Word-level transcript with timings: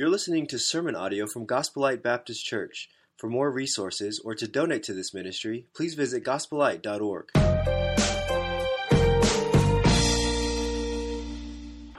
You're 0.00 0.08
listening 0.08 0.46
to 0.46 0.58
sermon 0.58 0.96
audio 0.96 1.26
from 1.26 1.44
Gospel 1.44 1.82
Light 1.82 2.02
Baptist 2.02 2.42
Church. 2.42 2.88
For 3.18 3.28
more 3.28 3.50
resources 3.50 4.18
or 4.24 4.34
to 4.34 4.48
donate 4.48 4.82
to 4.84 4.94
this 4.94 5.12
ministry, 5.12 5.66
please 5.74 5.92
visit 5.92 6.24
gospelite.org. 6.24 7.28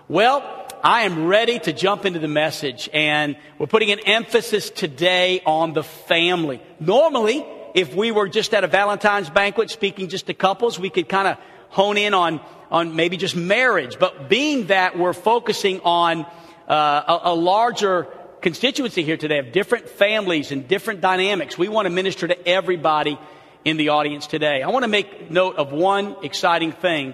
Well, 0.07 0.67
I 0.83 1.03
am 1.03 1.27
ready 1.27 1.59
to 1.59 1.71
jump 1.73 2.07
into 2.07 2.17
the 2.17 2.27
message, 2.27 2.89
and 2.91 3.37
we're 3.59 3.67
putting 3.67 3.91
an 3.91 3.99
emphasis 3.99 4.71
today 4.71 5.43
on 5.45 5.73
the 5.73 5.83
family. 5.83 6.59
Normally, 6.79 7.45
if 7.75 7.93
we 7.93 8.11
were 8.11 8.27
just 8.27 8.55
at 8.55 8.63
a 8.63 8.67
Valentine's 8.67 9.29
banquet 9.29 9.69
speaking 9.69 10.09
just 10.09 10.25
to 10.25 10.33
couples, 10.33 10.79
we 10.79 10.89
could 10.89 11.07
kind 11.07 11.27
of 11.27 11.37
hone 11.69 11.97
in 11.97 12.15
on, 12.15 12.41
on 12.71 12.95
maybe 12.95 13.15
just 13.17 13.35
marriage. 13.35 13.99
But 13.99 14.27
being 14.27 14.65
that 14.67 14.97
we're 14.97 15.13
focusing 15.13 15.81
on 15.81 16.25
uh, 16.71 17.19
a, 17.25 17.31
a 17.31 17.35
larger 17.35 18.07
constituency 18.41 19.03
here 19.03 19.17
today 19.17 19.39
of 19.39 19.51
different 19.51 19.89
families 19.89 20.51
and 20.51 20.67
different 20.67 21.01
dynamics. 21.01 21.57
We 21.57 21.67
want 21.67 21.85
to 21.85 21.89
minister 21.89 22.29
to 22.29 22.47
everybody 22.47 23.19
in 23.65 23.75
the 23.75 23.89
audience 23.89 24.25
today. 24.25 24.63
I 24.63 24.69
want 24.69 24.83
to 24.83 24.87
make 24.87 25.29
note 25.29 25.57
of 25.57 25.73
one 25.73 26.15
exciting 26.23 26.71
thing, 26.71 27.13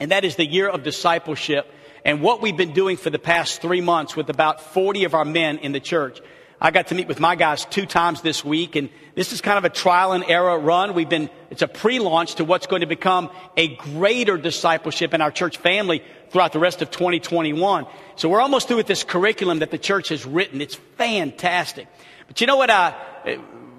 and 0.00 0.10
that 0.10 0.24
is 0.24 0.34
the 0.34 0.44
year 0.44 0.68
of 0.68 0.82
discipleship 0.82 1.72
and 2.04 2.20
what 2.20 2.42
we've 2.42 2.56
been 2.56 2.72
doing 2.72 2.96
for 2.96 3.10
the 3.10 3.20
past 3.20 3.62
three 3.62 3.80
months 3.80 4.16
with 4.16 4.28
about 4.28 4.60
40 4.60 5.04
of 5.04 5.14
our 5.14 5.24
men 5.24 5.58
in 5.58 5.70
the 5.70 5.80
church. 5.80 6.20
I 6.64 6.70
got 6.70 6.86
to 6.86 6.94
meet 6.94 7.08
with 7.08 7.18
my 7.18 7.34
guys 7.34 7.64
two 7.64 7.86
times 7.86 8.22
this 8.22 8.44
week, 8.44 8.76
and 8.76 8.88
this 9.16 9.32
is 9.32 9.40
kind 9.40 9.58
of 9.58 9.64
a 9.64 9.68
trial 9.68 10.12
and 10.12 10.22
error 10.28 10.56
run. 10.56 10.94
We've 10.94 11.08
been, 11.08 11.28
it's 11.50 11.62
a 11.62 11.66
pre-launch 11.66 12.36
to 12.36 12.44
what's 12.44 12.68
going 12.68 12.82
to 12.82 12.86
become 12.86 13.30
a 13.56 13.74
greater 13.74 14.38
discipleship 14.38 15.12
in 15.12 15.20
our 15.20 15.32
church 15.32 15.56
family 15.56 16.04
throughout 16.30 16.52
the 16.52 16.60
rest 16.60 16.80
of 16.80 16.92
2021. 16.92 17.86
So 18.14 18.28
we're 18.28 18.40
almost 18.40 18.68
through 18.68 18.76
with 18.76 18.86
this 18.86 19.02
curriculum 19.02 19.58
that 19.58 19.72
the 19.72 19.78
church 19.78 20.10
has 20.10 20.24
written. 20.24 20.60
It's 20.60 20.76
fantastic. 20.98 21.88
But 22.28 22.40
you 22.40 22.46
know 22.46 22.58
what? 22.58 22.70
Uh, 22.70 22.94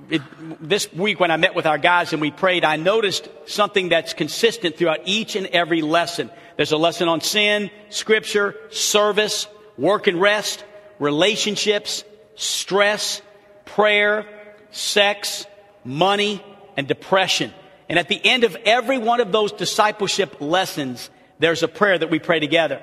it, 0.09 0.21
this 0.59 0.91
week 0.91 1.21
when 1.21 1.31
I 1.31 1.37
met 1.37 1.55
with 1.55 1.65
our 1.65 1.77
guys 1.77 2.12
and 2.12 2.21
we 2.21 2.31
prayed, 2.31 2.65
I 2.65 2.75
noticed 2.75 3.29
something 3.45 3.90
that's 3.90 4.13
consistent 4.13 4.75
throughout 4.75 4.99
each 5.05 5.37
and 5.37 5.47
every 5.47 5.81
lesson. 5.81 6.29
There's 6.57 6.73
a 6.73 6.77
lesson 6.77 7.07
on 7.07 7.21
sin, 7.21 7.71
scripture, 7.90 8.57
service, 8.71 9.47
work 9.77 10.07
and 10.07 10.20
rest, 10.20 10.65
relationships, 10.99 12.03
stress, 12.35 13.21
prayer, 13.65 14.26
sex, 14.71 15.45
money, 15.84 16.43
and 16.77 16.87
depression. 16.87 17.53
And 17.90 17.99
at 17.99 18.07
the 18.07 18.23
end 18.23 18.43
of 18.43 18.55
every 18.65 18.98
one 18.98 19.20
of 19.20 19.31
those 19.31 19.51
discipleship 19.51 20.41
lessons, 20.41 21.09
there's 21.40 21.63
a 21.63 21.67
prayer 21.67 21.98
that 21.98 22.09
we 22.09 22.20
pray 22.20 22.40
together. 22.40 22.81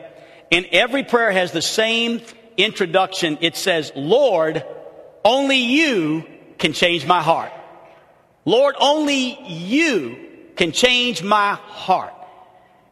And 0.52 0.66
every 0.72 1.04
prayer 1.04 1.30
has 1.30 1.52
the 1.52 1.62
same 1.62 2.20
introduction. 2.56 3.38
It 3.40 3.56
says, 3.56 3.92
Lord, 3.94 4.64
only 5.24 5.58
you 5.58 6.26
can 6.58 6.72
change 6.72 7.06
my 7.06 7.22
heart. 7.22 7.52
Lord, 8.44 8.74
only 8.78 9.38
you 9.46 10.18
can 10.56 10.72
change 10.72 11.22
my 11.22 11.54
heart. 11.54 12.14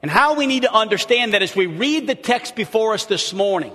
And 0.03 0.11
how 0.11 0.35
we 0.35 0.47
need 0.47 0.63
to 0.63 0.73
understand 0.73 1.35
that 1.35 1.43
as 1.43 1.57
we 1.57 1.67
read 1.67 2.07
the 2.07 2.15
text 2.15 2.55
before 2.55 2.95
us 2.95 3.07
this 3.07 3.33
morning, 3.33 3.73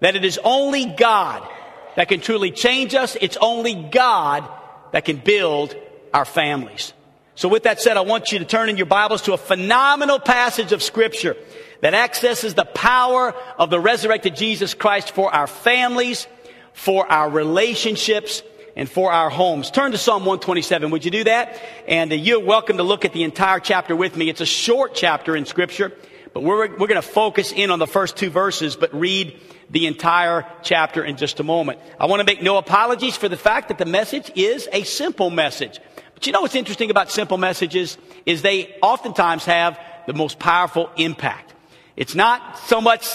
that 0.00 0.16
it 0.16 0.24
is 0.24 0.38
only 0.42 0.86
God 0.86 1.48
that 1.96 2.08
can 2.08 2.20
truly 2.20 2.50
change 2.50 2.94
us. 2.94 3.16
It's 3.20 3.36
only 3.40 3.74
God 3.74 4.48
that 4.92 5.04
can 5.04 5.16
build 5.16 5.74
our 6.12 6.24
families. 6.24 6.92
So 7.36 7.48
with 7.48 7.64
that 7.64 7.80
said, 7.80 7.96
I 7.96 8.02
want 8.02 8.30
you 8.30 8.38
to 8.38 8.44
turn 8.44 8.68
in 8.68 8.76
your 8.76 8.86
Bibles 8.86 9.22
to 9.22 9.32
a 9.32 9.38
phenomenal 9.38 10.20
passage 10.20 10.72
of 10.72 10.82
scripture 10.82 11.36
that 11.80 11.92
accesses 11.92 12.54
the 12.54 12.64
power 12.64 13.34
of 13.58 13.70
the 13.70 13.80
resurrected 13.80 14.36
Jesus 14.36 14.72
Christ 14.72 15.10
for 15.10 15.34
our 15.34 15.48
families, 15.48 16.28
for 16.72 17.10
our 17.10 17.28
relationships, 17.28 18.42
and 18.76 18.88
for 18.88 19.12
our 19.12 19.30
homes. 19.30 19.70
Turn 19.70 19.92
to 19.92 19.98
Psalm 19.98 20.22
127. 20.22 20.90
Would 20.90 21.04
you 21.04 21.10
do 21.10 21.24
that? 21.24 21.60
And 21.86 22.12
uh, 22.12 22.16
you're 22.16 22.40
welcome 22.40 22.76
to 22.78 22.82
look 22.82 23.04
at 23.04 23.12
the 23.12 23.22
entire 23.22 23.60
chapter 23.60 23.94
with 23.94 24.16
me. 24.16 24.28
It's 24.28 24.40
a 24.40 24.46
short 24.46 24.94
chapter 24.94 25.36
in 25.36 25.46
scripture, 25.46 25.92
but 26.34 26.42
we're, 26.42 26.68
we're 26.76 26.88
going 26.88 27.00
to 27.00 27.02
focus 27.02 27.52
in 27.52 27.70
on 27.70 27.78
the 27.78 27.86
first 27.86 28.16
two 28.16 28.28
verses, 28.28 28.74
but 28.74 28.92
read 28.92 29.40
the 29.70 29.86
entire 29.86 30.44
chapter 30.62 31.02
in 31.04 31.16
just 31.16 31.38
a 31.38 31.44
moment. 31.44 31.78
I 31.98 32.06
want 32.06 32.20
to 32.20 32.26
make 32.26 32.42
no 32.42 32.58
apologies 32.58 33.16
for 33.16 33.28
the 33.28 33.36
fact 33.36 33.68
that 33.68 33.78
the 33.78 33.86
message 33.86 34.32
is 34.34 34.68
a 34.72 34.82
simple 34.82 35.30
message. 35.30 35.80
But 36.12 36.26
you 36.26 36.32
know 36.32 36.42
what's 36.42 36.56
interesting 36.56 36.90
about 36.90 37.10
simple 37.10 37.38
messages 37.38 37.96
is 38.26 38.42
they 38.42 38.76
oftentimes 38.82 39.44
have 39.44 39.78
the 40.06 40.12
most 40.12 40.40
powerful 40.40 40.90
impact. 40.96 41.54
It's 41.96 42.16
not 42.16 42.58
so 42.58 42.80
much 42.80 43.08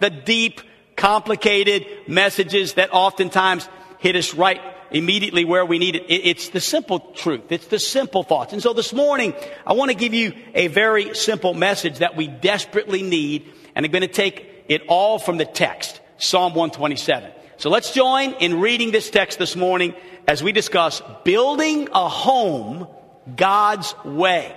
the 0.00 0.10
deep, 0.10 0.60
complicated 0.96 1.86
messages 2.06 2.74
that 2.74 2.90
oftentimes 2.92 3.68
hit 3.98 4.14
us 4.14 4.34
right 4.34 4.60
immediately 4.92 5.44
where 5.44 5.64
we 5.64 5.78
need 5.78 5.96
it. 5.96 6.04
It's 6.08 6.50
the 6.50 6.60
simple 6.60 7.00
truth. 7.00 7.50
It's 7.50 7.66
the 7.66 7.78
simple 7.78 8.22
thoughts. 8.22 8.52
And 8.52 8.62
so 8.62 8.72
this 8.72 8.92
morning, 8.92 9.34
I 9.66 9.72
want 9.72 9.90
to 9.90 9.96
give 9.96 10.14
you 10.14 10.34
a 10.54 10.68
very 10.68 11.14
simple 11.14 11.54
message 11.54 11.98
that 11.98 12.16
we 12.16 12.28
desperately 12.28 13.02
need. 13.02 13.52
And 13.74 13.84
I'm 13.84 13.92
going 13.92 14.02
to 14.02 14.08
take 14.08 14.64
it 14.68 14.82
all 14.88 15.18
from 15.18 15.38
the 15.38 15.44
text, 15.44 16.00
Psalm 16.18 16.54
127. 16.54 17.32
So 17.56 17.70
let's 17.70 17.92
join 17.92 18.34
in 18.34 18.60
reading 18.60 18.90
this 18.90 19.10
text 19.10 19.38
this 19.38 19.54
morning 19.56 19.94
as 20.26 20.42
we 20.42 20.52
discuss 20.52 21.02
building 21.24 21.88
a 21.92 22.08
home 22.08 22.88
God's 23.36 23.94
way. 24.04 24.56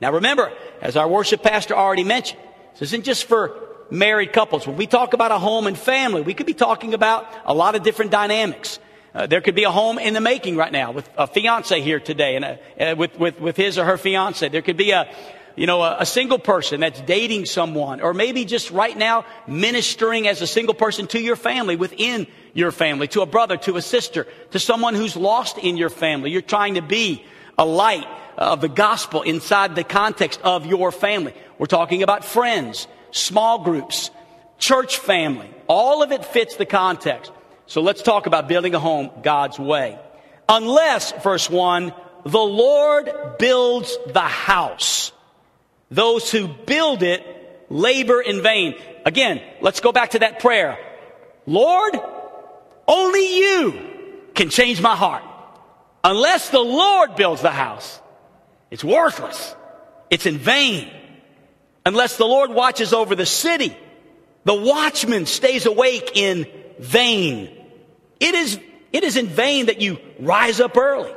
Now 0.00 0.12
remember, 0.12 0.52
as 0.80 0.96
our 0.96 1.08
worship 1.08 1.42
pastor 1.42 1.74
already 1.74 2.04
mentioned, 2.04 2.40
this 2.72 2.82
isn't 2.82 3.04
just 3.04 3.24
for 3.24 3.58
married 3.90 4.32
couples. 4.32 4.66
When 4.66 4.76
we 4.76 4.86
talk 4.86 5.12
about 5.12 5.30
a 5.30 5.38
home 5.38 5.66
and 5.66 5.78
family, 5.78 6.22
we 6.22 6.34
could 6.34 6.46
be 6.46 6.54
talking 6.54 6.94
about 6.94 7.26
a 7.44 7.54
lot 7.54 7.74
of 7.74 7.82
different 7.82 8.10
dynamics. 8.10 8.78
Uh, 9.14 9.26
there 9.26 9.40
could 9.40 9.54
be 9.54 9.62
a 9.64 9.70
home 9.70 9.98
in 9.98 10.12
the 10.12 10.20
making 10.20 10.56
right 10.56 10.72
now 10.72 10.90
with 10.90 11.08
a 11.16 11.26
fiance 11.26 11.80
here 11.80 12.00
today 12.00 12.34
and 12.34 12.44
a, 12.44 12.58
uh, 12.80 12.96
with, 12.96 13.16
with, 13.18 13.40
with 13.40 13.56
his 13.56 13.78
or 13.78 13.84
her 13.84 13.96
fiance. 13.96 14.48
There 14.48 14.62
could 14.62 14.76
be 14.76 14.90
a, 14.90 15.08
you 15.54 15.66
know, 15.66 15.82
a, 15.82 15.98
a, 16.00 16.06
single 16.06 16.40
person 16.40 16.80
that's 16.80 17.00
dating 17.02 17.46
someone, 17.46 18.00
or 18.00 18.12
maybe 18.12 18.44
just 18.44 18.72
right 18.72 18.96
now 18.96 19.24
ministering 19.46 20.26
as 20.26 20.42
a 20.42 20.48
single 20.48 20.74
person 20.74 21.06
to 21.08 21.20
your 21.20 21.36
family, 21.36 21.76
within 21.76 22.26
your 22.54 22.72
family, 22.72 23.06
to 23.08 23.20
a 23.20 23.26
brother, 23.26 23.56
to 23.58 23.76
a 23.76 23.82
sister, 23.82 24.26
to 24.50 24.58
someone 24.58 24.96
who's 24.96 25.14
lost 25.14 25.58
in 25.58 25.76
your 25.76 25.90
family. 25.90 26.32
You're 26.32 26.42
trying 26.42 26.74
to 26.74 26.82
be 26.82 27.24
a 27.56 27.64
light 27.64 28.08
of 28.36 28.60
the 28.60 28.68
gospel 28.68 29.22
inside 29.22 29.76
the 29.76 29.84
context 29.84 30.40
of 30.42 30.66
your 30.66 30.90
family. 30.90 31.34
We're 31.58 31.66
talking 31.66 32.02
about 32.02 32.24
friends, 32.24 32.88
small 33.12 33.62
groups, 33.62 34.10
church 34.58 34.98
family. 34.98 35.48
All 35.68 36.02
of 36.02 36.10
it 36.10 36.24
fits 36.24 36.56
the 36.56 36.66
context. 36.66 37.30
So 37.66 37.80
let's 37.80 38.02
talk 38.02 38.26
about 38.26 38.48
building 38.48 38.74
a 38.74 38.80
home 38.80 39.10
God's 39.22 39.58
way. 39.58 39.98
Unless, 40.48 41.12
verse 41.22 41.48
1, 41.48 41.92
the 42.24 42.38
Lord 42.38 43.10
builds 43.38 43.96
the 44.06 44.20
house 44.20 45.12
those 45.90 46.30
who 46.30 46.48
build 46.48 47.02
it 47.02 47.66
labor 47.70 48.20
in 48.20 48.42
vain. 48.42 48.74
Again, 49.04 49.40
let's 49.60 49.80
go 49.80 49.92
back 49.92 50.10
to 50.10 50.20
that 50.20 50.40
prayer. 50.40 50.78
Lord, 51.46 51.98
only 52.88 53.38
you 53.38 53.90
can 54.34 54.50
change 54.50 54.80
my 54.80 54.96
heart. 54.96 55.22
Unless 56.02 56.50
the 56.50 56.60
Lord 56.60 57.16
builds 57.16 57.42
the 57.42 57.50
house, 57.50 58.00
it's 58.70 58.84
worthless. 58.84 59.54
It's 60.10 60.26
in 60.26 60.38
vain. 60.38 60.90
Unless 61.86 62.16
the 62.16 62.26
Lord 62.26 62.50
watches 62.50 62.92
over 62.92 63.14
the 63.14 63.26
city, 63.26 63.76
the 64.44 64.54
watchman 64.54 65.26
stays 65.26 65.66
awake 65.66 66.12
in 66.14 66.46
vain. 66.78 67.50
It 68.20 68.34
is, 68.34 68.58
it 68.92 69.04
is 69.04 69.16
in 69.16 69.26
vain 69.26 69.66
that 69.66 69.80
you 69.80 69.98
rise 70.18 70.60
up 70.60 70.76
early, 70.76 71.12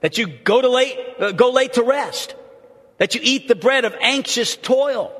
that 0.00 0.18
you 0.18 0.26
go 0.26 0.60
to 0.60 0.68
late, 0.68 0.98
uh, 1.18 1.32
go 1.32 1.50
late 1.50 1.74
to 1.74 1.82
rest 1.82 2.34
that 3.02 3.16
you 3.16 3.20
eat 3.24 3.48
the 3.48 3.56
bread 3.56 3.84
of 3.84 3.96
anxious 4.00 4.54
toil. 4.54 5.12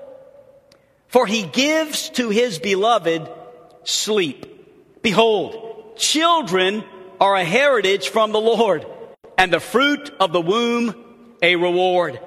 For 1.09 1.27
he 1.27 1.43
gives 1.43 2.11
to 2.11 2.31
his 2.31 2.61
beloved 2.61 3.29
sleep. 3.83 5.03
Behold, 5.03 5.97
children 5.99 6.85
are 7.21 7.35
a 7.35 7.45
heritage 7.45 8.11
from 8.11 8.31
the 8.31 8.41
Lord, 8.41 8.87
and 9.37 9.53
the 9.53 9.59
fruit 9.59 10.13
of 10.21 10.33
the 10.33 10.41
womb 10.41 10.95
a 11.43 11.57
reward. 11.57 12.21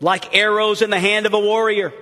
Like 0.00 0.36
arrows 0.36 0.82
in 0.82 0.90
the 0.90 0.98
hand 0.98 1.26
of 1.26 1.34
a 1.34 1.38
warrior 1.38 1.92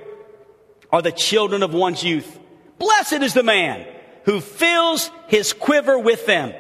are 0.90 1.02
the 1.02 1.12
children 1.12 1.62
of 1.62 1.75
one's 1.75 2.02
youth. 2.02 2.40
Blessed 2.78 3.20
is 3.20 3.34
the 3.34 3.42
man 3.42 3.86
who 4.24 4.40
fills 4.40 5.10
his 5.28 5.52
quiver 5.52 5.98
with 5.98 6.26
them. 6.26 6.52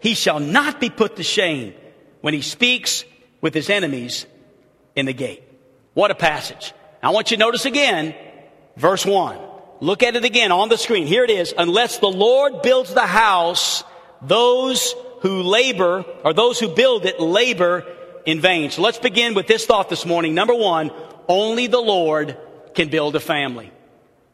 He 0.00 0.14
shall 0.14 0.40
not 0.40 0.80
be 0.80 0.90
put 0.90 1.16
to 1.16 1.22
shame 1.22 1.74
when 2.20 2.34
he 2.34 2.42
speaks 2.42 3.04
with 3.40 3.54
his 3.54 3.70
enemies 3.70 4.26
in 4.96 5.06
the 5.06 5.12
gate. 5.12 5.42
What 5.94 6.10
a 6.10 6.14
passage. 6.14 6.72
I 7.02 7.10
want 7.10 7.30
you 7.30 7.36
to 7.36 7.40
notice 7.40 7.64
again, 7.64 8.14
verse 8.76 9.04
1. 9.04 9.38
Look 9.80 10.02
at 10.02 10.16
it 10.16 10.24
again 10.24 10.52
on 10.52 10.68
the 10.68 10.76
screen. 10.76 11.06
Here 11.06 11.24
it 11.24 11.30
is. 11.30 11.54
Unless 11.56 11.98
the 11.98 12.10
Lord 12.10 12.62
builds 12.62 12.92
the 12.92 13.06
house, 13.06 13.82
those 14.20 14.94
who 15.22 15.42
labor, 15.42 16.04
or 16.24 16.32
those 16.32 16.58
who 16.58 16.68
build 16.68 17.06
it, 17.06 17.20
labor 17.20 17.86
in 18.26 18.40
vain. 18.40 18.70
So 18.70 18.82
let's 18.82 18.98
begin 18.98 19.34
with 19.34 19.46
this 19.46 19.66
thought 19.66 19.88
this 19.88 20.04
morning. 20.04 20.34
Number 20.34 20.54
one, 20.54 20.90
only 21.28 21.66
the 21.66 21.80
Lord 21.80 22.36
can 22.74 22.88
build 22.88 23.16
a 23.16 23.20
family. 23.20 23.72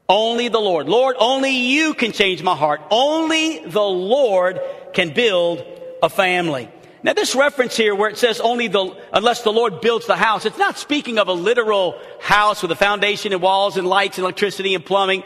Only 0.08 0.48
the 0.48 0.60
Lord. 0.60 0.88
Lord, 0.88 1.16
only 1.18 1.50
you 1.50 1.94
can 1.94 2.12
change 2.12 2.42
my 2.42 2.54
heart. 2.54 2.80
Only 2.90 3.58
the 3.58 3.82
Lord 3.82 4.60
can 4.92 5.12
build 5.12 5.64
a 6.02 6.08
family. 6.08 6.68
Now, 7.02 7.12
this 7.12 7.34
reference 7.34 7.76
here 7.76 7.94
where 7.94 8.10
it 8.10 8.18
says 8.18 8.40
only 8.40 8.68
the, 8.68 8.96
unless 9.12 9.42
the 9.42 9.52
Lord 9.52 9.80
builds 9.80 10.06
the 10.06 10.16
house, 10.16 10.44
it's 10.44 10.58
not 10.58 10.78
speaking 10.78 11.18
of 11.18 11.28
a 11.28 11.32
literal 11.32 11.98
house 12.20 12.62
with 12.62 12.70
a 12.72 12.76
foundation 12.76 13.32
and 13.32 13.42
walls 13.42 13.76
and 13.76 13.86
lights 13.86 14.18
and 14.18 14.24
electricity 14.24 14.74
and 14.74 14.84
plumbing. 14.84 15.22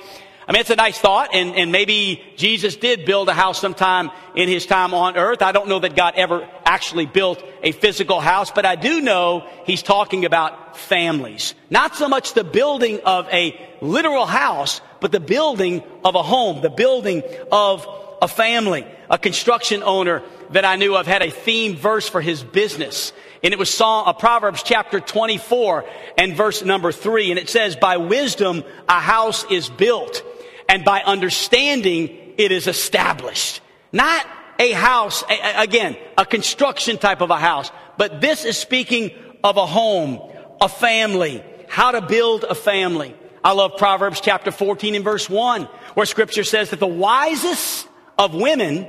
I 0.51 0.53
mean, 0.53 0.63
it's 0.63 0.71
a 0.71 0.75
nice 0.75 0.99
thought, 0.99 1.33
and, 1.33 1.55
and 1.55 1.71
maybe 1.71 2.25
Jesus 2.35 2.75
did 2.75 3.05
build 3.05 3.29
a 3.29 3.33
house 3.33 3.61
sometime 3.61 4.11
in 4.35 4.49
his 4.49 4.67
time 4.67 4.95
on 4.95 5.17
earth. 5.17 5.43
I 5.43 5.53
don't 5.53 5.69
know 5.69 5.79
that 5.79 5.95
God 5.95 6.15
ever 6.17 6.45
actually 6.65 7.07
built 7.07 7.41
a 7.63 7.71
physical 7.71 8.19
house, 8.19 8.51
but 8.51 8.67
I 8.67 8.75
do 8.75 9.01
know 9.01 9.49
he's 9.65 9.85
talking 9.85 10.25
about 10.25 10.77
families. 10.77 11.55
Not 11.71 11.95
so 11.95 12.09
much 12.09 12.35
the 12.35 12.43
building 12.43 12.99
of 13.05 13.29
a 13.29 13.57
literal 13.81 14.27
house, 14.27 14.81
but 14.99 15.13
the 15.13 15.21
building 15.21 15.85
of 16.05 16.17
a 16.17 16.23
home, 16.25 16.63
the 16.63 16.69
building 16.69 17.23
of 17.53 17.87
a 18.21 18.27
family. 18.27 18.85
A 19.09 19.19
construction 19.19 19.85
owner 19.85 20.21
that 20.51 20.65
I 20.65 20.75
knew 20.75 20.97
of 20.97 21.07
had 21.07 21.23
a 21.23 21.31
theme 21.31 21.77
verse 21.77 22.09
for 22.09 22.21
his 22.21 22.43
business. 22.43 23.13
And 23.45 23.55
it 23.55 23.59
was 23.59 23.73
Psalm, 23.73 24.09
uh, 24.09 24.15
Proverbs 24.15 24.65
chapter 24.65 24.99
24 24.99 25.85
and 26.19 26.37
verse 26.37 26.65
number 26.65 26.91
three. 26.91 27.31
And 27.31 27.39
it 27.39 27.49
says, 27.49 27.77
by 27.77 27.99
wisdom 27.99 28.65
a 28.89 28.99
house 28.99 29.45
is 29.49 29.71
built 29.71 30.25
and 30.71 30.85
by 30.85 31.03
understanding 31.03 32.17
it 32.39 32.53
is 32.53 32.69
established. 32.69 33.61
Not 33.93 34.25
a 34.61 34.71
house, 34.71 35.25
a, 35.29 35.63
again, 35.63 35.97
a 36.17 36.25
construction 36.25 36.97
type 36.97 37.21
of 37.23 37.31
a 37.31 37.37
house, 37.37 37.73
but 37.99 38.21
this 38.21 38.45
is 38.45 38.57
speaking 38.57 39.11
of 39.43 39.57
a 39.57 39.67
home, 39.67 40.21
a 40.61 40.69
family, 40.69 41.43
how 41.69 41.91
to 41.91 42.01
build 42.01 42.45
a 42.45 42.55
family. 42.55 43.17
I 43.43 43.53
love 43.53 43.79
Proverbs 43.79 44.21
chapter 44.21 44.53
14 44.53 44.95
and 44.95 45.03
verse 45.03 45.29
1, 45.29 45.65
where 45.95 46.07
scripture 46.07 46.45
says 46.45 46.71
that 46.71 46.79
the 46.79 46.87
wisest 46.87 47.89
of 48.17 48.33
women 48.35 48.87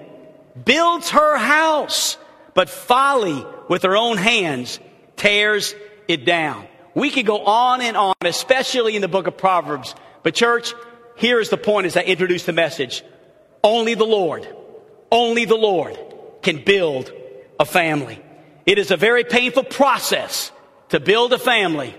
builds 0.63 1.10
her 1.10 1.38
house, 1.38 2.16
but 2.54 2.69
folly 2.69 3.44
with 3.69 3.81
her 3.81 3.98
own 3.98 4.18
hands 4.18 4.80
tears 5.16 5.74
it 6.07 6.25
down. 6.25 6.68
We 6.94 7.10
could 7.10 7.25
go 7.25 7.44
on 7.44 7.81
and 7.81 7.98
on, 7.98 8.13
especially 8.22 8.95
in 8.95 9.01
the 9.01 9.07
book 9.07 9.25
of 9.25 9.36
Proverbs. 9.36 9.95
But 10.22 10.36
church, 10.36 10.75
here 11.21 11.39
is 11.39 11.50
the 11.50 11.57
point 11.57 11.85
as 11.85 11.95
I 11.95 12.01
introduce 12.01 12.45
the 12.45 12.51
message. 12.51 13.03
Only 13.63 13.94
the 13.94 14.06
Lord, 14.06 14.47
only 15.12 15.45
the 15.45 15.56
Lord 15.56 15.95
can 16.41 16.63
build 16.63 17.13
a 17.59 17.65
family. 17.65 18.19
It 18.65 18.79
is 18.79 18.89
a 18.89 18.97
very 18.97 19.23
painful 19.23 19.65
process 19.65 20.51
to 20.89 21.00
build 21.00 21.31
a 21.31 21.38
family 21.38 21.94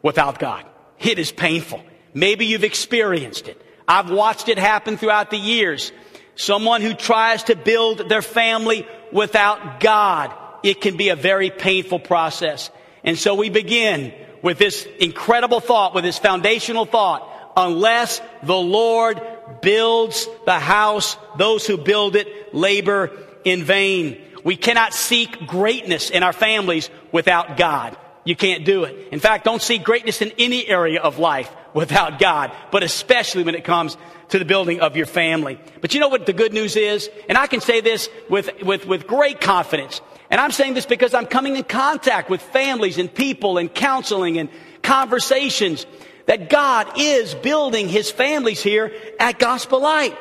without 0.00 0.38
God. 0.38 0.64
It 0.98 1.18
is 1.18 1.30
painful. 1.30 1.82
Maybe 2.14 2.46
you've 2.46 2.64
experienced 2.64 3.48
it. 3.48 3.60
I've 3.86 4.10
watched 4.10 4.48
it 4.48 4.56
happen 4.56 4.96
throughout 4.96 5.30
the 5.30 5.36
years. 5.36 5.92
Someone 6.34 6.80
who 6.80 6.94
tries 6.94 7.42
to 7.44 7.56
build 7.56 8.08
their 8.08 8.22
family 8.22 8.88
without 9.12 9.78
God, 9.78 10.34
it 10.62 10.80
can 10.80 10.96
be 10.96 11.10
a 11.10 11.16
very 11.16 11.50
painful 11.50 11.98
process. 11.98 12.70
And 13.04 13.18
so 13.18 13.34
we 13.34 13.50
begin 13.50 14.14
with 14.40 14.56
this 14.56 14.88
incredible 14.98 15.60
thought, 15.60 15.94
with 15.94 16.04
this 16.04 16.18
foundational 16.18 16.86
thought 16.86 17.30
unless 17.56 18.20
the 18.42 18.56
Lord 18.56 19.20
builds 19.60 20.28
the 20.46 20.58
house, 20.58 21.16
those 21.36 21.66
who 21.66 21.76
build 21.76 22.16
it 22.16 22.54
labor 22.54 23.10
in 23.44 23.64
vain. 23.64 24.20
We 24.42 24.56
cannot 24.56 24.92
seek 24.92 25.46
greatness 25.46 26.10
in 26.10 26.22
our 26.22 26.32
families 26.32 26.90
without 27.12 27.56
God. 27.56 27.96
You 28.24 28.36
can't 28.36 28.64
do 28.64 28.84
it. 28.84 29.08
In 29.12 29.20
fact, 29.20 29.44
don't 29.44 29.62
seek 29.62 29.84
greatness 29.84 30.22
in 30.22 30.32
any 30.38 30.66
area 30.66 31.00
of 31.00 31.18
life 31.18 31.54
without 31.74 32.18
God, 32.18 32.52
but 32.70 32.82
especially 32.82 33.42
when 33.42 33.54
it 33.54 33.64
comes 33.64 33.96
to 34.30 34.38
the 34.38 34.44
building 34.44 34.80
of 34.80 34.96
your 34.96 35.06
family. 35.06 35.58
But 35.80 35.92
you 35.92 36.00
know 36.00 36.08
what 36.08 36.24
the 36.24 36.32
good 36.32 36.52
news 36.52 36.76
is? 36.76 37.10
And 37.28 37.36
I 37.36 37.46
can 37.46 37.60
say 37.60 37.80
this 37.80 38.08
with, 38.30 38.50
with, 38.62 38.86
with 38.86 39.06
great 39.06 39.40
confidence. 39.40 40.00
And 40.30 40.40
I'm 40.40 40.50
saying 40.50 40.74
this 40.74 40.86
because 40.86 41.12
I'm 41.12 41.26
coming 41.26 41.56
in 41.56 41.64
contact 41.64 42.30
with 42.30 42.40
families 42.40 42.98
and 42.98 43.12
people 43.12 43.58
and 43.58 43.72
counseling 43.72 44.38
and 44.38 44.48
conversations 44.82 45.86
that 46.26 46.48
God 46.48 46.98
is 46.98 47.34
building 47.34 47.88
his 47.88 48.10
families 48.10 48.62
here 48.62 48.92
at 49.20 49.38
Gospel 49.38 49.80
Light. 49.80 50.16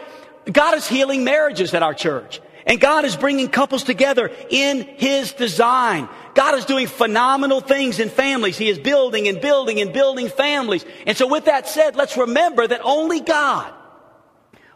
God 0.51 0.75
is 0.75 0.87
healing 0.87 1.23
marriages 1.23 1.73
at 1.73 1.83
our 1.83 1.93
church. 1.93 2.41
And 2.65 2.79
God 2.79 3.03
is 3.05 3.15
bringing 3.15 3.49
couples 3.49 3.83
together 3.83 4.31
in 4.49 4.83
His 4.83 5.33
design. 5.33 6.07
God 6.33 6.57
is 6.57 6.65
doing 6.65 6.87
phenomenal 6.87 7.61
things 7.61 7.99
in 7.99 8.09
families. 8.09 8.57
He 8.57 8.69
is 8.69 8.79
building 8.79 9.27
and 9.27 9.41
building 9.41 9.81
and 9.81 9.91
building 9.91 10.29
families. 10.29 10.85
And 11.05 11.17
so 11.17 11.27
with 11.27 11.45
that 11.45 11.67
said, 11.67 11.95
let's 11.95 12.15
remember 12.15 12.65
that 12.65 12.81
only 12.83 13.19
God, 13.19 13.73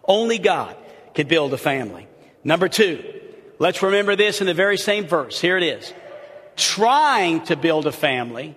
only 0.03 0.37
God 0.37 0.75
can 1.13 1.27
build 1.27 1.53
a 1.53 1.57
family. 1.57 2.07
Number 2.43 2.67
two, 2.67 3.03
let's 3.57 3.81
remember 3.81 4.15
this 4.15 4.41
in 4.41 4.47
the 4.47 4.53
very 4.53 4.77
same 4.77 5.07
verse. 5.07 5.39
Here 5.39 5.57
it 5.57 5.63
is. 5.63 5.93
Trying 6.57 7.45
to 7.45 7.55
build 7.55 7.87
a 7.87 7.91
family 7.91 8.55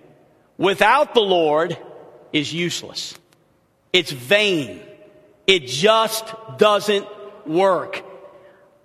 without 0.57 1.13
the 1.13 1.21
Lord 1.21 1.77
is 2.33 2.53
useless. 2.53 3.17
It's 3.93 4.11
vain. 4.11 4.81
It 5.47 5.67
just 5.67 6.25
doesn't 6.57 7.05
work. 7.45 8.03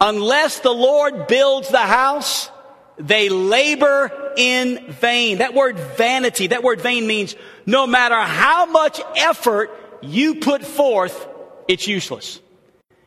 Unless 0.01 0.61
the 0.61 0.73
Lord 0.73 1.27
builds 1.27 1.69
the 1.69 1.79
house, 1.79 2.51
they 2.99 3.29
labor 3.29 4.33
in 4.37 4.91
vain. 4.93 5.39
That 5.39 5.55
word 5.55 5.79
vanity, 5.79 6.49
that 6.49 6.63
word 6.63 6.81
vain 6.81 7.07
means 7.07 7.35
no 7.65 7.87
matter 7.87 8.21
how 8.21 8.67
much 8.67 9.01
effort 9.17 9.71
you 10.03 10.37
put 10.37 10.65
forth, 10.65 11.27
it's 11.69 11.87
useless. 11.87 12.41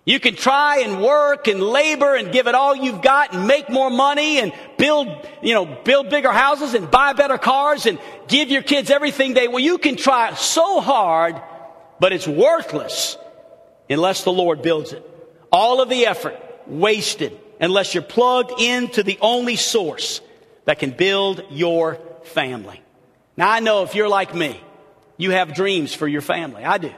You 0.09 0.19
can 0.19 0.33
try 0.35 0.79
and 0.79 1.03
work 1.03 1.47
and 1.47 1.61
labor 1.61 2.15
and 2.15 2.31
give 2.31 2.47
it 2.47 2.55
all 2.55 2.75
you've 2.75 3.03
got 3.03 3.31
and 3.31 3.45
make 3.45 3.69
more 3.69 3.91
money 3.91 4.39
and 4.39 4.51
build, 4.75 5.07
you 5.43 5.53
know, 5.53 5.65
build 5.67 6.09
bigger 6.09 6.31
houses 6.31 6.73
and 6.73 6.89
buy 6.89 7.13
better 7.13 7.37
cars 7.37 7.85
and 7.85 7.99
give 8.27 8.49
your 8.49 8.63
kids 8.63 8.89
everything 8.89 9.35
they 9.35 9.47
want. 9.47 9.63
You 9.63 9.77
can 9.77 9.97
try 9.97 10.33
so 10.33 10.81
hard, 10.81 11.39
but 11.99 12.11
it's 12.11 12.27
worthless 12.27 13.19
unless 13.87 14.23
the 14.23 14.31
Lord 14.31 14.63
builds 14.63 14.93
it. 14.93 15.07
All 15.51 15.79
of 15.79 15.89
the 15.89 16.07
effort 16.07 16.41
wasted 16.65 17.39
unless 17.61 17.93
you're 17.93 18.01
plugged 18.01 18.59
into 18.59 19.03
the 19.03 19.19
only 19.21 19.57
source 19.57 20.21
that 20.65 20.79
can 20.79 20.89
build 20.89 21.43
your 21.51 21.99
family. 22.23 22.81
Now 23.37 23.51
I 23.51 23.59
know 23.59 23.83
if 23.83 23.93
you're 23.93 24.09
like 24.09 24.33
me, 24.33 24.59
you 25.17 25.29
have 25.29 25.53
dreams 25.53 25.93
for 25.93 26.07
your 26.07 26.21
family. 26.21 26.65
I 26.65 26.79
do. 26.79 26.91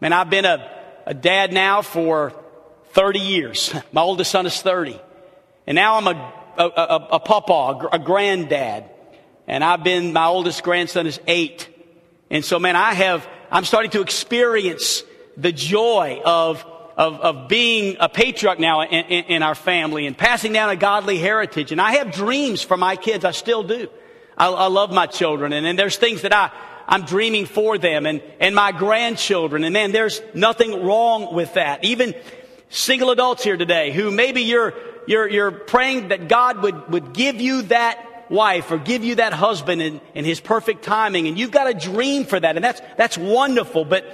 Man, 0.00 0.14
I've 0.14 0.30
been 0.30 0.46
a 0.46 0.79
a 1.10 1.14
dad 1.14 1.52
now 1.52 1.82
for 1.82 2.32
30 2.92 3.18
years. 3.18 3.74
My 3.92 4.00
oldest 4.00 4.30
son 4.30 4.46
is 4.46 4.62
30. 4.62 4.98
And 5.66 5.74
now 5.74 5.96
I'm 5.96 6.06
a, 6.06 6.32
a, 6.56 6.64
a, 6.64 7.08
a 7.14 7.20
papa, 7.20 7.88
a, 7.92 7.98
granddad. 7.98 8.84
And 9.48 9.64
I've 9.64 9.82
been, 9.82 10.12
my 10.12 10.26
oldest 10.26 10.62
grandson 10.62 11.06
is 11.06 11.20
eight. 11.26 11.68
And 12.30 12.44
so, 12.44 12.58
man, 12.60 12.76
I 12.76 12.94
have, 12.94 13.28
I'm 13.50 13.64
starting 13.64 13.90
to 13.92 14.00
experience 14.00 15.02
the 15.36 15.50
joy 15.50 16.22
of, 16.24 16.64
of, 16.96 17.20
of 17.20 17.48
being 17.48 17.96
a 17.98 18.08
patriarch 18.08 18.60
now 18.60 18.82
in, 18.82 18.88
in, 19.06 19.24
in, 19.24 19.42
our 19.42 19.56
family 19.56 20.06
and 20.06 20.16
passing 20.16 20.52
down 20.52 20.70
a 20.70 20.76
godly 20.76 21.18
heritage. 21.18 21.72
And 21.72 21.80
I 21.80 21.96
have 21.96 22.12
dreams 22.12 22.62
for 22.62 22.76
my 22.76 22.94
kids. 22.94 23.24
I 23.24 23.32
still 23.32 23.64
do. 23.64 23.88
I, 24.38 24.48
I 24.48 24.66
love 24.68 24.92
my 24.92 25.06
children. 25.06 25.52
And, 25.52 25.66
and 25.66 25.78
there's 25.78 25.96
things 25.96 26.22
that 26.22 26.32
I, 26.32 26.52
I'm 26.90 27.04
dreaming 27.04 27.46
for 27.46 27.78
them 27.78 28.04
and, 28.04 28.20
and 28.40 28.54
my 28.54 28.72
grandchildren. 28.72 29.62
And 29.62 29.72
man, 29.72 29.92
there's 29.92 30.20
nothing 30.34 30.84
wrong 30.84 31.32
with 31.32 31.54
that. 31.54 31.84
Even 31.84 32.14
single 32.68 33.10
adults 33.10 33.44
here 33.44 33.56
today 33.56 33.92
who 33.92 34.10
maybe 34.10 34.42
you're, 34.42 34.74
you're, 35.06 35.28
you're 35.28 35.52
praying 35.52 36.08
that 36.08 36.28
God 36.28 36.62
would, 36.62 36.90
would 36.90 37.12
give 37.12 37.40
you 37.40 37.62
that 37.62 38.26
wife 38.28 38.72
or 38.72 38.78
give 38.78 39.04
you 39.04 39.16
that 39.16 39.32
husband 39.32 39.80
in, 39.80 40.00
in 40.14 40.24
his 40.24 40.40
perfect 40.40 40.82
timing. 40.82 41.28
And 41.28 41.38
you've 41.38 41.52
got 41.52 41.68
a 41.68 41.74
dream 41.74 42.24
for 42.24 42.38
that. 42.38 42.56
And 42.56 42.64
that's, 42.64 42.80
that's 42.96 43.16
wonderful. 43.16 43.84
But 43.84 44.04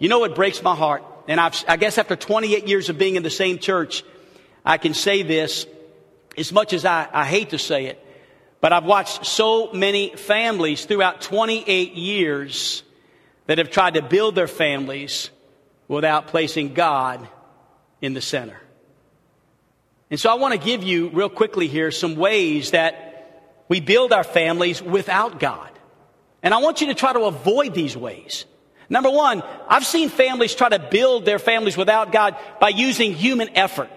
you 0.00 0.08
know 0.08 0.18
what 0.18 0.34
breaks 0.34 0.60
my 0.62 0.74
heart? 0.74 1.04
And 1.28 1.40
I've, 1.40 1.64
I 1.68 1.76
guess 1.76 1.96
after 1.96 2.16
28 2.16 2.66
years 2.66 2.88
of 2.88 2.98
being 2.98 3.14
in 3.14 3.22
the 3.22 3.30
same 3.30 3.58
church, 3.58 4.02
I 4.64 4.78
can 4.78 4.94
say 4.94 5.22
this 5.22 5.66
as 6.36 6.52
much 6.52 6.72
as 6.72 6.84
I, 6.84 7.08
I 7.12 7.24
hate 7.24 7.50
to 7.50 7.58
say 7.58 7.86
it. 7.86 8.02
But 8.66 8.72
I've 8.72 8.84
watched 8.84 9.24
so 9.24 9.70
many 9.72 10.08
families 10.16 10.86
throughout 10.86 11.20
28 11.20 11.92
years 11.92 12.82
that 13.46 13.58
have 13.58 13.70
tried 13.70 13.94
to 13.94 14.02
build 14.02 14.34
their 14.34 14.48
families 14.48 15.30
without 15.86 16.26
placing 16.26 16.74
God 16.74 17.28
in 18.00 18.12
the 18.12 18.20
center. 18.20 18.60
And 20.10 20.18
so 20.18 20.32
I 20.32 20.34
want 20.34 20.52
to 20.52 20.58
give 20.58 20.82
you 20.82 21.10
real 21.10 21.28
quickly 21.28 21.68
here 21.68 21.92
some 21.92 22.16
ways 22.16 22.72
that 22.72 23.62
we 23.68 23.78
build 23.78 24.12
our 24.12 24.24
families 24.24 24.82
without 24.82 25.38
God. 25.38 25.70
And 26.42 26.52
I 26.52 26.56
want 26.56 26.80
you 26.80 26.88
to 26.88 26.94
try 26.94 27.12
to 27.12 27.20
avoid 27.20 27.72
these 27.72 27.96
ways. 27.96 28.46
Number 28.88 29.10
one, 29.10 29.44
I've 29.68 29.86
seen 29.86 30.08
families 30.08 30.56
try 30.56 30.70
to 30.70 30.80
build 30.80 31.24
their 31.24 31.38
families 31.38 31.76
without 31.76 32.10
God 32.10 32.36
by 32.60 32.70
using 32.70 33.14
human 33.14 33.56
effort 33.56 33.90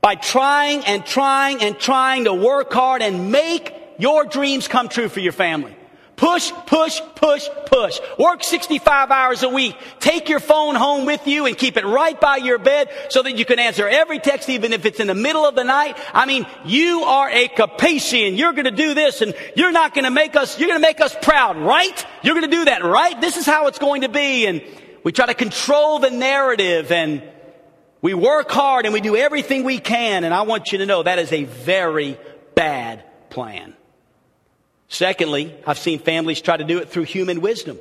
by 0.00 0.14
trying 0.14 0.84
and 0.84 1.04
trying 1.04 1.62
and 1.62 1.78
trying 1.78 2.24
to 2.24 2.34
work 2.34 2.72
hard 2.72 3.02
and 3.02 3.30
make 3.30 3.74
your 3.98 4.24
dreams 4.24 4.68
come 4.68 4.88
true 4.88 5.08
for 5.08 5.20
your 5.20 5.32
family. 5.32 5.76
Push, 6.20 6.52
push, 6.66 7.00
push, 7.14 7.48
push. 7.64 7.98
Work 8.18 8.44
65 8.44 9.10
hours 9.10 9.42
a 9.42 9.48
week. 9.48 9.74
Take 10.00 10.28
your 10.28 10.38
phone 10.38 10.74
home 10.74 11.06
with 11.06 11.26
you 11.26 11.46
and 11.46 11.56
keep 11.56 11.78
it 11.78 11.84
right 11.86 12.20
by 12.20 12.36
your 12.36 12.58
bed 12.58 12.90
so 13.08 13.22
that 13.22 13.38
you 13.38 13.46
can 13.46 13.58
answer 13.58 13.88
every 13.88 14.18
text 14.18 14.50
even 14.50 14.74
if 14.74 14.84
it's 14.84 15.00
in 15.00 15.06
the 15.06 15.14
middle 15.14 15.46
of 15.46 15.54
the 15.54 15.64
night. 15.64 15.96
I 16.12 16.26
mean, 16.26 16.46
you 16.66 17.04
are 17.04 17.30
a 17.30 17.48
Capasian. 17.48 18.36
You're 18.36 18.52
going 18.52 18.66
to 18.66 18.70
do 18.70 18.92
this 18.92 19.22
and 19.22 19.34
you're 19.56 19.72
not 19.72 19.94
going 19.94 20.04
to 20.04 20.10
make 20.10 20.36
us, 20.36 20.58
you're 20.58 20.68
going 20.68 20.78
to 20.78 20.86
make 20.86 21.00
us 21.00 21.16
proud, 21.22 21.56
right? 21.56 22.06
You're 22.22 22.34
going 22.34 22.50
to 22.50 22.54
do 22.54 22.66
that, 22.66 22.84
right? 22.84 23.18
This 23.18 23.38
is 23.38 23.46
how 23.46 23.68
it's 23.68 23.78
going 23.78 24.02
to 24.02 24.10
be. 24.10 24.44
And 24.44 24.62
we 25.02 25.12
try 25.12 25.24
to 25.24 25.32
control 25.32 26.00
the 26.00 26.10
narrative 26.10 26.92
and 26.92 27.22
we 28.02 28.14
work 28.14 28.50
hard 28.50 28.86
and 28.86 28.94
we 28.94 29.00
do 29.00 29.16
everything 29.16 29.64
we 29.64 29.78
can. 29.78 30.24
And 30.24 30.32
I 30.32 30.42
want 30.42 30.72
you 30.72 30.78
to 30.78 30.86
know 30.86 31.02
that 31.02 31.18
is 31.18 31.32
a 31.32 31.44
very 31.44 32.18
bad 32.54 33.04
plan. 33.30 33.74
Secondly, 34.88 35.54
I've 35.66 35.78
seen 35.78 35.98
families 35.98 36.40
try 36.40 36.56
to 36.56 36.64
do 36.64 36.78
it 36.78 36.88
through 36.88 37.04
human 37.04 37.40
wisdom. 37.40 37.78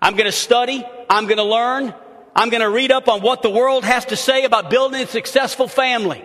I'm 0.00 0.14
going 0.14 0.26
to 0.26 0.32
study. 0.32 0.84
I'm 1.10 1.24
going 1.24 1.38
to 1.38 1.44
learn. 1.44 1.94
I'm 2.36 2.50
going 2.50 2.60
to 2.60 2.70
read 2.70 2.92
up 2.92 3.08
on 3.08 3.20
what 3.20 3.42
the 3.42 3.50
world 3.50 3.84
has 3.84 4.04
to 4.06 4.16
say 4.16 4.44
about 4.44 4.70
building 4.70 5.02
a 5.02 5.06
successful 5.06 5.66
family. 5.66 6.24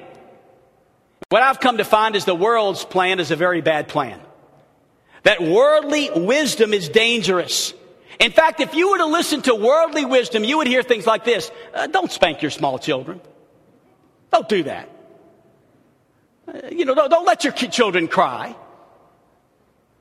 What 1.30 1.42
I've 1.42 1.60
come 1.60 1.78
to 1.78 1.86
find 1.86 2.16
is 2.16 2.26
the 2.26 2.36
world's 2.36 2.86
plan 2.86 3.20
is 3.20 3.32
a 3.32 3.36
very 3.36 3.62
bad 3.62 3.88
plan. 3.88 4.20
That 5.24 5.42
worldly 5.42 6.12
wisdom 6.14 6.74
is 6.74 6.90
dangerous. 6.90 7.74
In 8.20 8.32
fact, 8.32 8.60
if 8.60 8.74
you 8.74 8.92
were 8.92 8.98
to 9.00 9.06
listen 9.06 9.42
to 9.44 9.56
worldly 9.56 10.06
wisdom, 10.06 10.44
you 10.44 10.58
would 10.58 10.68
hear 10.68 10.84
things 10.84 11.06
like 11.06 11.24
this 11.24 11.52
uh, 11.74 11.88
Don't 11.88 12.12
spank 12.12 12.42
your 12.42 12.52
small 12.52 12.80
children. 12.80 13.22
Don't 14.32 14.50
do 14.50 14.64
that. 14.64 14.90
Uh, 16.48 16.68
you 16.72 16.86
know, 16.86 16.96
don't, 16.96 17.10
don't 17.10 17.26
let 17.26 17.44
your 17.44 17.54
children 17.54 18.08
cry. 18.08 18.56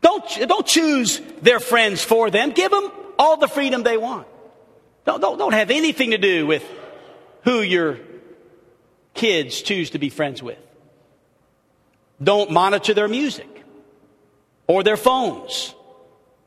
Don't, 0.00 0.49
don't 0.49 0.66
choose 0.66 1.21
their 1.40 1.61
friends 1.61 2.02
for 2.02 2.31
them. 2.31 2.50
Give 2.50 2.71
them 2.71 2.90
all 3.19 3.37
the 3.37 3.49
freedom 3.49 3.83
they 3.83 3.97
want. 3.97 4.26
Don't, 5.04 5.21
don't, 5.21 5.38
don't 5.38 5.54
have 5.54 5.71
anything 5.71 6.11
to 6.11 6.19
do 6.19 6.47
with 6.47 6.64
who 7.45 7.61
your 7.61 7.99
kids 9.14 9.62
choose 9.62 9.90
to 9.90 9.99
be 9.99 10.11
friends 10.11 10.42
with. 10.42 10.59
Don't 12.23 12.50
monitor 12.50 12.95
their 12.95 13.09
music 13.09 13.49
or 14.66 14.83
their 14.83 14.97
phones. 14.97 15.75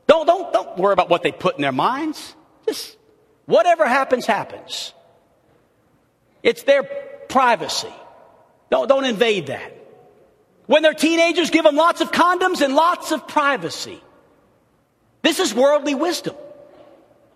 Don't, 0.06 0.26
don't, 0.26 0.52
worry 0.78 0.92
about 0.92 1.08
what 1.08 1.22
they 1.22 1.32
put 1.32 1.56
in 1.56 1.62
their 1.62 1.72
minds. 1.72 2.34
Just 2.66 2.96
whatever 3.46 3.86
happens, 3.86 4.26
happens. 4.26 4.92
It's 6.42 6.62
their 6.62 6.82
privacy. 7.28 7.92
Don't, 8.70 8.88
don't 8.88 9.04
invade 9.04 9.48
that. 9.48 9.72
When 10.66 10.82
they're 10.82 10.94
teenagers, 10.94 11.50
give 11.50 11.64
them 11.64 11.76
lots 11.76 12.00
of 12.00 12.10
condoms 12.10 12.60
and 12.60 12.74
lots 12.74 13.12
of 13.12 13.26
privacy. 13.28 14.00
This 15.22 15.38
is 15.38 15.54
worldly 15.54 15.94
wisdom. 15.94 16.36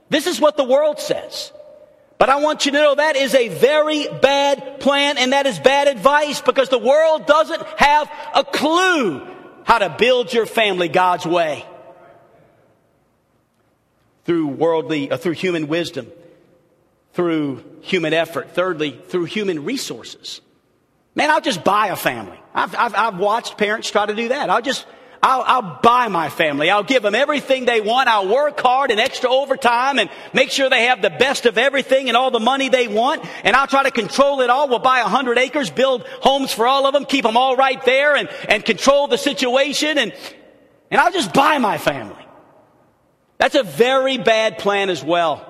This 0.09 0.27
is 0.27 0.41
what 0.41 0.57
the 0.57 0.65
world 0.65 0.99
says. 0.99 1.53
But 2.19 2.29
I 2.29 2.37
want 2.37 2.67
you 2.67 2.73
to 2.73 2.79
know 2.79 2.95
that 2.97 3.17
is 3.17 3.35
a 3.35 3.49
very 3.49 4.07
bad 4.21 4.81
plan 4.81 5.17
and 5.17 5.33
that 5.33 5.47
is 5.47 5.59
bad 5.59 5.89
advice 5.89 6.41
because 6.41 6.69
the 6.69 6.79
world 6.79 7.27
doesn't 7.27 7.63
have 7.79 8.11
a 8.35 8.45
clue 8.45 9.27
how 9.65 9.79
to 9.79 9.89
build 9.99 10.33
your 10.33 10.47
family 10.47 10.89
God's 10.89 11.25
way. 11.25 11.65
Through 14.25 14.49
worldly, 14.49 15.11
uh, 15.11 15.17
through 15.17 15.33
human 15.33 15.69
wisdom, 15.69 16.07
through 17.13 17.65
human 17.81 18.13
effort. 18.13 18.51
Thirdly, 18.51 19.01
through 19.09 19.25
human 19.25 19.65
resources. 19.65 20.41
Man, 21.15 21.31
I'll 21.31 21.41
just 21.41 21.65
buy 21.65 21.89
a 21.89 21.97
family. 21.97 22.39
I've, 22.55 22.75
I've, 22.75 22.95
I've 22.95 23.19
watched 23.19 23.59
parents 23.59 23.91
try 23.91 24.07
to 24.07 24.15
do 24.15 24.29
that. 24.29 24.49
I'll 24.51 24.63
just, 24.63 24.87
I'll, 25.23 25.43
I'll, 25.43 25.81
buy 25.83 26.09
my 26.09 26.29
family. 26.29 26.71
I'll 26.71 26.83
give 26.83 27.03
them 27.03 27.15
everything 27.15 27.65
they 27.65 27.81
want. 27.81 28.09
I'll 28.09 28.29
work 28.29 28.59
hard 28.61 28.91
and 28.91 28.99
extra 28.99 29.31
overtime 29.31 29.99
and 29.99 30.09
make 30.33 30.51
sure 30.51 30.71
they 30.71 30.85
have 30.85 31.03
the 31.03 31.11
best 31.11 31.47
of 31.47 31.59
everything 31.59 32.09
and 32.09 32.17
all 32.17 32.31
the 32.31 32.41
money 32.41 32.69
they 32.69 32.89
want. 32.89 33.25
And 33.45 33.55
I'll 33.55 33.67
try 33.67 33.83
to 33.83 33.91
control 33.91 34.41
it 34.41 34.51
all. 34.51 34.69
We'll 34.69 34.79
buy 34.79 35.01
a 35.01 35.09
hundred 35.09 35.37
acres, 35.37 35.69
build 35.69 36.05
homes 36.23 36.53
for 36.53 36.67
all 36.67 36.87
of 36.87 36.95
them, 36.95 37.05
keep 37.05 37.25
them 37.25 37.37
all 37.37 37.57
right 37.57 37.85
there 37.85 38.17
and, 38.17 38.29
and 38.49 38.65
control 38.65 39.09
the 39.09 39.19
situation. 39.19 39.99
And, 39.99 40.15
and 40.91 41.01
I'll 41.01 41.13
just 41.13 41.35
buy 41.35 41.59
my 41.59 41.77
family. 41.77 42.20
That's 43.41 43.55
a 43.55 43.63
very 43.63 44.19
bad 44.19 44.59
plan 44.59 44.91
as 44.91 45.03
well. 45.03 45.47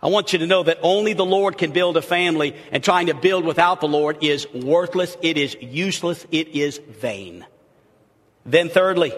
I 0.00 0.06
want 0.06 0.32
you 0.32 0.38
to 0.38 0.46
know 0.46 0.62
that 0.62 0.78
only 0.82 1.14
the 1.14 1.24
Lord 1.24 1.58
can 1.58 1.72
build 1.72 1.96
a 1.96 2.02
family 2.02 2.54
and 2.70 2.82
trying 2.82 3.08
to 3.08 3.14
build 3.14 3.44
without 3.44 3.80
the 3.80 3.88
Lord 3.88 4.22
is 4.22 4.46
worthless. 4.54 5.16
It 5.20 5.36
is 5.36 5.56
useless. 5.60 6.24
It 6.30 6.46
is 6.48 6.78
vain. 6.78 7.44
Then 8.46 8.68
thirdly, 8.68 9.12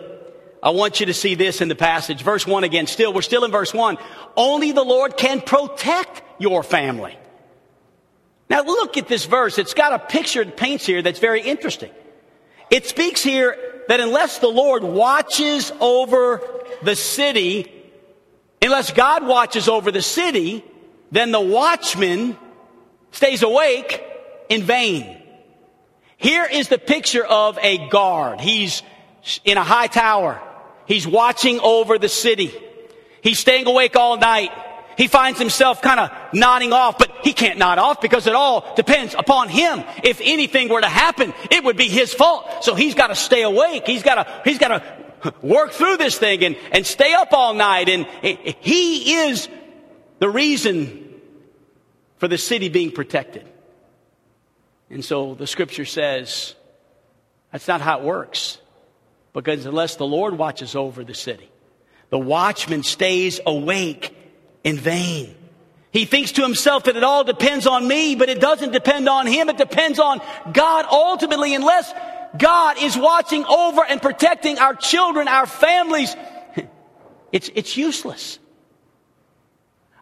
I 0.62 0.71
want 0.71 1.00
you 1.00 1.06
to 1.06 1.14
see 1.14 1.35
this 1.35 1.61
in 1.61 1.68
the 1.68 1.75
passage. 1.75 2.23
Verse 2.23 2.47
one 2.47 2.64
again. 2.64 2.87
Still, 2.87 3.12
we're 3.12 3.21
still 3.21 3.44
in 3.44 3.50
verse 3.50 3.75
one. 3.75 3.99
Only 4.35 4.73
the 4.73 4.82
Lord 4.82 5.18
can 5.18 5.42
protect 5.42 6.23
your 6.40 6.62
family. 6.62 7.18
Now 8.49 8.62
look 8.62 8.97
at 8.97 9.09
this 9.09 9.26
verse. 9.26 9.59
It's 9.59 9.75
got 9.75 9.92
a 9.92 9.99
picture 9.99 10.40
it 10.40 10.56
paints 10.56 10.87
here 10.87 11.02
that's 11.02 11.18
very 11.21 11.42
interesting. 11.42 11.90
It 12.71 12.87
speaks 12.87 13.23
here 13.23 13.72
that 13.89 14.01
unless 14.01 14.39
the 14.39 14.49
Lord 14.49 14.83
watches 14.85 15.73
over 15.81 16.41
the 16.83 16.97
city, 16.97 17.71
unless 18.61 18.93
God 18.93 19.27
watches 19.27 19.69
over 19.69 19.91
the 19.91 20.03
city, 20.03 20.65
then 21.11 21.33
the 21.33 21.41
watchman 21.41 22.37
stays 23.11 23.43
awake 23.43 24.03
in 24.49 24.62
vain. 24.62 25.23
Here 26.17 26.45
is 26.45 26.69
the 26.69 26.79
picture 26.79 27.25
of 27.25 27.59
a 27.61 27.89
guard. 27.89 28.41
He's 28.41 28.83
in 29.45 29.59
a 29.59 29.65
high 29.65 29.89
tower. 29.89 30.41
He's 30.87 31.07
watching 31.07 31.61
over 31.61 31.99
the 31.99 32.09
city. 32.09 32.53
He's 33.23 33.39
staying 33.39 33.67
awake 33.67 33.97
all 33.97 34.17
night. 34.17 34.51
He 34.97 35.09
finds 35.09 35.39
himself 35.39 35.81
kind 35.83 36.01
of 36.01 36.11
nodding 36.33 36.73
off, 36.73 36.99
but 36.99 37.11
he 37.23 37.33
can't 37.33 37.59
nod 37.59 37.79
off 37.79 38.01
because 38.01 38.27
it 38.27 38.35
all 38.35 38.75
depends 38.75 39.15
upon 39.19 39.49
him. 39.49 39.85
If 40.03 40.21
anything 40.23 40.69
were 40.69 40.81
to 40.81 40.89
happen, 40.89 41.33
it 41.51 41.65
would 41.65 41.77
be 41.77 41.89
his 41.89 42.13
fault. 42.13 42.65
So 42.65 42.75
he's 42.75 42.95
got 42.95 43.09
to 43.09 43.15
stay 43.15 43.43
awake. 43.43 43.87
He's 43.87 44.03
got 44.03 44.17
to, 44.17 44.43
he's 44.45 44.59
got 44.59 44.69
to 44.69 45.35
work 45.43 45.73
through 45.73 45.97
this 45.97 46.19
thing 46.19 46.45
and, 46.45 46.57
and 46.73 46.87
stay 46.87 47.15
up 47.15 47.33
all 47.33 47.55
night. 47.55 47.89
And 47.89 48.07
he 48.61 49.15
is 49.15 49.49
the 50.19 50.29
reason 50.29 51.21
for 52.19 52.29
the 52.29 52.39
city 52.39 52.69
being 52.69 52.93
protected. 52.93 53.49
And 54.91 55.05
so 55.05 55.35
the 55.35 55.47
scripture 55.47 55.87
says 55.87 56.55
that's 57.51 57.67
not 57.67 57.81
how 57.81 58.01
it 58.01 58.05
works. 58.05 58.59
Because 59.33 59.65
unless 59.65 59.97
the 59.97 60.07
Lord 60.07 60.37
watches 60.37 60.77
over 60.77 61.05
the 61.05 61.15
city, 61.15 61.49
the 62.11 62.19
watchman 62.19 62.83
stays 62.83 63.41
awake 63.47 64.15
in 64.64 64.76
vain. 64.76 65.35
He 65.92 66.07
thinks 66.07 66.33
to 66.33 66.42
himself 66.42 66.85
that 66.85 66.97
it 66.97 67.04
all 67.04 67.23
depends 67.23 67.66
on 67.66 67.87
me, 67.87 68.14
but 68.14 68.31
it 68.31 68.40
doesn't 68.40 68.73
depend 68.73 69.09
on 69.09 69.26
him. 69.26 69.50
It 69.50 69.59
depends 69.59 69.99
on 69.99 70.21
God 70.52 70.87
ultimately, 70.90 71.54
unless 71.54 71.92
God 72.37 72.78
is 72.81 72.97
watching 72.97 73.45
over 73.45 73.85
and 73.85 74.00
protecting 74.00 74.59
our 74.59 74.75
children, 74.75 75.28
our 75.28 75.47
families. 75.47 76.14
It's, 77.33 77.50
it's 77.54 77.78
useless. 77.78 78.38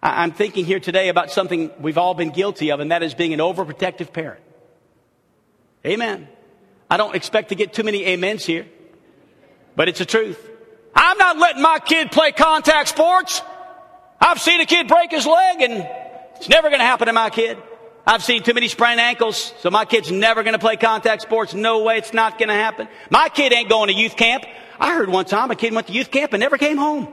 I'm 0.02 0.32
thinking 0.32 0.64
here 0.64 0.80
today 0.80 1.10
about 1.10 1.30
something 1.30 1.70
we've 1.78 1.96
all 1.96 2.12
been 2.12 2.30
guilty 2.30 2.72
of, 2.72 2.80
and 2.80 2.90
that 2.90 3.04
is 3.04 3.14
being 3.14 3.32
an 3.32 3.38
overprotective 3.38 4.12
parent. 4.12 4.42
Amen. 5.86 6.26
I 6.90 6.96
don't 6.96 7.14
expect 7.14 7.50
to 7.50 7.54
get 7.54 7.72
too 7.72 7.84
many 7.84 8.12
amens 8.12 8.44
here, 8.44 8.66
but 9.76 9.88
it's 9.88 10.00
the 10.00 10.06
truth. 10.06 10.44
I'm 10.92 11.18
not 11.18 11.38
letting 11.38 11.62
my 11.62 11.78
kid 11.78 12.10
play 12.10 12.32
contact 12.32 12.88
sports. 12.88 13.42
I've 14.20 14.40
seen 14.40 14.60
a 14.60 14.66
kid 14.66 14.86
break 14.86 15.10
his 15.10 15.26
leg, 15.26 15.62
and 15.62 15.88
it's 16.36 16.48
never 16.48 16.68
going 16.68 16.80
to 16.80 16.86
happen 16.86 17.06
to 17.06 17.12
my 17.12 17.30
kid. 17.30 17.58
I've 18.06 18.24
seen 18.24 18.42
too 18.42 18.54
many 18.54 18.68
sprained 18.68 19.00
ankles, 19.00 19.52
so 19.60 19.70
my 19.70 19.84
kid's 19.84 20.10
never 20.10 20.42
going 20.42 20.54
to 20.54 20.58
play 20.58 20.76
contact 20.76 21.22
sports. 21.22 21.54
No 21.54 21.82
way, 21.82 21.98
it's 21.98 22.12
not 22.12 22.38
going 22.38 22.48
to 22.48 22.54
happen. 22.54 22.88
My 23.10 23.28
kid 23.28 23.52
ain't 23.52 23.68
going 23.68 23.88
to 23.88 23.94
youth 23.94 24.16
camp. 24.16 24.44
I 24.78 24.94
heard 24.94 25.08
one 25.08 25.26
time 25.26 25.50
a 25.50 25.56
kid 25.56 25.72
went 25.72 25.86
to 25.86 25.92
youth 25.92 26.10
camp 26.10 26.32
and 26.32 26.40
never 26.40 26.58
came 26.58 26.76
home. 26.76 27.08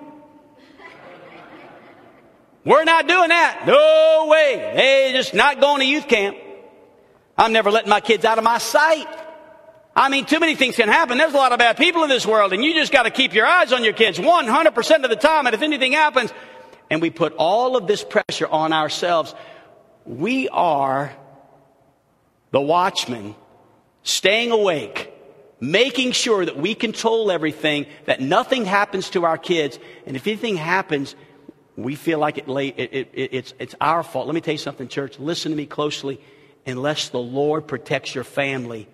We're 2.65 2.83
not 2.83 3.07
doing 3.07 3.29
that. 3.29 3.63
No 3.65 4.27
way. 4.29 4.73
They 4.75 5.13
just 5.13 5.33
not 5.33 5.61
going 5.61 5.79
to 5.79 5.85
youth 5.85 6.07
camp. 6.07 6.37
I'm 7.37 7.53
never 7.53 7.71
letting 7.71 7.89
my 7.89 8.01
kids 8.01 8.25
out 8.25 8.37
of 8.37 8.43
my 8.43 8.57
sight. 8.57 9.07
I 9.95 10.09
mean, 10.09 10.25
too 10.25 10.39
many 10.39 10.55
things 10.55 10.75
can 10.75 10.89
happen. 10.89 11.17
There's 11.17 11.33
a 11.33 11.37
lot 11.37 11.53
of 11.53 11.59
bad 11.59 11.77
people 11.77 12.03
in 12.03 12.09
this 12.09 12.25
world, 12.25 12.53
and 12.53 12.63
you 12.63 12.73
just 12.73 12.91
got 12.91 13.03
to 13.03 13.09
keep 13.09 13.33
your 13.33 13.45
eyes 13.45 13.71
on 13.71 13.83
your 13.83 13.93
kids 13.93 14.19
100% 14.19 15.03
of 15.03 15.09
the 15.09 15.15
time. 15.15 15.45
And 15.45 15.55
if 15.55 15.61
anything 15.61 15.93
happens, 15.93 16.33
and 16.89 17.01
we 17.01 17.09
put 17.09 17.33
all 17.37 17.75
of 17.75 17.87
this 17.87 18.03
pressure 18.03 18.47
on 18.47 18.73
ourselves, 18.73 19.33
we 20.05 20.47
are 20.49 21.11
the 22.51 22.61
watchman 22.61 23.35
staying 24.03 24.51
awake, 24.51 25.13
making 25.59 26.13
sure 26.13 26.45
that 26.45 26.57
we 26.57 26.73
control 26.73 27.29
everything, 27.29 27.85
that 28.05 28.21
nothing 28.21 28.65
happens 28.65 29.09
to 29.11 29.25
our 29.25 29.37
kids. 29.37 29.77
And 30.05 30.15
if 30.15 30.25
anything 30.27 30.55
happens, 30.55 31.15
we 31.75 31.95
feel 31.95 32.19
like 32.19 32.37
it, 32.37 32.47
it, 32.47 32.93
it, 32.93 33.09
it's, 33.13 33.53
it's 33.59 33.75
our 33.81 34.01
fault. 34.03 34.27
Let 34.27 34.35
me 34.35 34.41
tell 34.41 34.53
you 34.53 34.57
something, 34.57 34.87
church. 34.87 35.19
Listen 35.19 35.51
to 35.51 35.57
me 35.57 35.65
closely. 35.65 36.21
Unless 36.65 37.09
the 37.09 37.19
Lord 37.19 37.67
protects 37.67 38.13
your 38.13 38.25
family, 38.25 38.87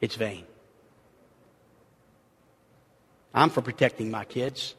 it's 0.00 0.14
vain. 0.14 0.44
I'm 3.34 3.50
for 3.50 3.60
protecting 3.60 4.10
my 4.10 4.24
kids 4.24 4.74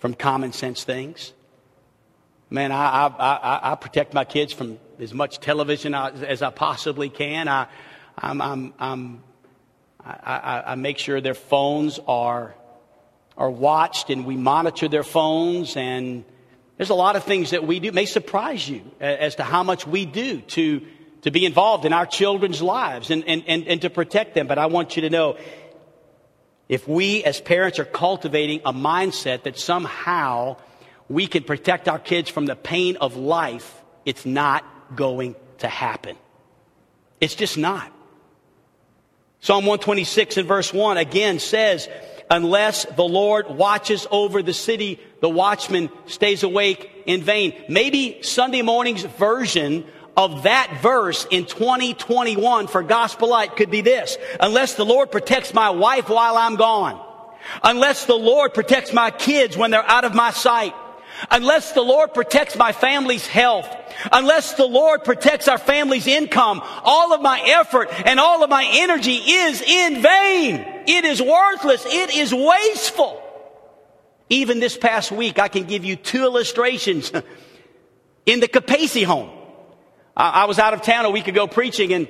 from 0.00 0.14
common 0.14 0.52
sense 0.52 0.82
things. 0.82 1.32
Man, 2.48 2.72
I, 2.72 3.06
I, 3.06 3.72
I, 3.72 3.74
protect 3.76 4.12
my 4.12 4.24
kids 4.24 4.52
from 4.52 4.78
as 4.98 5.14
much 5.14 5.38
television 5.38 5.94
as 5.94 6.42
I 6.42 6.50
possibly 6.50 7.08
can. 7.08 7.46
I, 7.46 7.68
I'm, 8.18 8.40
I'm, 8.40 8.74
I'm, 8.80 9.22
I, 10.04 10.62
I 10.66 10.74
make 10.74 10.98
sure 10.98 11.20
their 11.20 11.34
phones 11.34 12.00
are, 12.08 12.54
are 13.36 13.50
watched 13.50 14.10
and 14.10 14.26
we 14.26 14.36
monitor 14.36 14.88
their 14.88 15.04
phones. 15.04 15.76
And 15.76 16.24
there's 16.76 16.90
a 16.90 16.94
lot 16.94 17.14
of 17.14 17.22
things 17.22 17.50
that 17.50 17.64
we 17.64 17.78
do. 17.78 17.88
It 17.88 17.94
may 17.94 18.06
surprise 18.06 18.68
you 18.68 18.82
as 18.98 19.36
to 19.36 19.44
how 19.44 19.62
much 19.62 19.86
we 19.86 20.04
do 20.04 20.40
to, 20.40 20.84
to 21.22 21.30
be 21.30 21.44
involved 21.44 21.84
in 21.84 21.92
our 21.92 22.06
children's 22.06 22.60
lives 22.60 23.10
and, 23.10 23.22
and, 23.28 23.44
and, 23.46 23.68
and 23.68 23.82
to 23.82 23.90
protect 23.90 24.34
them. 24.34 24.48
But 24.48 24.58
I 24.58 24.66
want 24.66 24.96
you 24.96 25.02
to 25.02 25.10
know 25.10 25.36
if 26.70 26.86
we 26.86 27.24
as 27.24 27.40
parents 27.40 27.80
are 27.80 27.84
cultivating 27.84 28.60
a 28.64 28.72
mindset 28.72 29.42
that 29.42 29.58
somehow 29.58 30.56
we 31.08 31.26
can 31.26 31.42
protect 31.42 31.88
our 31.88 31.98
kids 31.98 32.30
from 32.30 32.46
the 32.46 32.54
pain 32.54 32.96
of 32.98 33.16
life, 33.16 33.82
it's 34.04 34.24
not 34.24 34.64
going 34.94 35.34
to 35.58 35.66
happen. 35.66 36.16
It's 37.20 37.34
just 37.34 37.58
not. 37.58 37.92
Psalm 39.40 39.66
126 39.66 40.36
and 40.36 40.46
verse 40.46 40.72
1 40.72 40.96
again 40.96 41.40
says, 41.40 41.88
unless 42.30 42.84
the 42.84 43.02
Lord 43.02 43.50
watches 43.50 44.06
over 44.12 44.40
the 44.40 44.54
city, 44.54 45.00
the 45.20 45.28
watchman 45.28 45.90
stays 46.06 46.44
awake 46.44 46.88
in 47.04 47.24
vain. 47.24 47.52
Maybe 47.68 48.22
Sunday 48.22 48.62
morning's 48.62 49.02
version 49.02 49.84
of 50.16 50.42
that 50.42 50.78
verse 50.82 51.26
in 51.30 51.46
2021 51.46 52.66
for 52.66 52.82
Gospel 52.82 53.30
Light 53.30 53.56
could 53.56 53.70
be 53.70 53.80
this. 53.80 54.16
Unless 54.38 54.74
the 54.74 54.84
Lord 54.84 55.10
protects 55.10 55.54
my 55.54 55.70
wife 55.70 56.08
while 56.08 56.36
I'm 56.36 56.56
gone. 56.56 57.00
Unless 57.62 58.06
the 58.06 58.16
Lord 58.16 58.54
protects 58.54 58.92
my 58.92 59.10
kids 59.10 59.56
when 59.56 59.70
they're 59.70 59.88
out 59.88 60.04
of 60.04 60.14
my 60.14 60.30
sight 60.30 60.74
unless 61.30 61.72
the 61.72 61.82
Lord 61.82 62.14
protects 62.14 62.56
my 62.56 62.72
family's 62.72 63.26
health, 63.26 63.68
unless 64.12 64.54
the 64.54 64.66
Lord 64.66 65.04
protects 65.04 65.48
our 65.48 65.58
family's 65.58 66.06
income, 66.06 66.62
all 66.82 67.12
of 67.12 67.20
my 67.20 67.40
effort 67.40 67.88
and 68.06 68.20
all 68.20 68.42
of 68.42 68.50
my 68.50 68.66
energy 68.72 69.16
is 69.16 69.60
in 69.60 70.02
vain. 70.02 70.64
It 70.86 71.04
is 71.04 71.20
worthless. 71.20 71.84
It 71.86 72.14
is 72.14 72.32
wasteful. 72.32 73.22
Even 74.28 74.60
this 74.60 74.76
past 74.76 75.10
week, 75.10 75.38
I 75.38 75.48
can 75.48 75.64
give 75.64 75.84
you 75.84 75.96
two 75.96 76.22
illustrations 76.22 77.12
in 78.26 78.40
the 78.40 78.48
Capacey 78.48 79.04
home. 79.04 79.30
I, 80.16 80.44
was 80.44 80.58
out 80.58 80.74
of 80.74 80.82
town 80.82 81.04
a 81.04 81.10
week 81.10 81.28
ago 81.28 81.46
preaching 81.46 81.92
and, 81.92 82.08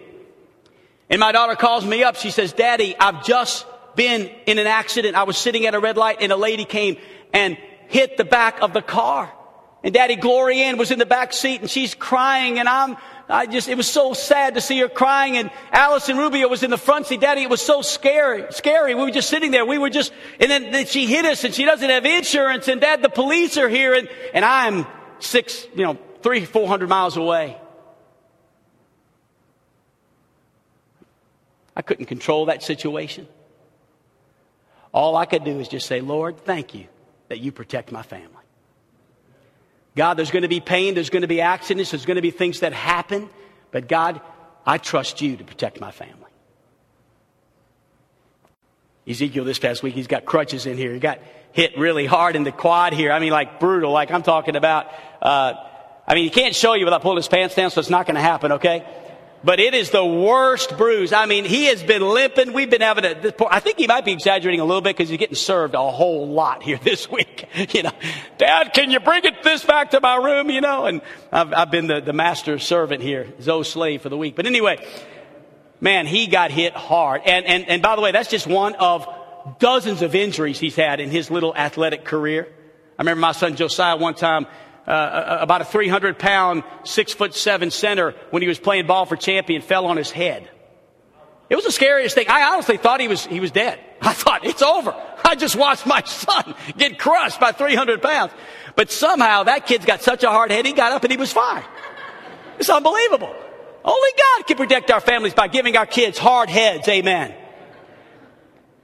and 1.08 1.20
my 1.20 1.32
daughter 1.32 1.54
calls 1.54 1.84
me 1.84 2.02
up. 2.02 2.16
She 2.16 2.30
says, 2.30 2.52
Daddy, 2.52 2.96
I've 2.98 3.24
just 3.24 3.66
been 3.94 4.30
in 4.46 4.58
an 4.58 4.66
accident. 4.66 5.16
I 5.16 5.24
was 5.24 5.36
sitting 5.36 5.66
at 5.66 5.74
a 5.74 5.80
red 5.80 5.96
light 5.96 6.18
and 6.20 6.32
a 6.32 6.36
lady 6.36 6.64
came 6.64 6.96
and 7.32 7.56
hit 7.88 8.16
the 8.16 8.24
back 8.24 8.62
of 8.62 8.72
the 8.72 8.82
car. 8.82 9.32
And 9.82 9.94
Daddy 9.94 10.16
Gloria 10.16 10.64
Ann 10.64 10.78
was 10.78 10.90
in 10.90 10.98
the 10.98 11.06
back 11.06 11.32
seat 11.32 11.60
and 11.60 11.70
she's 11.70 11.94
crying 11.94 12.58
and 12.58 12.68
I'm, 12.68 12.96
I 13.28 13.46
just, 13.46 13.68
it 13.68 13.76
was 13.76 13.88
so 13.88 14.12
sad 14.12 14.54
to 14.54 14.60
see 14.60 14.78
her 14.80 14.88
crying 14.88 15.36
and 15.36 15.50
Allison 15.72 16.18
Rubio 16.18 16.48
was 16.48 16.62
in 16.62 16.70
the 16.70 16.78
front 16.78 17.06
seat. 17.06 17.20
Daddy, 17.20 17.42
it 17.42 17.50
was 17.50 17.62
so 17.62 17.80
scary, 17.80 18.44
scary. 18.50 18.94
We 18.94 19.02
were 19.02 19.10
just 19.10 19.30
sitting 19.30 19.50
there. 19.50 19.64
We 19.64 19.78
were 19.78 19.90
just, 19.90 20.12
and 20.38 20.50
then, 20.50 20.72
then 20.72 20.86
she 20.86 21.06
hit 21.06 21.24
us 21.24 21.44
and 21.44 21.54
she 21.54 21.64
doesn't 21.64 21.88
have 21.88 22.04
insurance 22.04 22.68
and 22.68 22.80
Dad, 22.80 23.02
the 23.02 23.08
police 23.08 23.56
are 23.56 23.68
here 23.68 23.94
and, 23.94 24.08
and 24.34 24.44
I'm 24.44 24.86
six, 25.18 25.66
you 25.74 25.84
know, 25.84 25.98
three, 26.22 26.44
four 26.44 26.68
hundred 26.68 26.88
miles 26.88 27.16
away. 27.16 27.59
I 31.76 31.82
couldn't 31.82 32.06
control 32.06 32.46
that 32.46 32.62
situation. 32.62 33.28
All 34.92 35.16
I 35.16 35.24
could 35.24 35.44
do 35.44 35.60
is 35.60 35.68
just 35.68 35.86
say, 35.86 36.00
Lord, 36.00 36.38
thank 36.38 36.74
you 36.74 36.86
that 37.28 37.38
you 37.40 37.52
protect 37.52 37.92
my 37.92 38.02
family. 38.02 38.28
God, 39.96 40.14
there's 40.14 40.30
going 40.30 40.42
to 40.42 40.48
be 40.48 40.60
pain, 40.60 40.94
there's 40.94 41.10
going 41.10 41.22
to 41.22 41.28
be 41.28 41.40
accidents, 41.40 41.90
there's 41.90 42.06
going 42.06 42.16
to 42.16 42.22
be 42.22 42.30
things 42.30 42.60
that 42.60 42.72
happen, 42.72 43.28
but 43.70 43.88
God, 43.88 44.20
I 44.66 44.78
trust 44.78 45.20
you 45.20 45.36
to 45.36 45.44
protect 45.44 45.80
my 45.80 45.90
family. 45.90 46.30
Ezekiel 49.06 49.44
this 49.44 49.58
past 49.58 49.82
week, 49.82 49.94
he's 49.94 50.06
got 50.06 50.24
crutches 50.24 50.66
in 50.66 50.76
here. 50.76 50.92
He 50.92 51.00
got 51.00 51.20
hit 51.52 51.76
really 51.76 52.06
hard 52.06 52.36
in 52.36 52.44
the 52.44 52.52
quad 52.52 52.92
here. 52.92 53.10
I 53.10 53.18
mean, 53.18 53.32
like 53.32 53.58
brutal, 53.58 53.90
like 53.92 54.10
I'm 54.10 54.22
talking 54.22 54.56
about. 54.56 54.86
Uh, 55.20 55.54
I 56.06 56.14
mean, 56.14 56.24
he 56.24 56.30
can't 56.30 56.54
show 56.54 56.74
you 56.74 56.84
without 56.84 57.02
pulling 57.02 57.16
his 57.16 57.28
pants 57.28 57.54
down, 57.54 57.70
so 57.70 57.80
it's 57.80 57.90
not 57.90 58.06
going 58.06 58.16
to 58.16 58.20
happen, 58.20 58.52
okay? 58.52 58.84
But 59.42 59.58
it 59.58 59.74
is 59.74 59.90
the 59.90 60.04
worst 60.04 60.76
bruise. 60.76 61.12
I 61.12 61.26
mean, 61.26 61.44
he 61.44 61.66
has 61.66 61.82
been 61.82 62.02
limping. 62.02 62.52
We've 62.52 62.68
been 62.68 62.82
having 62.82 63.04
a, 63.04 63.34
I 63.48 63.60
think 63.60 63.78
he 63.78 63.86
might 63.86 64.04
be 64.04 64.12
exaggerating 64.12 64.60
a 64.60 64.64
little 64.64 64.82
bit 64.82 64.96
because 64.96 65.08
he's 65.08 65.18
getting 65.18 65.34
served 65.34 65.74
a 65.74 65.90
whole 65.90 66.28
lot 66.28 66.62
here 66.62 66.78
this 66.82 67.10
week. 67.10 67.46
You 67.72 67.84
know, 67.84 67.92
Dad, 68.36 68.72
can 68.74 68.90
you 68.90 69.00
bring 69.00 69.24
it 69.24 69.42
this 69.44 69.64
back 69.64 69.90
to 69.90 70.00
my 70.00 70.16
room? 70.16 70.50
You 70.50 70.60
know, 70.60 70.86
and 70.86 71.02
I've, 71.30 71.52
I've 71.52 71.70
been 71.70 71.86
the, 71.86 72.00
the 72.00 72.12
master 72.12 72.58
servant 72.58 73.02
here, 73.02 73.32
Zoe 73.40 73.64
slave 73.64 74.02
for 74.02 74.08
the 74.08 74.16
week. 74.16 74.34
But 74.34 74.46
anyway, 74.46 74.84
man, 75.80 76.06
he 76.06 76.26
got 76.26 76.50
hit 76.50 76.74
hard. 76.74 77.22
And, 77.24 77.46
and, 77.46 77.68
and 77.68 77.82
by 77.82 77.96
the 77.96 78.02
way, 78.02 78.12
that's 78.12 78.28
just 78.28 78.46
one 78.46 78.74
of 78.74 79.06
dozens 79.58 80.02
of 80.02 80.14
injuries 80.14 80.58
he's 80.58 80.74
had 80.74 81.00
in 81.00 81.10
his 81.10 81.30
little 81.30 81.54
athletic 81.54 82.04
career. 82.04 82.48
I 82.98 83.02
remember 83.02 83.20
my 83.20 83.32
son 83.32 83.56
Josiah 83.56 83.96
one 83.96 84.14
time 84.14 84.46
uh, 84.90 85.38
about 85.40 85.60
a 85.60 85.64
300 85.64 86.18
pound, 86.18 86.64
six 86.84 87.12
foot 87.12 87.34
seven 87.34 87.70
center 87.70 88.14
when 88.30 88.42
he 88.42 88.48
was 88.48 88.58
playing 88.58 88.86
ball 88.86 89.06
for 89.06 89.16
champion 89.16 89.62
fell 89.62 89.86
on 89.86 89.96
his 89.96 90.10
head. 90.10 90.48
It 91.48 91.56
was 91.56 91.64
the 91.64 91.72
scariest 91.72 92.14
thing. 92.14 92.26
I 92.28 92.52
honestly 92.52 92.76
thought 92.76 93.00
he 93.00 93.08
was, 93.08 93.26
he 93.26 93.40
was 93.40 93.50
dead. 93.50 93.78
I 94.00 94.12
thought, 94.12 94.44
it's 94.44 94.62
over. 94.62 94.94
I 95.24 95.34
just 95.34 95.56
watched 95.56 95.86
my 95.86 96.02
son 96.06 96.54
get 96.76 96.98
crushed 96.98 97.40
by 97.40 97.52
300 97.52 98.02
pounds. 98.02 98.32
But 98.76 98.90
somehow 98.90 99.44
that 99.44 99.66
kid's 99.66 99.84
got 99.84 100.02
such 100.02 100.24
a 100.24 100.30
hard 100.30 100.50
head, 100.50 100.66
he 100.66 100.72
got 100.72 100.92
up 100.92 101.02
and 101.04 101.10
he 101.10 101.18
was 101.18 101.32
fine. 101.32 101.64
It's 102.58 102.70
unbelievable. 102.70 103.34
Only 103.84 104.10
God 104.16 104.46
can 104.46 104.56
protect 104.56 104.90
our 104.90 105.00
families 105.00 105.34
by 105.34 105.48
giving 105.48 105.76
our 105.76 105.86
kids 105.86 106.18
hard 106.18 106.50
heads. 106.50 106.86
Amen. 106.88 107.34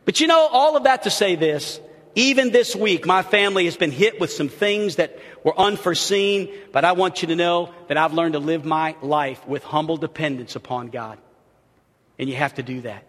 But 0.04 0.20
you 0.20 0.26
know, 0.26 0.46
all 0.50 0.76
of 0.76 0.84
that 0.84 1.02
to 1.02 1.10
say 1.10 1.34
this, 1.34 1.80
even 2.16 2.50
this 2.50 2.74
week, 2.74 3.06
my 3.06 3.22
family 3.22 3.66
has 3.66 3.76
been 3.76 3.92
hit 3.92 4.18
with 4.18 4.32
some 4.32 4.48
things 4.48 4.96
that 4.96 5.18
were 5.44 5.56
unforeseen, 5.58 6.48
but 6.72 6.82
I 6.84 6.92
want 6.92 7.20
you 7.20 7.28
to 7.28 7.36
know 7.36 7.70
that 7.88 7.98
I've 7.98 8.14
learned 8.14 8.32
to 8.32 8.38
live 8.38 8.64
my 8.64 8.96
life 9.02 9.46
with 9.46 9.62
humble 9.62 9.98
dependence 9.98 10.56
upon 10.56 10.88
God. 10.88 11.18
And 12.18 12.28
you 12.28 12.34
have 12.34 12.54
to 12.54 12.62
do 12.62 12.80
that. 12.80 13.04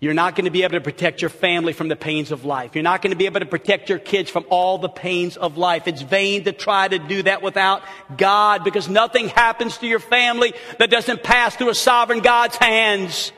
You're 0.00 0.14
not 0.14 0.34
going 0.34 0.46
to 0.46 0.50
be 0.50 0.64
able 0.64 0.72
to 0.72 0.80
protect 0.80 1.22
your 1.22 1.28
family 1.28 1.72
from 1.72 1.86
the 1.86 1.94
pains 1.94 2.32
of 2.32 2.44
life. 2.44 2.74
You're 2.74 2.82
not 2.82 3.00
going 3.00 3.12
to 3.12 3.16
be 3.16 3.26
able 3.26 3.40
to 3.40 3.46
protect 3.46 3.88
your 3.88 3.98
kids 3.98 4.28
from 4.28 4.44
all 4.50 4.78
the 4.78 4.88
pains 4.88 5.36
of 5.36 5.56
life. 5.56 5.86
It's 5.86 6.02
vain 6.02 6.44
to 6.44 6.52
try 6.52 6.88
to 6.88 6.98
do 6.98 7.22
that 7.24 7.42
without 7.42 7.82
God 8.16 8.64
because 8.64 8.88
nothing 8.88 9.28
happens 9.28 9.78
to 9.78 9.86
your 9.86 10.00
family 10.00 10.54
that 10.78 10.90
doesn't 10.90 11.22
pass 11.22 11.54
through 11.54 11.68
a 11.68 11.74
sovereign 11.74 12.20
God's 12.20 12.56
hands. 12.56 13.30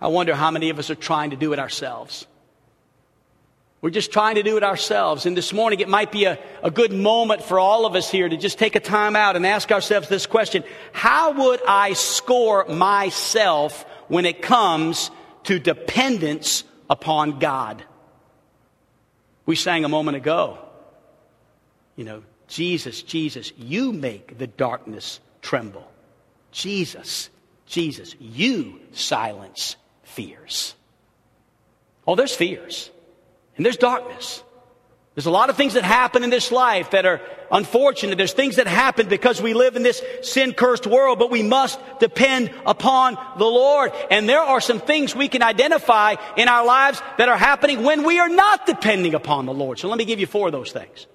I 0.00 0.08
wonder 0.08 0.34
how 0.34 0.50
many 0.50 0.70
of 0.70 0.78
us 0.78 0.90
are 0.90 0.94
trying 0.94 1.30
to 1.30 1.36
do 1.36 1.52
it 1.52 1.58
ourselves. 1.58 2.26
We're 3.80 3.90
just 3.90 4.12
trying 4.12 4.36
to 4.36 4.42
do 4.42 4.56
it 4.56 4.64
ourselves. 4.64 5.24
And 5.24 5.36
this 5.36 5.52
morning, 5.52 5.80
it 5.80 5.88
might 5.88 6.10
be 6.10 6.24
a, 6.24 6.38
a 6.62 6.70
good 6.70 6.92
moment 6.92 7.42
for 7.42 7.60
all 7.60 7.86
of 7.86 7.94
us 7.94 8.10
here 8.10 8.28
to 8.28 8.36
just 8.36 8.58
take 8.58 8.74
a 8.74 8.80
time 8.80 9.14
out 9.14 9.36
and 9.36 9.46
ask 9.46 9.70
ourselves 9.70 10.08
this 10.08 10.26
question 10.26 10.64
How 10.92 11.32
would 11.32 11.60
I 11.66 11.92
score 11.92 12.64
myself 12.66 13.84
when 14.08 14.24
it 14.24 14.42
comes 14.42 15.10
to 15.44 15.58
dependence 15.58 16.64
upon 16.90 17.38
God? 17.38 17.82
We 19.46 19.56
sang 19.56 19.84
a 19.84 19.88
moment 19.88 20.16
ago, 20.16 20.58
you 21.96 22.04
know, 22.04 22.22
Jesus, 22.48 23.02
Jesus, 23.02 23.52
you 23.56 23.92
make 23.92 24.38
the 24.38 24.46
darkness 24.46 25.20
tremble. 25.40 25.90
Jesus, 26.50 27.30
Jesus, 27.66 28.16
you 28.18 28.80
silence 28.92 29.76
fears. 30.18 30.74
Oh, 32.04 32.16
there's 32.16 32.34
fears. 32.34 32.90
And 33.56 33.64
there's 33.64 33.76
darkness. 33.76 34.42
There's 35.14 35.26
a 35.26 35.30
lot 35.30 35.48
of 35.48 35.56
things 35.56 35.74
that 35.74 35.84
happen 35.84 36.24
in 36.24 36.30
this 36.30 36.50
life 36.50 36.90
that 36.90 37.06
are 37.06 37.20
unfortunate. 37.52 38.18
There's 38.18 38.32
things 38.32 38.56
that 38.56 38.66
happen 38.66 39.08
because 39.08 39.40
we 39.40 39.54
live 39.54 39.76
in 39.76 39.84
this 39.84 40.02
sin 40.22 40.54
cursed 40.54 40.88
world, 40.88 41.20
but 41.20 41.30
we 41.30 41.44
must 41.44 41.78
depend 42.00 42.50
upon 42.66 43.16
the 43.38 43.44
Lord. 43.44 43.92
And 44.10 44.28
there 44.28 44.40
are 44.40 44.60
some 44.60 44.80
things 44.80 45.14
we 45.14 45.28
can 45.28 45.42
identify 45.42 46.16
in 46.36 46.48
our 46.48 46.66
lives 46.66 47.00
that 47.18 47.28
are 47.28 47.36
happening 47.36 47.84
when 47.84 48.02
we 48.02 48.18
are 48.18 48.28
not 48.28 48.66
depending 48.66 49.14
upon 49.14 49.46
the 49.46 49.54
Lord. 49.54 49.78
So 49.78 49.86
let 49.88 49.98
me 49.98 50.04
give 50.04 50.18
you 50.18 50.26
four 50.26 50.48
of 50.48 50.52
those 50.52 50.72
things. 50.72 51.06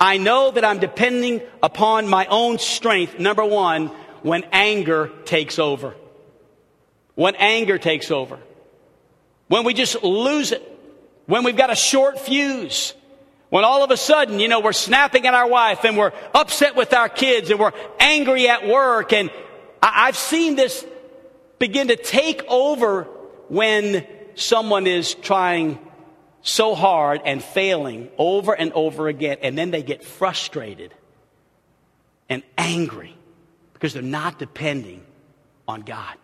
I 0.00 0.16
know 0.16 0.50
that 0.50 0.64
I'm 0.64 0.78
depending 0.78 1.42
upon 1.62 2.08
my 2.08 2.24
own 2.26 2.58
strength. 2.58 3.18
Number 3.18 3.44
one, 3.44 3.88
when 4.22 4.44
anger 4.50 5.10
takes 5.26 5.58
over. 5.58 5.94
When 7.14 7.34
anger 7.36 7.78
takes 7.78 8.10
over. 8.10 8.38
When 9.48 9.64
we 9.64 9.74
just 9.74 10.02
lose 10.02 10.52
it. 10.52 10.62
When 11.26 11.44
we've 11.44 11.56
got 11.56 11.70
a 11.70 11.76
short 11.76 12.18
fuse. 12.18 12.94
When 13.50 13.64
all 13.64 13.84
of 13.84 13.90
a 13.90 13.96
sudden, 13.96 14.40
you 14.40 14.48
know, 14.48 14.60
we're 14.60 14.72
snapping 14.72 15.26
at 15.26 15.34
our 15.34 15.46
wife 15.46 15.84
and 15.84 15.96
we're 15.96 16.12
upset 16.34 16.74
with 16.74 16.92
our 16.92 17.08
kids 17.08 17.50
and 17.50 17.60
we're 17.60 17.72
angry 18.00 18.48
at 18.48 18.66
work. 18.66 19.12
And 19.12 19.30
I- 19.82 20.08
I've 20.08 20.16
seen 20.16 20.56
this 20.56 20.84
begin 21.58 21.88
to 21.88 21.96
take 21.96 22.42
over 22.48 23.04
when 23.48 24.06
someone 24.34 24.86
is 24.86 25.14
trying 25.14 25.78
so 26.42 26.74
hard 26.74 27.22
and 27.24 27.42
failing 27.42 28.10
over 28.18 28.52
and 28.52 28.72
over 28.72 29.08
again, 29.08 29.38
and 29.40 29.56
then 29.56 29.70
they 29.70 29.82
get 29.82 30.04
frustrated 30.04 30.92
and 32.28 32.42
angry 32.58 33.16
because 33.72 33.94
they're 33.94 34.02
not 34.02 34.38
depending 34.38 35.04
on 35.66 35.82
God. 35.82 36.16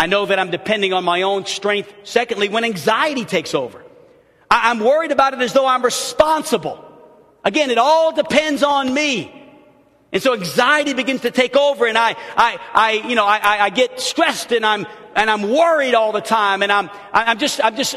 I 0.00 0.06
know 0.06 0.24
that 0.24 0.38
I'm 0.38 0.50
depending 0.50 0.94
on 0.94 1.04
my 1.04 1.20
own 1.20 1.44
strength. 1.44 1.92
Secondly, 2.04 2.48
when 2.48 2.64
anxiety 2.64 3.26
takes 3.26 3.54
over, 3.54 3.84
I- 4.50 4.70
am 4.70 4.80
worried 4.80 5.12
about 5.12 5.34
it 5.34 5.42
as 5.42 5.52
though 5.52 5.66
I'm 5.66 5.82
responsible. 5.82 6.82
Again, 7.44 7.70
it 7.70 7.76
all 7.76 8.10
depends 8.10 8.62
on 8.62 8.94
me. 8.94 9.30
And 10.10 10.22
so 10.22 10.32
anxiety 10.32 10.94
begins 10.94 11.20
to 11.20 11.30
take 11.30 11.54
over 11.54 11.86
and 11.86 11.98
I, 11.98 12.16
I, 12.34 12.58
I 12.72 12.92
you 13.08 13.14
know, 13.14 13.26
I, 13.26 13.66
I 13.66 13.68
get 13.68 14.00
stressed 14.00 14.52
and 14.52 14.64
I'm, 14.64 14.86
and 15.14 15.28
I'm 15.28 15.50
worried 15.50 15.94
all 15.94 16.12
the 16.12 16.22
time 16.22 16.62
and 16.62 16.72
I'm, 16.72 16.88
I'm 17.12 17.38
just, 17.38 17.62
I'm 17.62 17.76
just 17.76 17.96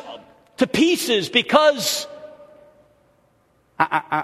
to 0.58 0.68
pieces 0.68 1.30
because 1.30 2.06
I, 3.80 4.02
I, 4.12 4.24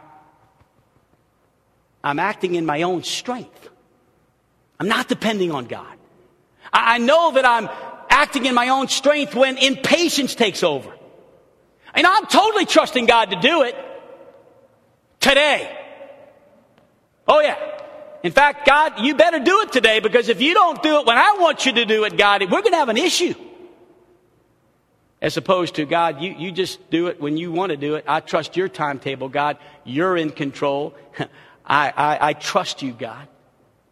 I'm 2.03 2.19
acting 2.19 2.55
in 2.55 2.65
my 2.65 2.81
own 2.81 3.05
strength. 3.05 3.69
I'm 4.81 4.89
not 4.89 5.07
depending 5.07 5.53
on 5.53 5.63
God. 5.63 5.98
I, 6.71 6.97
know 6.97 7.31
that 7.31 7.45
I'm 7.45 7.69
acting 8.09 8.45
in 8.45 8.55
my 8.55 8.69
own 8.69 8.87
strength 8.87 9.35
when 9.35 9.57
impatience 9.57 10.35
takes 10.35 10.63
over. 10.63 10.91
And 11.93 12.05
I'm 12.05 12.25
totally 12.27 12.65
trusting 12.65 13.05
God 13.05 13.31
to 13.31 13.39
do 13.39 13.63
it 13.63 13.75
today. 15.19 15.75
Oh 17.27 17.41
yeah. 17.41 17.57
In 18.23 18.31
fact, 18.31 18.65
God, 18.65 18.99
you 18.99 19.15
better 19.15 19.39
do 19.39 19.61
it 19.61 19.71
today 19.71 19.99
because 19.99 20.29
if 20.29 20.41
you 20.41 20.53
don't 20.53 20.83
do 20.83 20.99
it 20.99 21.05
when 21.05 21.17
I 21.17 21.37
want 21.39 21.65
you 21.65 21.71
to 21.73 21.85
do 21.85 22.03
it, 22.03 22.17
God, 22.17 22.41
we're 22.41 22.61
going 22.61 22.73
to 22.73 22.77
have 22.77 22.89
an 22.89 22.97
issue. 22.97 23.33
As 25.21 25.35
opposed 25.35 25.75
to, 25.75 25.85
God, 25.85 26.21
you, 26.21 26.33
you 26.37 26.51
just 26.51 26.89
do 26.89 27.07
it 27.07 27.19
when 27.19 27.37
you 27.37 27.51
want 27.51 27.71
to 27.71 27.77
do 27.77 27.95
it. 27.95 28.05
I 28.07 28.21
trust 28.21 28.55
your 28.55 28.69
timetable, 28.69 29.27
God. 29.27 29.57
You're 29.83 30.15
in 30.15 30.31
control. 30.31 30.95
I, 31.65 31.93
I, 31.95 32.29
I 32.29 32.33
trust 32.33 32.81
you, 32.81 32.93
God. 32.93 33.27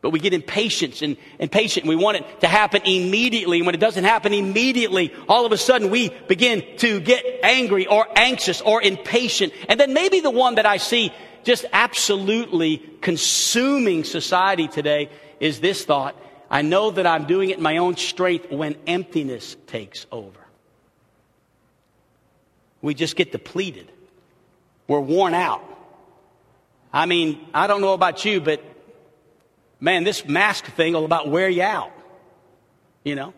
But 0.07 0.13
we 0.13 0.19
get 0.19 0.33
impatient 0.33 1.01
and 1.01 1.17
impatient 1.37 1.83
and 1.83 1.89
we 1.89 2.01
want 2.01 2.15
it 2.15 2.39
to 2.39 2.47
happen 2.47 2.81
immediately. 2.85 3.57
And 3.57 3.65
when 3.65 3.75
it 3.75 3.81
doesn't 3.81 4.05
happen 4.05 4.33
immediately, 4.33 5.13
all 5.27 5.45
of 5.45 5.51
a 5.51 5.57
sudden 5.57 5.89
we 5.89 6.11
begin 6.29 6.63
to 6.77 7.01
get 7.01 7.25
angry 7.43 7.87
or 7.87 8.07
anxious 8.15 8.61
or 8.61 8.81
impatient. 8.81 9.51
And 9.67 9.77
then 9.77 9.93
maybe 9.93 10.21
the 10.21 10.29
one 10.31 10.55
that 10.55 10.65
I 10.65 10.77
see 10.77 11.11
just 11.43 11.65
absolutely 11.73 12.77
consuming 13.01 14.05
society 14.05 14.69
today 14.69 15.09
is 15.41 15.59
this 15.59 15.83
thought. 15.83 16.15
I 16.49 16.61
know 16.61 16.89
that 16.91 17.05
I'm 17.05 17.25
doing 17.25 17.49
it 17.49 17.57
in 17.57 17.63
my 17.63 17.75
own 17.75 17.97
strength 17.97 18.49
when 18.49 18.77
emptiness 18.87 19.57
takes 19.67 20.05
over. 20.09 20.39
We 22.81 22.93
just 22.93 23.17
get 23.17 23.33
depleted. 23.33 23.91
We're 24.87 25.01
worn 25.01 25.33
out. 25.33 25.65
I 26.93 27.07
mean, 27.07 27.45
I 27.53 27.67
don't 27.67 27.81
know 27.81 27.91
about 27.91 28.23
you, 28.23 28.39
but 28.39 28.63
man, 29.79 30.03
this 30.03 30.25
mask 30.25 30.65
thing 30.65 30.93
will 30.93 31.05
about 31.05 31.29
wear 31.29 31.49
you 31.49 31.63
out. 31.63 31.91
You 33.03 33.15
know? 33.15 33.33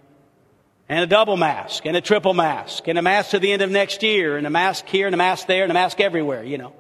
And 0.88 1.04
a 1.04 1.08
double 1.08 1.38
mask, 1.38 1.86
and 1.86 1.96
a 1.96 2.02
triple 2.02 2.34
mask, 2.34 2.88
and 2.88 2.98
a 2.98 3.02
mask 3.02 3.32
to 3.32 3.40
the 3.40 3.52
end 3.52 3.62
of 3.62 3.70
next 3.70 4.02
year, 4.02 4.38
and 4.38 4.48
a 4.48 4.50
mask 4.50 4.88
here, 4.88 5.06
and 5.06 5.14
a 5.14 5.18
mask 5.18 5.46
there, 5.46 5.62
and 5.62 5.72
a 5.72 5.74
mask 5.76 6.00
everywhere, 6.00 6.44
you 6.44 6.58
know. 6.58 6.74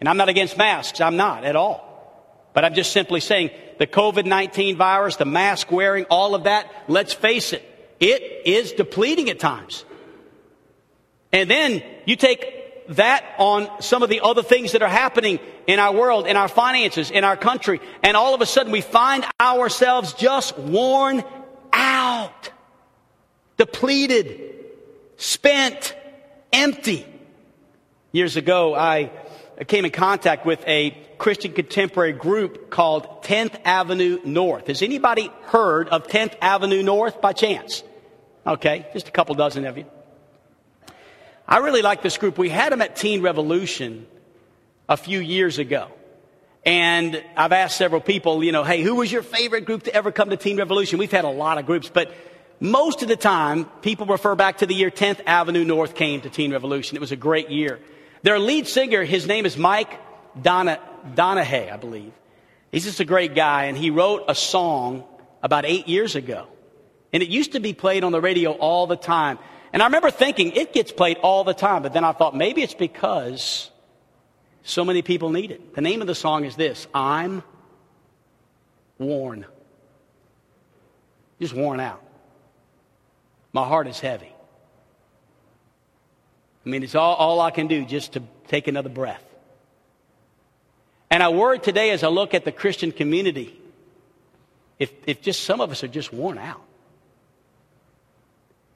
And 0.00 0.08
I'm 0.08 0.16
not 0.16 0.28
against 0.28 0.58
masks, 0.58 1.00
I'm 1.00 1.16
not 1.16 1.44
at 1.44 1.54
all. 1.54 1.86
But 2.52 2.64
I'm 2.64 2.74
just 2.74 2.92
simply 2.92 3.20
saying 3.20 3.50
the 3.78 3.86
COVID 3.86 4.26
19 4.26 4.76
virus, 4.76 5.16
the 5.16 5.24
mask 5.24 5.70
wearing, 5.70 6.06
all 6.06 6.34
of 6.34 6.44
that, 6.44 6.68
let's 6.88 7.12
face 7.12 7.52
it, 7.52 7.62
it 8.00 8.42
is 8.46 8.72
depleting 8.72 9.30
at 9.30 9.38
times. 9.38 9.84
And 11.32 11.48
then 11.48 11.82
you 12.06 12.16
take 12.16 12.59
that 12.90 13.24
on 13.38 13.68
some 13.80 14.02
of 14.02 14.08
the 14.08 14.20
other 14.20 14.42
things 14.42 14.72
that 14.72 14.82
are 14.82 14.88
happening 14.88 15.38
in 15.66 15.78
our 15.78 15.94
world, 15.94 16.26
in 16.26 16.36
our 16.36 16.48
finances, 16.48 17.10
in 17.10 17.22
our 17.22 17.36
country, 17.36 17.80
and 18.02 18.16
all 18.16 18.34
of 18.34 18.40
a 18.40 18.46
sudden 18.46 18.72
we 18.72 18.80
find 18.80 19.24
ourselves 19.40 20.12
just 20.14 20.58
worn 20.58 21.22
out, 21.72 22.50
depleted, 23.56 24.54
spent, 25.16 25.94
empty. 26.52 27.06
Years 28.12 28.36
ago, 28.36 28.74
I 28.74 29.12
came 29.68 29.84
in 29.84 29.92
contact 29.92 30.44
with 30.44 30.66
a 30.66 30.90
Christian 31.16 31.52
contemporary 31.52 32.12
group 32.12 32.70
called 32.70 33.22
10th 33.22 33.60
Avenue 33.64 34.18
North. 34.24 34.66
Has 34.66 34.82
anybody 34.82 35.30
heard 35.42 35.88
of 35.90 36.08
10th 36.08 36.34
Avenue 36.40 36.82
North 36.82 37.20
by 37.20 37.34
chance? 37.34 37.84
Okay, 38.44 38.88
just 38.92 39.06
a 39.06 39.12
couple 39.12 39.36
dozen 39.36 39.64
of 39.64 39.78
you. 39.78 39.84
I 41.50 41.58
really 41.58 41.82
like 41.82 42.00
this 42.00 42.16
group. 42.16 42.38
We 42.38 42.48
had 42.48 42.70
them 42.72 42.80
at 42.80 42.94
Teen 42.94 43.22
Revolution 43.22 44.06
a 44.88 44.96
few 44.96 45.18
years 45.18 45.58
ago. 45.58 45.88
And 46.64 47.24
I've 47.36 47.50
asked 47.50 47.76
several 47.76 48.00
people, 48.00 48.44
you 48.44 48.52
know, 48.52 48.62
hey, 48.62 48.82
who 48.82 48.94
was 48.94 49.10
your 49.10 49.24
favorite 49.24 49.64
group 49.64 49.82
to 49.84 49.94
ever 49.94 50.12
come 50.12 50.30
to 50.30 50.36
Teen 50.36 50.58
Revolution? 50.58 51.00
We've 51.00 51.10
had 51.10 51.24
a 51.24 51.30
lot 51.30 51.58
of 51.58 51.66
groups, 51.66 51.90
but 51.92 52.12
most 52.60 53.02
of 53.02 53.08
the 53.08 53.16
time, 53.16 53.64
people 53.82 54.06
refer 54.06 54.36
back 54.36 54.58
to 54.58 54.66
the 54.66 54.74
year 54.74 54.92
10th 54.92 55.22
Avenue 55.26 55.64
North 55.64 55.96
came 55.96 56.20
to 56.20 56.30
Teen 56.30 56.52
Revolution. 56.52 56.96
It 56.96 57.00
was 57.00 57.10
a 57.10 57.16
great 57.16 57.50
year. 57.50 57.80
Their 58.22 58.38
lead 58.38 58.68
singer, 58.68 59.02
his 59.02 59.26
name 59.26 59.44
is 59.44 59.56
Mike 59.56 59.98
Donna, 60.40 60.78
Donehey, 61.14 61.72
I 61.72 61.76
believe. 61.78 62.12
He's 62.70 62.84
just 62.84 63.00
a 63.00 63.04
great 63.04 63.34
guy, 63.34 63.64
and 63.64 63.76
he 63.76 63.90
wrote 63.90 64.26
a 64.28 64.36
song 64.36 65.02
about 65.42 65.64
eight 65.64 65.88
years 65.88 66.14
ago. 66.14 66.46
And 67.12 67.24
it 67.24 67.28
used 67.28 67.52
to 67.52 67.60
be 67.60 67.72
played 67.72 68.04
on 68.04 68.12
the 68.12 68.20
radio 68.20 68.52
all 68.52 68.86
the 68.86 68.96
time. 68.96 69.40
And 69.72 69.82
I 69.82 69.86
remember 69.86 70.10
thinking, 70.10 70.52
it 70.52 70.72
gets 70.72 70.90
played 70.90 71.18
all 71.18 71.44
the 71.44 71.54
time, 71.54 71.82
but 71.82 71.92
then 71.92 72.04
I 72.04 72.12
thought 72.12 72.34
maybe 72.34 72.62
it's 72.62 72.74
because 72.74 73.70
so 74.62 74.84
many 74.84 75.02
people 75.02 75.30
need 75.30 75.50
it. 75.50 75.74
The 75.74 75.80
name 75.80 76.00
of 76.00 76.06
the 76.06 76.14
song 76.14 76.44
is 76.44 76.56
this 76.56 76.86
I'm 76.92 77.42
worn. 78.98 79.46
Just 81.40 81.54
worn 81.54 81.80
out. 81.80 82.02
My 83.52 83.66
heart 83.66 83.86
is 83.86 83.98
heavy. 83.98 84.32
I 86.64 86.68
mean, 86.68 86.82
it's 86.82 86.94
all, 86.94 87.14
all 87.14 87.40
I 87.40 87.50
can 87.50 87.66
do 87.66 87.84
just 87.84 88.12
to 88.12 88.22
take 88.48 88.68
another 88.68 88.90
breath. 88.90 89.24
And 91.10 91.22
I 91.22 91.30
worry 91.30 91.58
today 91.58 91.90
as 91.90 92.04
I 92.04 92.08
look 92.08 92.34
at 92.34 92.44
the 92.44 92.52
Christian 92.52 92.92
community, 92.92 93.58
if, 94.78 94.92
if 95.06 95.22
just 95.22 95.42
some 95.42 95.60
of 95.60 95.70
us 95.70 95.82
are 95.82 95.88
just 95.88 96.12
worn 96.12 96.38
out. 96.38 96.62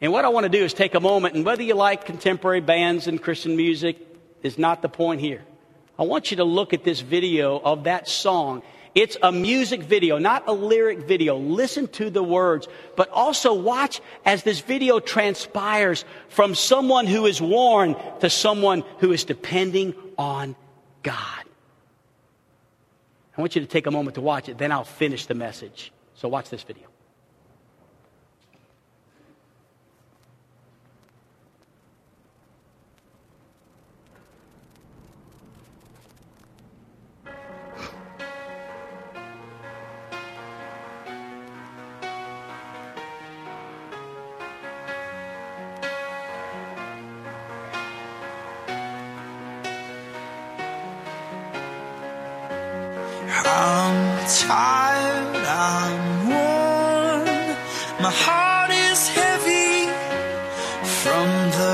And 0.05 0.13
what 0.13 0.27
I 0.27 0.29
want 0.29 0.45
to 0.45 0.51
do 0.51 0.63
is 0.63 0.75
take 0.75 0.95
a 0.95 1.01
moment, 1.01 1.35
and 1.35 1.47
whether 1.47 1.63
you 1.63 1.75
like 1.75 2.05
contemporary 2.05 2.61
bands 2.61 3.07
and 3.07 3.23
Christian 3.23 3.57
music 3.57 3.97
is 4.43 4.59
not 4.59 4.83
the 4.83 4.89
point 4.91 5.23
here. 5.23 5.43
I 5.99 6.03
want 6.03 6.31
you 6.31 6.37
to 6.37 6.45
look 6.45 6.75
at 6.75 6.85
this 6.85 7.01
video 7.01 7.59
of 7.59 7.85
that 7.85 8.07
song. 8.07 8.63
It's 8.95 9.17
a 9.23 9.33
music 9.33 9.83
video, 9.83 10.19
not 10.19 10.47
a 10.47 10.53
lyric 10.53 10.99
video. 10.99 11.39
Listen 11.39 11.89
to 11.89 12.11
the 12.11 12.23
words, 12.23 12.69
but 12.97 13.09
also 13.13 13.55
watch 13.55 14.03
as 14.27 14.43
this 14.43 14.61
video 14.61 15.01
transpires 15.01 16.05
from 16.29 16.55
someone 16.55 17.07
who 17.07 17.25
is 17.25 17.41
worn 17.41 17.97
to 18.21 18.29
someone 18.29 18.85
who 18.99 19.11
is 19.11 19.25
depending 19.25 19.95
on 20.19 20.55
God. 21.03 21.45
I 23.39 23.41
want 23.41 23.55
you 23.55 23.63
to 23.63 23.67
take 23.67 23.87
a 23.87 23.91
moment 23.91 24.17
to 24.17 24.21
watch 24.21 24.51
it, 24.51 24.59
then 24.59 24.71
I'll 24.71 24.85
finish 24.85 25.25
the 25.25 25.35
message. 25.35 25.93
So 26.15 26.29
watch 26.29 26.51
this 26.51 26.63
video. 26.63 26.94
From 61.25 61.51
the 61.53 61.74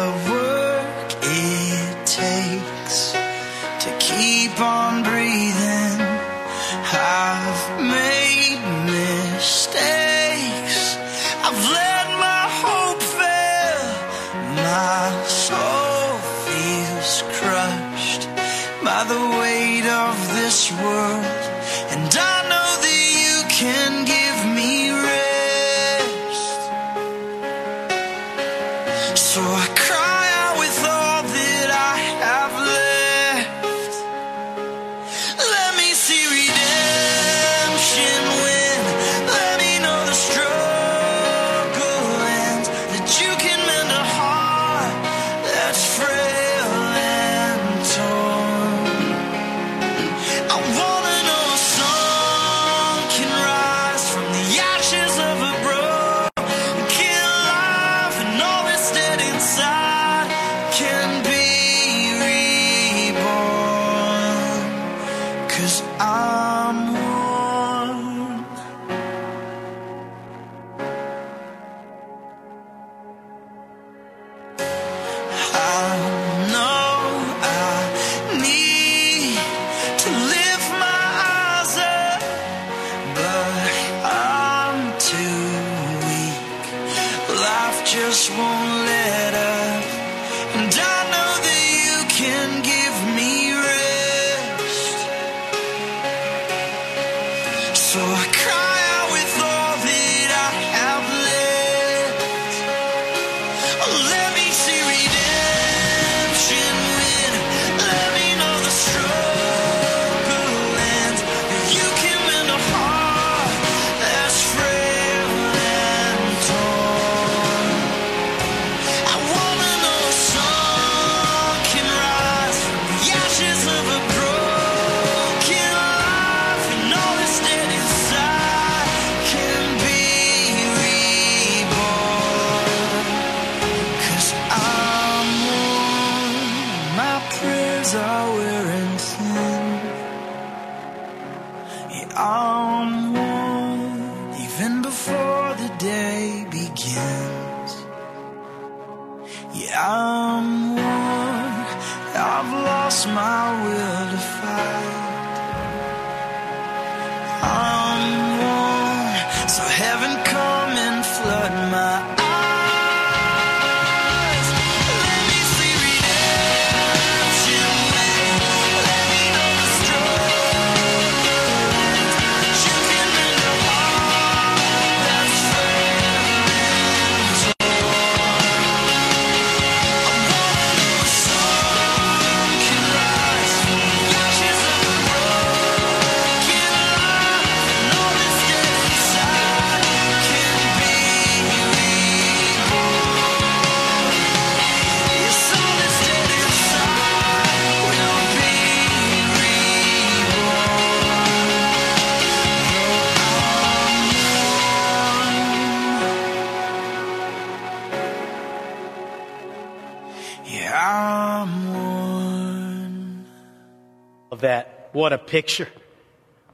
that. 214.41 214.91
What 214.93 215.13
a 215.13 215.19
picture. 215.19 215.69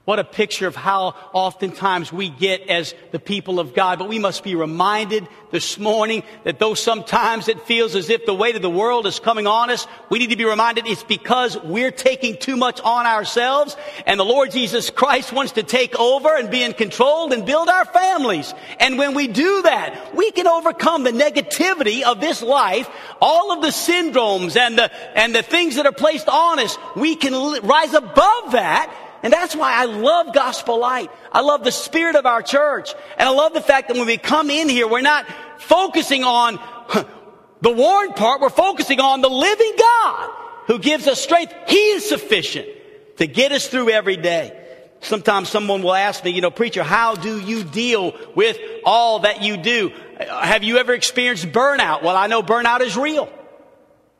What 0.06 0.20
a 0.20 0.24
picture 0.24 0.68
of 0.68 0.76
how 0.76 1.16
oftentimes 1.32 2.12
we 2.12 2.28
get 2.28 2.68
as 2.68 2.94
the 3.10 3.18
people 3.18 3.58
of 3.58 3.74
God. 3.74 3.98
But 3.98 4.08
we 4.08 4.20
must 4.20 4.44
be 4.44 4.54
reminded 4.54 5.26
this 5.50 5.80
morning 5.80 6.22
that 6.44 6.60
though 6.60 6.74
sometimes 6.74 7.48
it 7.48 7.60
feels 7.62 7.96
as 7.96 8.08
if 8.08 8.24
the 8.24 8.32
weight 8.32 8.54
of 8.54 8.62
the 8.62 8.70
world 8.70 9.08
is 9.08 9.18
coming 9.18 9.48
on 9.48 9.68
us, 9.68 9.84
we 10.08 10.20
need 10.20 10.30
to 10.30 10.36
be 10.36 10.44
reminded 10.44 10.86
it's 10.86 11.02
because 11.02 11.60
we're 11.60 11.90
taking 11.90 12.36
too 12.36 12.56
much 12.56 12.80
on 12.82 13.04
ourselves 13.04 13.76
and 14.06 14.20
the 14.20 14.24
Lord 14.24 14.52
Jesus 14.52 14.90
Christ 14.90 15.32
wants 15.32 15.52
to 15.52 15.64
take 15.64 15.98
over 15.98 16.36
and 16.36 16.52
be 16.52 16.62
in 16.62 16.72
control 16.72 17.32
and 17.32 17.44
build 17.44 17.68
our 17.68 17.84
families. 17.86 18.54
And 18.78 18.98
when 18.98 19.12
we 19.14 19.26
do 19.26 19.62
that, 19.62 20.14
we 20.14 20.30
can 20.30 20.46
overcome 20.46 21.02
the 21.02 21.10
negativity 21.10 22.04
of 22.04 22.20
this 22.20 22.42
life, 22.42 22.88
all 23.20 23.50
of 23.50 23.60
the 23.60 23.72
syndromes 23.72 24.56
and 24.56 24.78
the, 24.78 25.18
and 25.18 25.34
the 25.34 25.42
things 25.42 25.74
that 25.74 25.86
are 25.86 25.90
placed 25.90 26.28
on 26.28 26.60
us. 26.60 26.78
We 26.94 27.16
can 27.16 27.32
rise 27.66 27.92
above 27.92 28.52
that 28.52 29.02
and 29.26 29.32
that's 29.32 29.56
why 29.56 29.74
I 29.74 29.86
love 29.86 30.32
Gospel 30.32 30.78
Light. 30.78 31.10
I 31.32 31.40
love 31.40 31.64
the 31.64 31.72
spirit 31.72 32.14
of 32.14 32.26
our 32.26 32.42
church. 32.42 32.94
And 33.18 33.28
I 33.28 33.32
love 33.32 33.54
the 33.54 33.60
fact 33.60 33.88
that 33.88 33.96
when 33.96 34.06
we 34.06 34.18
come 34.18 34.50
in 34.50 34.68
here, 34.68 34.86
we're 34.86 35.00
not 35.00 35.26
focusing 35.58 36.22
on 36.22 36.60
the 37.60 37.72
worn 37.72 38.12
part. 38.12 38.40
We're 38.40 38.50
focusing 38.50 39.00
on 39.00 39.22
the 39.22 39.28
living 39.28 39.72
God 39.76 40.30
who 40.68 40.78
gives 40.78 41.08
us 41.08 41.20
strength. 41.20 41.52
He 41.66 41.76
is 41.76 42.08
sufficient 42.08 42.68
to 43.16 43.26
get 43.26 43.50
us 43.50 43.66
through 43.66 43.90
every 43.90 44.16
day. 44.16 44.56
Sometimes 45.00 45.48
someone 45.48 45.82
will 45.82 45.94
ask 45.94 46.22
me, 46.22 46.30
you 46.30 46.40
know, 46.40 46.52
preacher, 46.52 46.84
how 46.84 47.16
do 47.16 47.40
you 47.40 47.64
deal 47.64 48.14
with 48.36 48.60
all 48.84 49.18
that 49.18 49.42
you 49.42 49.56
do? 49.56 49.90
Have 50.20 50.62
you 50.62 50.78
ever 50.78 50.94
experienced 50.94 51.46
burnout? 51.46 52.04
Well, 52.04 52.14
I 52.14 52.28
know 52.28 52.44
burnout 52.44 52.80
is 52.80 52.96
real. 52.96 53.28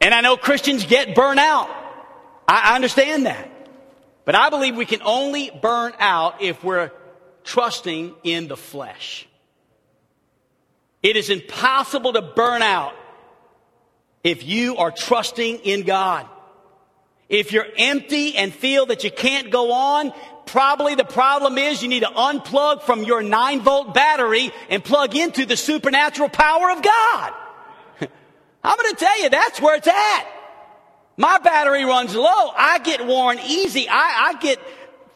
And 0.00 0.12
I 0.12 0.20
know 0.20 0.36
Christians 0.36 0.84
get 0.84 1.14
burnout. 1.14 1.72
I 2.48 2.74
understand 2.74 3.26
that. 3.26 3.52
But 4.26 4.34
I 4.34 4.50
believe 4.50 4.76
we 4.76 4.84
can 4.84 5.02
only 5.02 5.50
burn 5.50 5.94
out 6.00 6.42
if 6.42 6.62
we're 6.62 6.90
trusting 7.44 8.12
in 8.24 8.48
the 8.48 8.56
flesh. 8.56 9.26
It 11.02 11.16
is 11.16 11.30
impossible 11.30 12.12
to 12.14 12.22
burn 12.22 12.60
out 12.60 12.92
if 14.24 14.44
you 14.44 14.78
are 14.78 14.90
trusting 14.90 15.60
in 15.60 15.84
God. 15.84 16.28
If 17.28 17.52
you're 17.52 17.68
empty 17.78 18.36
and 18.36 18.52
feel 18.52 18.86
that 18.86 19.04
you 19.04 19.12
can't 19.12 19.50
go 19.50 19.70
on, 19.70 20.12
probably 20.44 20.96
the 20.96 21.04
problem 21.04 21.56
is 21.56 21.80
you 21.80 21.88
need 21.88 22.02
to 22.02 22.06
unplug 22.08 22.82
from 22.82 23.04
your 23.04 23.22
9 23.22 23.60
volt 23.60 23.94
battery 23.94 24.50
and 24.68 24.82
plug 24.82 25.14
into 25.14 25.46
the 25.46 25.56
supernatural 25.56 26.28
power 26.28 26.72
of 26.72 26.82
God. 26.82 27.32
I'm 28.64 28.76
going 28.76 28.90
to 28.90 28.96
tell 28.96 29.22
you, 29.22 29.28
that's 29.28 29.60
where 29.60 29.76
it's 29.76 29.86
at. 29.86 30.35
My 31.16 31.38
battery 31.38 31.84
runs 31.84 32.14
low. 32.14 32.52
I 32.56 32.78
get 32.78 33.06
worn 33.06 33.38
easy. 33.46 33.88
I, 33.88 34.32
I 34.34 34.38
get 34.40 34.60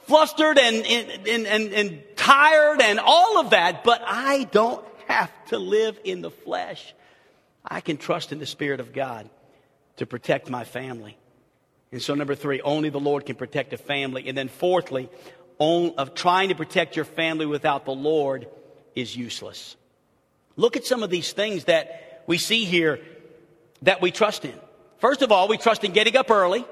flustered 0.03 0.59
and, 0.59 0.87
and, 0.87 1.47
and, 1.47 1.73
and 1.73 2.03
tired 2.17 2.81
and 2.81 2.99
all 2.99 3.39
of 3.39 3.51
that, 3.51 3.85
but 3.85 4.03
I 4.05 4.45
don't 4.45 4.85
have 5.07 5.31
to 5.47 5.59
live 5.59 5.99
in 6.05 6.23
the 6.23 6.31
flesh. 6.31 6.95
I 7.65 7.81
can 7.81 7.97
trust 7.97 8.33
in 8.33 8.39
the 8.39 8.47
Spirit 8.47 8.81
of 8.81 8.93
God 8.93 9.29
to 9.97 10.07
protect 10.07 10.49
my 10.49 10.65
family. 10.65 11.17
And 11.93 12.01
so, 12.01 12.15
number 12.15 12.35
three, 12.35 12.61
only 12.61 12.89
the 12.89 13.01
Lord 13.01 13.27
can 13.27 13.37
protect 13.37 13.73
a 13.73 13.77
family. 13.77 14.29
And 14.29 14.39
then, 14.39 14.49
fourthly, 14.49 15.11
on, 15.59 15.95
of 15.99 16.15
trying 16.15 16.49
to 16.49 16.55
protect 16.55 16.97
your 16.97 17.05
family 17.05 17.47
without 17.47 17.85
the 17.85 17.93
Lord 17.93 18.49
is 18.95 19.15
useless. 19.15 19.77
Look 20.57 20.77
at 20.77 20.87
some 20.87 21.03
of 21.03 21.11
these 21.11 21.33
things 21.33 21.65
that 21.65 22.23
we 22.27 22.39
see 22.39 22.65
here 22.65 23.01
that 23.83 24.01
we 24.01 24.11
trust 24.11 24.45
in. 24.45 24.59
First 25.01 25.23
of 25.23 25.33
all, 25.33 25.49
we 25.49 25.57
trust 25.57 25.83
in 25.85 25.93
getting 25.93 26.17
up 26.17 26.31
early. 26.31 26.65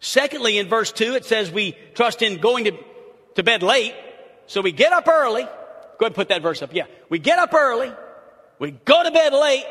Secondly, 0.00 0.58
in 0.58 0.68
verse 0.68 0.92
2, 0.92 1.14
it 1.14 1.24
says 1.24 1.50
we 1.50 1.76
trust 1.94 2.22
in 2.22 2.40
going 2.40 2.64
to, 2.64 2.72
to 3.36 3.42
bed 3.42 3.62
late. 3.62 3.94
So 4.46 4.60
we 4.60 4.72
get 4.72 4.92
up 4.92 5.08
early. 5.08 5.44
Go 5.44 5.48
ahead 5.48 6.06
and 6.06 6.14
put 6.14 6.28
that 6.28 6.42
verse 6.42 6.60
up. 6.60 6.74
Yeah. 6.74 6.86
We 7.08 7.18
get 7.18 7.38
up 7.38 7.54
early. 7.54 7.92
We 8.58 8.72
go 8.72 9.02
to 9.02 9.10
bed 9.10 9.32
late. 9.32 9.64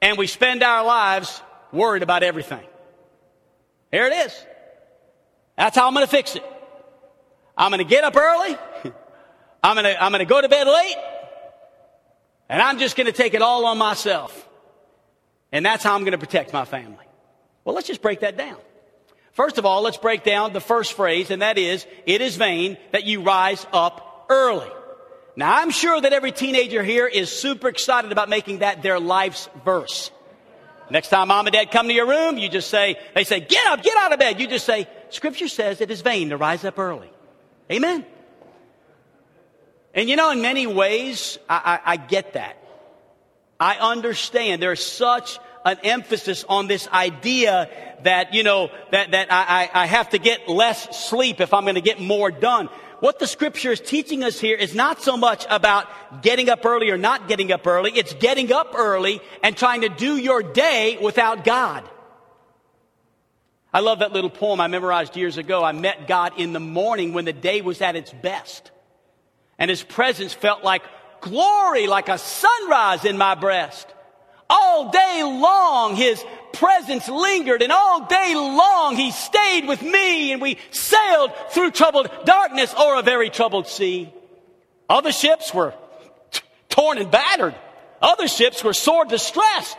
And 0.00 0.16
we 0.16 0.26
spend 0.26 0.62
our 0.62 0.84
lives 0.84 1.42
worried 1.72 2.02
about 2.02 2.22
everything. 2.22 2.64
Here 3.90 4.06
it 4.06 4.12
is. 4.26 4.46
That's 5.56 5.76
how 5.76 5.86
I'm 5.86 5.94
going 5.94 6.06
to 6.06 6.10
fix 6.10 6.36
it. 6.36 6.44
I'm 7.56 7.70
going 7.70 7.84
to 7.84 7.88
get 7.88 8.04
up 8.04 8.16
early. 8.16 8.56
I'm 9.62 9.74
going 9.74 9.84
to, 9.84 10.02
I'm 10.02 10.12
going 10.12 10.20
to 10.20 10.24
go 10.24 10.40
to 10.40 10.48
bed 10.48 10.66
late. 10.66 10.96
And 12.48 12.62
I'm 12.62 12.78
just 12.78 12.96
going 12.96 13.06
to 13.06 13.12
take 13.12 13.34
it 13.34 13.42
all 13.42 13.66
on 13.66 13.76
myself. 13.76 14.48
And 15.52 15.64
that's 15.64 15.82
how 15.82 15.94
I'm 15.94 16.02
going 16.02 16.12
to 16.12 16.18
protect 16.18 16.52
my 16.52 16.64
family. 16.64 17.06
Well, 17.64 17.74
let's 17.74 17.86
just 17.86 18.02
break 18.02 18.20
that 18.20 18.36
down. 18.36 18.56
First 19.32 19.58
of 19.58 19.64
all, 19.64 19.82
let's 19.82 19.96
break 19.96 20.24
down 20.24 20.52
the 20.52 20.60
first 20.60 20.94
phrase, 20.94 21.30
and 21.30 21.42
that 21.42 21.58
is, 21.58 21.86
it 22.06 22.20
is 22.20 22.36
vain 22.36 22.76
that 22.92 23.04
you 23.04 23.22
rise 23.22 23.66
up 23.72 24.26
early. 24.28 24.68
Now, 25.36 25.56
I'm 25.56 25.70
sure 25.70 26.00
that 26.00 26.12
every 26.12 26.32
teenager 26.32 26.82
here 26.82 27.06
is 27.06 27.30
super 27.30 27.68
excited 27.68 28.10
about 28.10 28.28
making 28.28 28.58
that 28.58 28.82
their 28.82 28.98
life's 28.98 29.48
verse. 29.64 30.10
Next 30.90 31.08
time 31.08 31.28
mom 31.28 31.46
and 31.46 31.54
dad 31.54 31.70
come 31.70 31.86
to 31.86 31.94
your 31.94 32.08
room, 32.08 32.38
you 32.38 32.48
just 32.48 32.70
say, 32.70 32.98
they 33.14 33.24
say, 33.24 33.40
get 33.40 33.66
up, 33.68 33.82
get 33.82 33.96
out 33.98 34.12
of 34.12 34.18
bed. 34.18 34.40
You 34.40 34.48
just 34.48 34.66
say, 34.66 34.88
scripture 35.10 35.48
says 35.48 35.80
it 35.80 35.90
is 35.90 36.00
vain 36.00 36.30
to 36.30 36.36
rise 36.36 36.64
up 36.64 36.78
early. 36.78 37.10
Amen. 37.70 38.04
And 39.94 40.08
you 40.08 40.16
know, 40.16 40.30
in 40.30 40.40
many 40.40 40.66
ways, 40.66 41.38
I, 41.48 41.80
I, 41.84 41.92
I 41.92 41.96
get 41.96 42.32
that. 42.32 42.56
I 43.60 43.76
understand 43.76 44.62
there's 44.62 44.84
such 44.84 45.38
an 45.64 45.78
emphasis 45.82 46.44
on 46.48 46.68
this 46.68 46.86
idea 46.88 47.68
that, 48.04 48.32
you 48.32 48.42
know, 48.42 48.70
that, 48.92 49.10
that 49.10 49.28
I, 49.30 49.68
I 49.72 49.86
have 49.86 50.10
to 50.10 50.18
get 50.18 50.48
less 50.48 51.08
sleep 51.08 51.40
if 51.40 51.52
I'm 51.52 51.64
going 51.64 51.74
to 51.74 51.80
get 51.80 52.00
more 52.00 52.30
done. 52.30 52.68
What 53.00 53.18
the 53.18 53.26
scripture 53.26 53.70
is 53.70 53.80
teaching 53.80 54.24
us 54.24 54.40
here 54.40 54.56
is 54.56 54.74
not 54.74 55.02
so 55.02 55.16
much 55.16 55.46
about 55.48 56.22
getting 56.22 56.48
up 56.48 56.64
early 56.64 56.90
or 56.90 56.98
not 56.98 57.28
getting 57.28 57.52
up 57.52 57.66
early. 57.66 57.92
It's 57.92 58.14
getting 58.14 58.52
up 58.52 58.74
early 58.74 59.20
and 59.42 59.56
trying 59.56 59.82
to 59.82 59.88
do 59.88 60.16
your 60.16 60.42
day 60.42 60.98
without 61.00 61.44
God. 61.44 61.88
I 63.72 63.80
love 63.80 64.00
that 64.00 64.12
little 64.12 64.30
poem 64.30 64.60
I 64.60 64.66
memorized 64.66 65.16
years 65.16 65.36
ago. 65.36 65.62
I 65.62 65.72
met 65.72 66.08
God 66.08 66.32
in 66.38 66.52
the 66.52 66.60
morning 66.60 67.12
when 67.12 67.24
the 67.24 67.32
day 67.32 67.60
was 67.60 67.80
at 67.80 67.96
its 67.96 68.12
best. 68.12 68.70
And 69.58 69.68
his 69.68 69.82
presence 69.82 70.32
felt 70.32 70.64
like 70.64 70.82
glory, 71.20 71.86
like 71.86 72.08
a 72.08 72.18
sunrise 72.18 73.04
in 73.04 73.18
my 73.18 73.34
breast. 73.34 73.86
All 74.50 74.90
day 74.90 75.22
long, 75.22 75.94
his 75.94 76.24
presence 76.52 77.08
lingered 77.08 77.62
and 77.62 77.70
all 77.70 78.06
day 78.06 78.34
long 78.34 78.96
he 78.96 79.10
stayed 79.10 79.68
with 79.68 79.82
me 79.82 80.32
and 80.32 80.40
we 80.40 80.58
sailed 80.70 81.32
through 81.50 81.70
troubled 81.70 82.10
darkness 82.24 82.74
or 82.74 82.98
a 82.98 83.02
very 83.02 83.30
troubled 83.30 83.66
sea. 83.66 84.12
Other 84.88 85.12
ships 85.12 85.52
were 85.52 85.74
t- 86.30 86.40
torn 86.68 86.98
and 86.98 87.10
battered. 87.10 87.54
Other 88.00 88.28
ships 88.28 88.64
were 88.64 88.72
sore 88.72 89.04
distressed. 89.04 89.78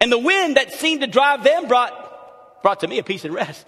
And 0.00 0.10
the 0.10 0.18
wind 0.18 0.56
that 0.56 0.72
seemed 0.72 1.00
to 1.02 1.06
drive 1.06 1.44
them 1.44 1.68
brought, 1.68 2.62
brought 2.62 2.80
to 2.80 2.88
me 2.88 2.98
a 2.98 3.02
peace 3.02 3.24
and 3.24 3.34
rest. 3.34 3.66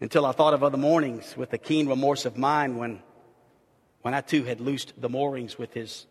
Until 0.00 0.24
I 0.24 0.32
thought 0.32 0.54
of 0.54 0.62
other 0.62 0.78
mornings 0.78 1.36
with 1.36 1.50
the 1.50 1.58
keen 1.58 1.86
remorse 1.86 2.24
of 2.24 2.38
mine 2.38 2.76
when, 2.76 3.02
when 4.02 4.14
I 4.14 4.20
too 4.20 4.44
had 4.44 4.60
loosed 4.60 4.92
the 5.00 5.08
moorings 5.08 5.58
with 5.58 5.74
his 5.74 6.06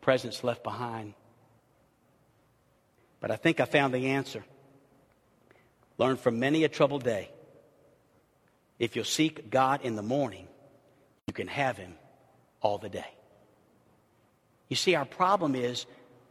presence 0.00 0.44
left 0.44 0.62
behind. 0.62 1.14
But 3.20 3.30
I 3.30 3.36
think 3.36 3.58
I 3.60 3.64
found 3.64 3.94
the 3.94 4.08
answer. 4.08 4.44
Learn 5.96 6.16
from 6.16 6.38
many 6.38 6.64
a 6.64 6.68
troubled 6.68 7.04
day. 7.04 7.30
If 8.78 8.96
you'll 8.96 9.04
seek 9.04 9.50
God 9.50 9.80
in 9.82 9.96
the 9.96 10.02
morning, 10.02 10.48
you 11.26 11.32
can 11.32 11.46
have 11.46 11.76
Him 11.76 11.94
all 12.60 12.78
the 12.78 12.88
day. 12.88 13.06
You 14.68 14.76
see, 14.76 14.94
our 14.94 15.04
problem 15.04 15.54
is 15.54 15.86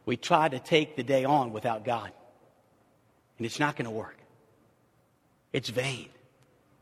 we 0.06 0.18
try 0.18 0.50
to 0.50 0.60
take 0.60 0.96
the 0.96 1.04
day 1.04 1.24
on 1.24 1.54
without 1.54 1.86
God, 1.86 2.12
and 3.38 3.46
it's 3.46 3.60
not 3.60 3.76
going 3.76 3.86
to 3.86 3.92
work. 3.92 4.18
It's 5.54 5.70
vain. 5.70 6.10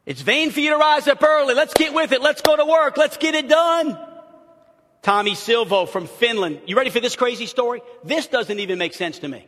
It's 0.05 0.21
vain 0.21 0.49
for 0.51 0.59
you 0.59 0.71
to 0.71 0.77
rise 0.77 1.07
up 1.07 1.21
early. 1.21 1.53
Let's 1.53 1.73
get 1.73 1.93
with 1.93 2.11
it. 2.11 2.21
Let's 2.21 2.41
go 2.41 2.55
to 2.55 2.65
work. 2.65 2.97
Let's 2.97 3.17
get 3.17 3.35
it 3.35 3.47
done. 3.47 3.97
Tommy 5.01 5.35
Silvo 5.35 5.87
from 5.87 6.07
Finland. 6.07 6.61
You 6.65 6.75
ready 6.75 6.89
for 6.89 6.99
this 6.99 7.15
crazy 7.15 7.45
story? 7.45 7.81
This 8.03 8.27
doesn't 8.27 8.59
even 8.59 8.77
make 8.77 8.93
sense 8.93 9.19
to 9.19 9.27
me. 9.27 9.45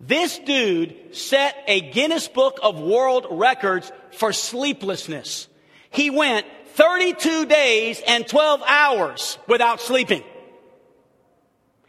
This 0.00 0.38
dude 0.38 1.14
set 1.14 1.56
a 1.66 1.80
Guinness 1.80 2.28
Book 2.28 2.58
of 2.62 2.80
World 2.80 3.26
Records 3.30 3.92
for 4.12 4.32
sleeplessness. 4.32 5.46
He 5.90 6.10
went 6.10 6.46
32 6.74 7.46
days 7.46 8.02
and 8.06 8.26
12 8.26 8.62
hours 8.66 9.38
without 9.46 9.80
sleeping. 9.80 10.24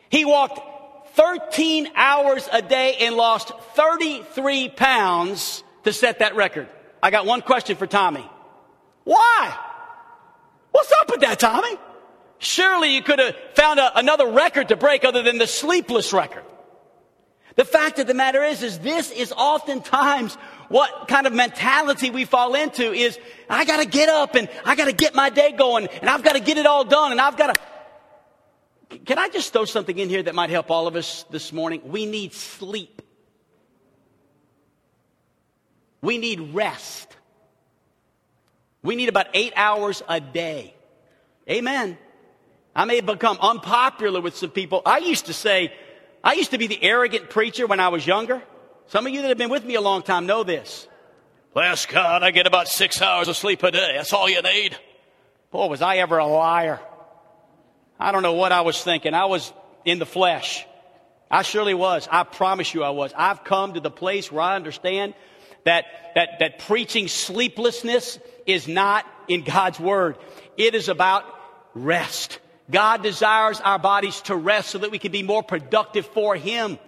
He 0.10 0.26
walked 0.26 0.60
13 1.16 1.90
hours 1.96 2.48
a 2.52 2.62
day 2.62 2.98
and 3.02 3.16
lost 3.16 3.52
33 3.76 4.70
pounds 4.70 5.64
to 5.84 5.94
set 5.94 6.20
that 6.20 6.36
record. 6.36 6.68
I 7.04 7.12
got 7.12 7.26
one 7.26 7.42
question 7.42 7.76
for 7.76 7.86
Tommy. 7.86 8.26
Why? 9.04 9.58
What's 10.72 10.92
up 11.02 11.12
with 11.12 11.20
that, 11.20 11.38
Tommy? 11.38 11.78
Surely 12.40 12.96
you 12.96 13.04
could 13.04 13.20
have 13.20 13.36
found 13.56 13.78
a, 13.78 14.00
another 14.00 14.26
record 14.26 14.70
to 14.70 14.78
break 14.78 15.04
other 15.04 15.22
than 15.22 15.38
the 15.38 15.46
sleepless 15.46 16.14
record. 16.14 16.46
The 17.56 17.66
fact 17.66 18.00
of 18.00 18.08
the 18.08 18.14
matter 18.14 18.42
is, 18.42 18.64
is 18.64 18.80
this 18.80 19.12
is 19.12 19.34
oftentimes 19.34 20.36
what 20.70 21.10
kind 21.10 21.28
of 21.28 21.34
mentality 21.34 22.10
we 22.10 22.24
fall 22.24 22.56
into 22.56 22.94
is, 22.94 23.20
I 23.50 23.66
gotta 23.66 23.86
get 23.86 24.08
up 24.08 24.36
and 24.36 24.48
I 24.64 24.76
gotta 24.76 24.94
get 24.94 25.14
my 25.14 25.30
day 25.30 25.52
going 25.52 25.88
and 26.00 26.10
I've 26.10 26.24
gotta 26.24 26.40
get 26.40 26.58
it 26.58 26.66
all 26.66 26.86
done 26.86 27.12
and 27.12 27.20
I've 27.20 27.36
gotta. 27.36 27.60
Can 29.06 29.20
I 29.20 29.28
just 29.28 29.52
throw 29.52 29.66
something 29.66 29.98
in 29.98 30.08
here 30.08 30.24
that 30.24 30.36
might 30.36 30.50
help 30.50 30.72
all 30.72 30.88
of 30.88 30.96
us 30.96 31.26
this 31.30 31.52
morning? 31.52 31.82
We 31.84 32.06
need 32.06 32.34
sleep. 32.34 33.02
We 36.04 36.18
need 36.18 36.54
rest. 36.54 37.08
We 38.84 38.98
need 38.98 39.08
about 39.08 39.28
eight 39.34 39.54
hours 39.56 40.04
a 40.08 40.20
day. 40.20 40.76
Amen. 41.50 41.98
I 42.76 42.84
may 42.84 42.98
have 42.98 43.06
become 43.06 43.38
unpopular 43.40 44.20
with 44.20 44.36
some 44.36 44.50
people. 44.50 44.82
I 44.86 44.98
used 44.98 45.28
to 45.28 45.34
say, 45.34 45.74
I 46.22 46.34
used 46.34 46.52
to 46.52 46.58
be 46.58 46.68
the 46.68 46.84
arrogant 46.84 47.30
preacher 47.30 47.66
when 47.66 47.80
I 47.80 47.88
was 47.88 48.06
younger. 48.06 48.44
Some 48.88 49.08
of 49.08 49.14
you 49.14 49.22
that 49.22 49.30
have 49.30 49.38
been 49.38 49.50
with 49.50 49.64
me 49.64 49.76
a 49.76 49.82
long 49.82 50.02
time 50.02 50.26
know 50.26 50.44
this. 50.44 50.90
Bless 51.54 51.86
God, 51.86 52.22
I 52.22 52.32
get 52.32 52.48
about 52.48 52.68
six 52.68 53.02
hours 53.02 53.30
of 53.30 53.38
sleep 53.38 53.64
a 53.64 53.72
day. 53.72 53.94
That's 53.96 54.12
all 54.12 54.30
you 54.30 54.42
need. 54.42 54.76
Boy, 55.52 55.68
was 55.68 55.82
I 55.82 55.98
ever 55.98 56.18
a 56.18 56.28
liar. 56.28 56.82
I 57.98 58.12
don't 58.12 58.24
know 58.24 58.34
what 58.34 58.52
I 58.52 58.62
was 58.62 58.84
thinking. 58.84 59.14
I 59.14 59.26
was 59.26 59.54
in 59.86 60.00
the 60.00 60.06
flesh. 60.06 60.66
I 61.32 61.44
surely 61.44 61.74
was. 61.74 62.10
I 62.12 62.24
promise 62.24 62.74
you 62.74 62.84
I 62.84 62.90
was. 62.90 63.14
I've 63.16 63.46
come 63.46 63.76
to 63.76 63.80
the 63.80 63.92
place 63.92 64.30
where 64.30 64.42
I 64.42 64.58
understand 64.58 65.14
that, 65.66 65.86
that, 66.16 66.40
that 66.40 66.60
preaching 66.60 67.08
sleeplessness 67.08 68.20
is 68.46 68.68
not 68.68 69.06
in 69.28 69.44
God's 69.44 69.80
word. 69.80 70.18
It 70.58 70.76
is 70.76 70.90
about 70.90 71.26
rest. 71.74 72.40
God 72.70 73.04
desires 73.04 73.60
our 73.62 73.80
bodies 73.80 74.22
to 74.22 74.36
rest 74.36 74.70
so 74.70 74.80
that 74.80 74.92
we 74.92 75.00
can 75.00 75.12
be 75.12 75.24
more 75.24 75.44
productive 75.44 76.06
for 76.08 76.36
Him. 76.36 76.80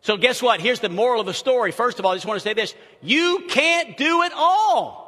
So 0.00 0.16
guess 0.16 0.40
what? 0.42 0.60
Here's 0.60 0.80
the 0.80 0.88
moral 0.88 1.20
of 1.20 1.26
the 1.26 1.34
story. 1.34 1.72
First 1.72 1.98
of 1.98 2.04
all, 2.04 2.12
I 2.12 2.14
just 2.14 2.26
want 2.26 2.40
to 2.40 2.48
say 2.48 2.54
this. 2.54 2.74
You 3.02 3.46
can't 3.48 3.96
do 3.96 4.22
it 4.22 4.32
all. 4.34 5.04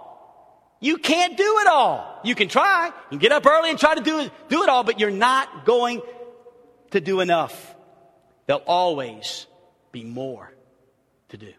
You 0.80 0.98
can't 0.98 1.36
do 1.36 1.58
it 1.60 1.66
all. 1.66 2.20
You 2.24 2.34
can 2.34 2.48
try. 2.48 2.86
You 2.86 2.92
can 3.10 3.18
get 3.18 3.32
up 3.32 3.46
early 3.46 3.70
and 3.70 3.78
try 3.78 3.94
to 3.94 4.00
do 4.00 4.30
do 4.48 4.62
it 4.62 4.68
all, 4.68 4.84
but 4.84 5.00
you're 5.00 5.10
not 5.10 5.64
going 5.64 6.02
to 6.92 7.00
do 7.00 7.20
enough. 7.20 7.74
There'll 8.46 8.62
always 8.62 9.46
be 9.92 10.04
more 10.04 10.52
to 11.30 11.36
do. 11.36 11.52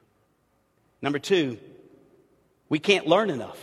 Number 1.01 1.19
two, 1.19 1.57
we 2.67 2.79
can't 2.79 3.07
learn 3.07 3.29
enough. 3.29 3.57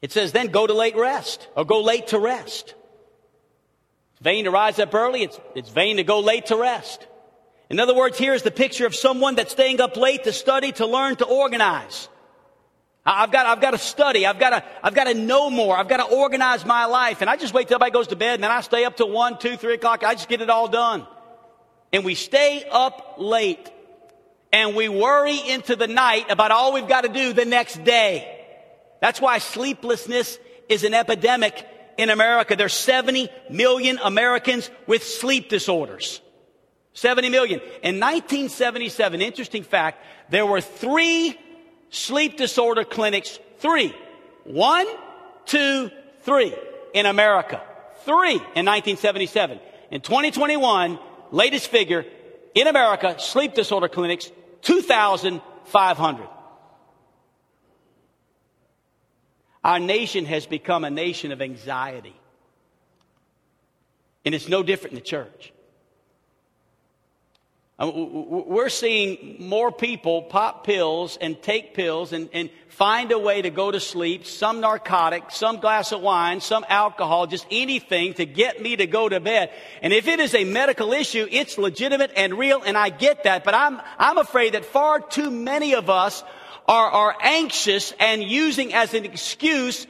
It 0.00 0.12
says 0.12 0.32
then 0.32 0.48
go 0.48 0.66
to 0.66 0.74
late 0.74 0.96
rest 0.96 1.48
or 1.56 1.64
go 1.64 1.82
late 1.82 2.08
to 2.08 2.18
rest. 2.18 2.74
It's 4.12 4.22
vain 4.22 4.44
to 4.44 4.50
rise 4.50 4.78
up 4.78 4.94
early. 4.94 5.22
It's, 5.22 5.40
it's 5.54 5.70
vain 5.70 5.96
to 5.96 6.04
go 6.04 6.20
late 6.20 6.46
to 6.46 6.56
rest. 6.56 7.06
In 7.70 7.80
other 7.80 7.94
words, 7.94 8.16
here's 8.16 8.42
the 8.42 8.50
picture 8.50 8.86
of 8.86 8.94
someone 8.94 9.34
that's 9.34 9.52
staying 9.52 9.80
up 9.80 9.96
late 9.96 10.24
to 10.24 10.32
study, 10.32 10.72
to 10.72 10.86
learn, 10.86 11.16
to 11.16 11.26
organize. 11.26 12.08
I've 13.04 13.32
got, 13.32 13.46
I've 13.46 13.60
got 13.60 13.72
to 13.72 13.78
study. 13.78 14.26
I've 14.26 14.38
got 14.38 14.50
to, 14.50 14.64
I've 14.82 14.94
got 14.94 15.04
to 15.04 15.14
know 15.14 15.50
more. 15.50 15.76
I've 15.76 15.88
got 15.88 15.98
to 15.98 16.14
organize 16.14 16.64
my 16.64 16.86
life. 16.86 17.20
And 17.20 17.28
I 17.28 17.36
just 17.36 17.54
wait 17.54 17.68
till 17.68 17.76
everybody 17.76 17.92
goes 17.92 18.08
to 18.08 18.16
bed 18.16 18.34
and 18.34 18.44
then 18.44 18.50
I 18.50 18.60
stay 18.60 18.84
up 18.84 18.96
till 18.96 19.10
one, 19.10 19.38
two, 19.38 19.56
three 19.56 19.74
o'clock. 19.74 20.04
I 20.04 20.14
just 20.14 20.28
get 20.28 20.40
it 20.40 20.50
all 20.50 20.68
done. 20.68 21.06
And 21.92 22.04
we 22.04 22.14
stay 22.14 22.64
up 22.70 23.14
late 23.18 23.70
and 24.52 24.74
we 24.74 24.88
worry 24.88 25.38
into 25.48 25.76
the 25.76 25.86
night 25.86 26.30
about 26.30 26.50
all 26.50 26.72
we've 26.72 26.88
got 26.88 27.02
to 27.02 27.08
do 27.08 27.32
the 27.32 27.44
next 27.44 27.84
day. 27.84 28.34
That's 29.00 29.20
why 29.20 29.38
sleeplessness 29.38 30.38
is 30.68 30.84
an 30.84 30.94
epidemic 30.94 31.66
in 31.96 32.10
America. 32.10 32.56
There's 32.56 32.72
70 32.74 33.28
million 33.50 33.98
Americans 34.02 34.70
with 34.86 35.04
sleep 35.04 35.48
disorders. 35.48 36.20
70 36.94 37.28
million. 37.28 37.60
In 37.82 38.00
1977, 38.00 39.20
interesting 39.20 39.62
fact, 39.62 40.04
there 40.30 40.46
were 40.46 40.60
three 40.60 41.38
sleep 41.90 42.36
disorder 42.36 42.84
clinics. 42.84 43.38
Three. 43.58 43.94
One, 44.44 44.86
two, 45.44 45.90
three 46.22 46.54
in 46.94 47.06
America. 47.06 47.62
Three 48.04 48.34
in 48.34 48.64
1977. 48.66 49.60
In 49.90 50.00
2021, 50.00 50.98
latest 51.30 51.68
figure, 51.68 52.04
in 52.54 52.66
America, 52.66 53.16
sleep 53.18 53.54
disorder 53.54 53.88
clinics, 53.88 54.30
2,500. 54.62 56.28
Our 59.64 59.78
nation 59.78 60.24
has 60.24 60.46
become 60.46 60.84
a 60.84 60.90
nation 60.90 61.32
of 61.32 61.42
anxiety. 61.42 62.14
And 64.24 64.34
it's 64.34 64.48
no 64.48 64.62
different 64.62 64.92
in 64.92 65.00
the 65.00 65.04
church. 65.04 65.52
Uh, 67.80 67.92
we're 67.94 68.68
seeing 68.68 69.36
more 69.38 69.70
people 69.70 70.22
pop 70.22 70.64
pills 70.64 71.16
and 71.20 71.40
take 71.40 71.74
pills 71.74 72.12
and, 72.12 72.28
and, 72.32 72.50
find 72.68 73.10
a 73.10 73.18
way 73.18 73.42
to 73.42 73.50
go 73.50 73.72
to 73.72 73.80
sleep, 73.80 74.24
some 74.24 74.60
narcotic, 74.60 75.32
some 75.32 75.56
glass 75.56 75.90
of 75.90 76.00
wine, 76.00 76.40
some 76.40 76.64
alcohol, 76.68 77.26
just 77.26 77.44
anything 77.50 78.14
to 78.14 78.24
get 78.24 78.62
me 78.62 78.76
to 78.76 78.86
go 78.86 79.08
to 79.08 79.18
bed. 79.18 79.50
And 79.82 79.92
if 79.92 80.06
it 80.06 80.20
is 80.20 80.32
a 80.32 80.44
medical 80.44 80.92
issue, 80.92 81.26
it's 81.28 81.58
legitimate 81.58 82.12
and 82.14 82.38
real, 82.38 82.62
and 82.62 82.78
I 82.78 82.90
get 82.90 83.24
that. 83.24 83.42
But 83.42 83.54
I'm, 83.54 83.80
I'm 83.98 84.16
afraid 84.16 84.54
that 84.54 84.64
far 84.64 85.00
too 85.00 85.28
many 85.28 85.74
of 85.74 85.90
us 85.90 86.22
are, 86.68 86.88
are 86.88 87.16
anxious 87.20 87.92
and 87.98 88.22
using 88.22 88.72
as 88.72 88.94
an 88.94 89.04
excuse 89.04 89.84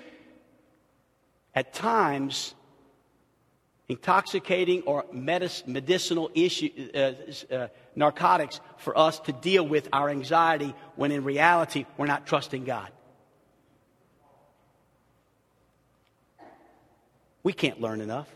at 1.55 1.75
times 1.75 2.55
intoxicating 3.89 4.83
or 4.83 5.07
medicinal 5.13 6.31
issue, 6.35 6.91
uh, 6.95 7.55
uh, 7.55 7.69
narcotics 7.97 8.61
for 8.77 8.97
us 8.97 9.19
to 9.21 9.33
deal 9.33 9.67
with 9.67 9.89
our 9.93 10.11
anxiety 10.11 10.75
when 10.97 11.11
in 11.11 11.25
reality 11.25 11.87
we're 11.97 12.07
not 12.07 12.27
trusting 12.27 12.65
God. 12.65 12.91
We 17.43 17.55
can't 17.55 17.81
learn 17.81 18.03
enough. 18.03 18.29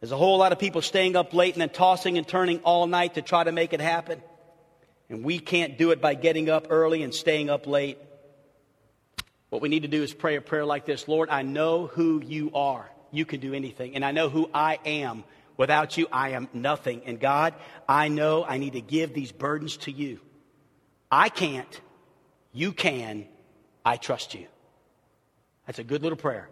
There's 0.00 0.10
a 0.10 0.16
whole 0.16 0.36
lot 0.36 0.50
of 0.50 0.58
people 0.58 0.82
staying 0.82 1.14
up 1.14 1.32
late 1.32 1.54
and 1.54 1.60
then 1.60 1.68
tossing 1.68 2.18
and 2.18 2.26
turning 2.26 2.58
all 2.60 2.88
night 2.88 3.14
to 3.14 3.22
try 3.22 3.44
to 3.44 3.52
make 3.52 3.72
it 3.72 3.80
happen. 3.80 4.20
And 5.10 5.22
we 5.24 5.38
can't 5.38 5.78
do 5.78 5.92
it 5.92 6.00
by 6.00 6.14
getting 6.14 6.50
up 6.50 6.66
early 6.70 7.04
and 7.04 7.14
staying 7.14 7.50
up 7.50 7.68
late. 7.68 7.98
What 9.50 9.62
we 9.62 9.68
need 9.68 9.82
to 9.82 9.88
do 9.88 10.02
is 10.02 10.12
pray 10.12 10.34
a 10.34 10.40
prayer 10.40 10.64
like 10.64 10.86
this 10.86 11.06
Lord, 11.06 11.30
I 11.30 11.42
know 11.42 11.86
who 11.86 12.20
you 12.20 12.50
are 12.52 12.91
you 13.12 13.24
can 13.24 13.40
do 13.40 13.54
anything. 13.54 13.94
And 13.94 14.04
I 14.04 14.10
know 14.10 14.28
who 14.28 14.50
I 14.52 14.78
am. 14.84 15.24
Without 15.56 15.96
you, 15.96 16.08
I 16.10 16.30
am 16.30 16.48
nothing. 16.52 17.02
And 17.04 17.20
God, 17.20 17.54
I 17.88 18.08
know 18.08 18.44
I 18.44 18.58
need 18.58 18.72
to 18.72 18.80
give 18.80 19.14
these 19.14 19.30
burdens 19.30 19.76
to 19.78 19.92
you. 19.92 20.18
I 21.10 21.28
can't. 21.28 21.80
You 22.52 22.72
can. 22.72 23.26
I 23.84 23.96
trust 23.96 24.34
you. 24.34 24.46
That's 25.66 25.78
a 25.78 25.84
good 25.84 26.02
little 26.02 26.16
prayer. 26.16 26.48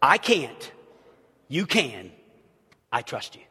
I 0.00 0.18
can't. 0.18 0.72
You 1.48 1.66
can. 1.66 2.10
I 2.90 3.02
trust 3.02 3.36
you. 3.36 3.42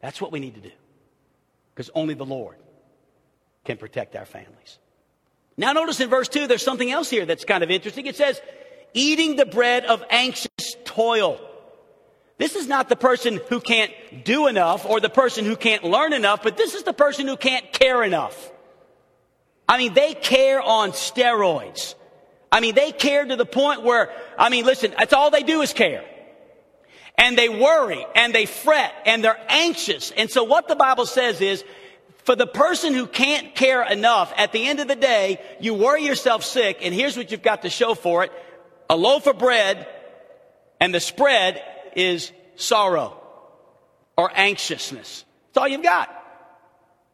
That's 0.00 0.20
what 0.20 0.32
we 0.32 0.40
need 0.40 0.54
to 0.54 0.60
do. 0.60 0.70
Because 1.74 1.90
only 1.94 2.14
the 2.14 2.24
Lord 2.24 2.56
can 3.64 3.76
protect 3.76 4.16
our 4.16 4.24
families. 4.24 4.78
Now, 5.56 5.72
notice 5.72 6.00
in 6.00 6.08
verse 6.08 6.28
2, 6.28 6.46
there's 6.46 6.62
something 6.62 6.90
else 6.90 7.10
here 7.10 7.26
that's 7.26 7.44
kind 7.44 7.62
of 7.62 7.70
interesting. 7.70 8.06
It 8.06 8.16
says, 8.16 8.40
eating 8.94 9.36
the 9.36 9.46
bread 9.46 9.84
of 9.84 10.02
anxious 10.08 10.47
toil. 10.98 11.40
This 12.38 12.56
is 12.56 12.66
not 12.66 12.88
the 12.88 12.96
person 12.96 13.40
who 13.48 13.60
can't 13.60 13.92
do 14.24 14.48
enough 14.48 14.84
or 14.84 14.98
the 14.98 15.08
person 15.08 15.44
who 15.44 15.54
can't 15.54 15.84
learn 15.84 16.12
enough, 16.12 16.42
but 16.42 16.56
this 16.56 16.74
is 16.74 16.82
the 16.82 16.92
person 16.92 17.28
who 17.28 17.36
can't 17.36 17.72
care 17.72 18.02
enough. 18.02 18.50
I 19.68 19.78
mean, 19.78 19.94
they 19.94 20.14
care 20.14 20.60
on 20.60 20.90
steroids. 20.90 21.94
I 22.50 22.58
mean, 22.58 22.74
they 22.74 22.90
care 22.90 23.24
to 23.24 23.36
the 23.36 23.46
point 23.46 23.82
where, 23.82 24.10
I 24.36 24.48
mean, 24.48 24.64
listen, 24.64 24.92
that's 24.98 25.12
all 25.12 25.30
they 25.30 25.44
do 25.44 25.62
is 25.62 25.72
care. 25.72 26.04
And 27.16 27.38
they 27.38 27.48
worry 27.48 28.04
and 28.16 28.34
they 28.34 28.46
fret 28.46 28.92
and 29.06 29.22
they're 29.22 29.40
anxious. 29.48 30.10
And 30.10 30.28
so 30.28 30.42
what 30.42 30.66
the 30.66 30.76
Bible 30.76 31.06
says 31.06 31.40
is, 31.40 31.64
for 32.24 32.34
the 32.34 32.46
person 32.46 32.92
who 32.92 33.06
can't 33.06 33.54
care 33.54 33.84
enough, 33.84 34.32
at 34.36 34.50
the 34.50 34.66
end 34.66 34.80
of 34.80 34.88
the 34.88 34.96
day, 34.96 35.40
you 35.60 35.74
worry 35.74 36.04
yourself 36.04 36.44
sick, 36.44 36.78
and 36.82 36.92
here's 36.92 37.16
what 37.16 37.30
you've 37.30 37.42
got 37.42 37.62
to 37.62 37.70
show 37.70 37.94
for 37.94 38.24
it. 38.24 38.32
A 38.90 38.96
loaf 38.96 39.26
of 39.26 39.38
bread 39.38 39.86
and 40.80 40.94
the 40.94 41.00
spread 41.00 41.62
is 41.96 42.32
sorrow 42.56 43.20
or 44.16 44.30
anxiousness. 44.34 45.24
That's 45.48 45.62
all 45.62 45.68
you've 45.68 45.82
got. 45.82 46.14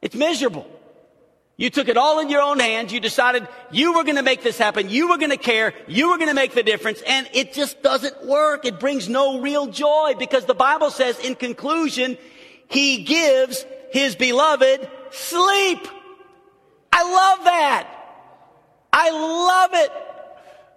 It's 0.03 0.15
miserable. 0.15 0.67
You 1.57 1.71
took 1.71 1.89
it 1.89 1.97
all 1.97 2.19
in 2.19 2.31
your 2.31 2.43
own 2.43 2.59
hands. 2.59 2.93
You 2.93 2.99
decided 2.99 3.47
you 3.71 3.95
were 3.95 4.03
going 4.03 4.17
to 4.17 4.23
make 4.23 4.43
this 4.43 4.59
happen. 4.59 4.89
You 4.91 5.09
were 5.09 5.19
going 5.19 5.31
to 5.31 5.37
care. 5.37 5.73
You 5.87 6.11
were 6.11 6.17
going 6.17 6.29
to 6.29 6.35
make 6.35 6.53
the 6.53 6.65
difference. 6.65 7.01
And 7.07 7.29
it 7.33 7.53
just 7.53 7.81
doesn't 7.81 8.27
work. 8.27 8.65
It 8.65 8.81
brings 8.81 9.09
no 9.09 9.41
real 9.41 9.69
joy 9.69 10.15
because 10.19 10.47
the 10.47 10.55
Bible 10.55 10.91
says 10.91 11.19
in 11.21 11.37
conclusion, 11.37 12.19
he 12.69 13.05
gives 13.05 13.65
his 13.93 14.17
beloved 14.17 14.91
sleep. 15.13 15.87
I 16.93 17.03
love 17.03 17.45
that. 17.45 17.89
I 18.93 19.11
love 19.11 19.71
it. 19.75 19.93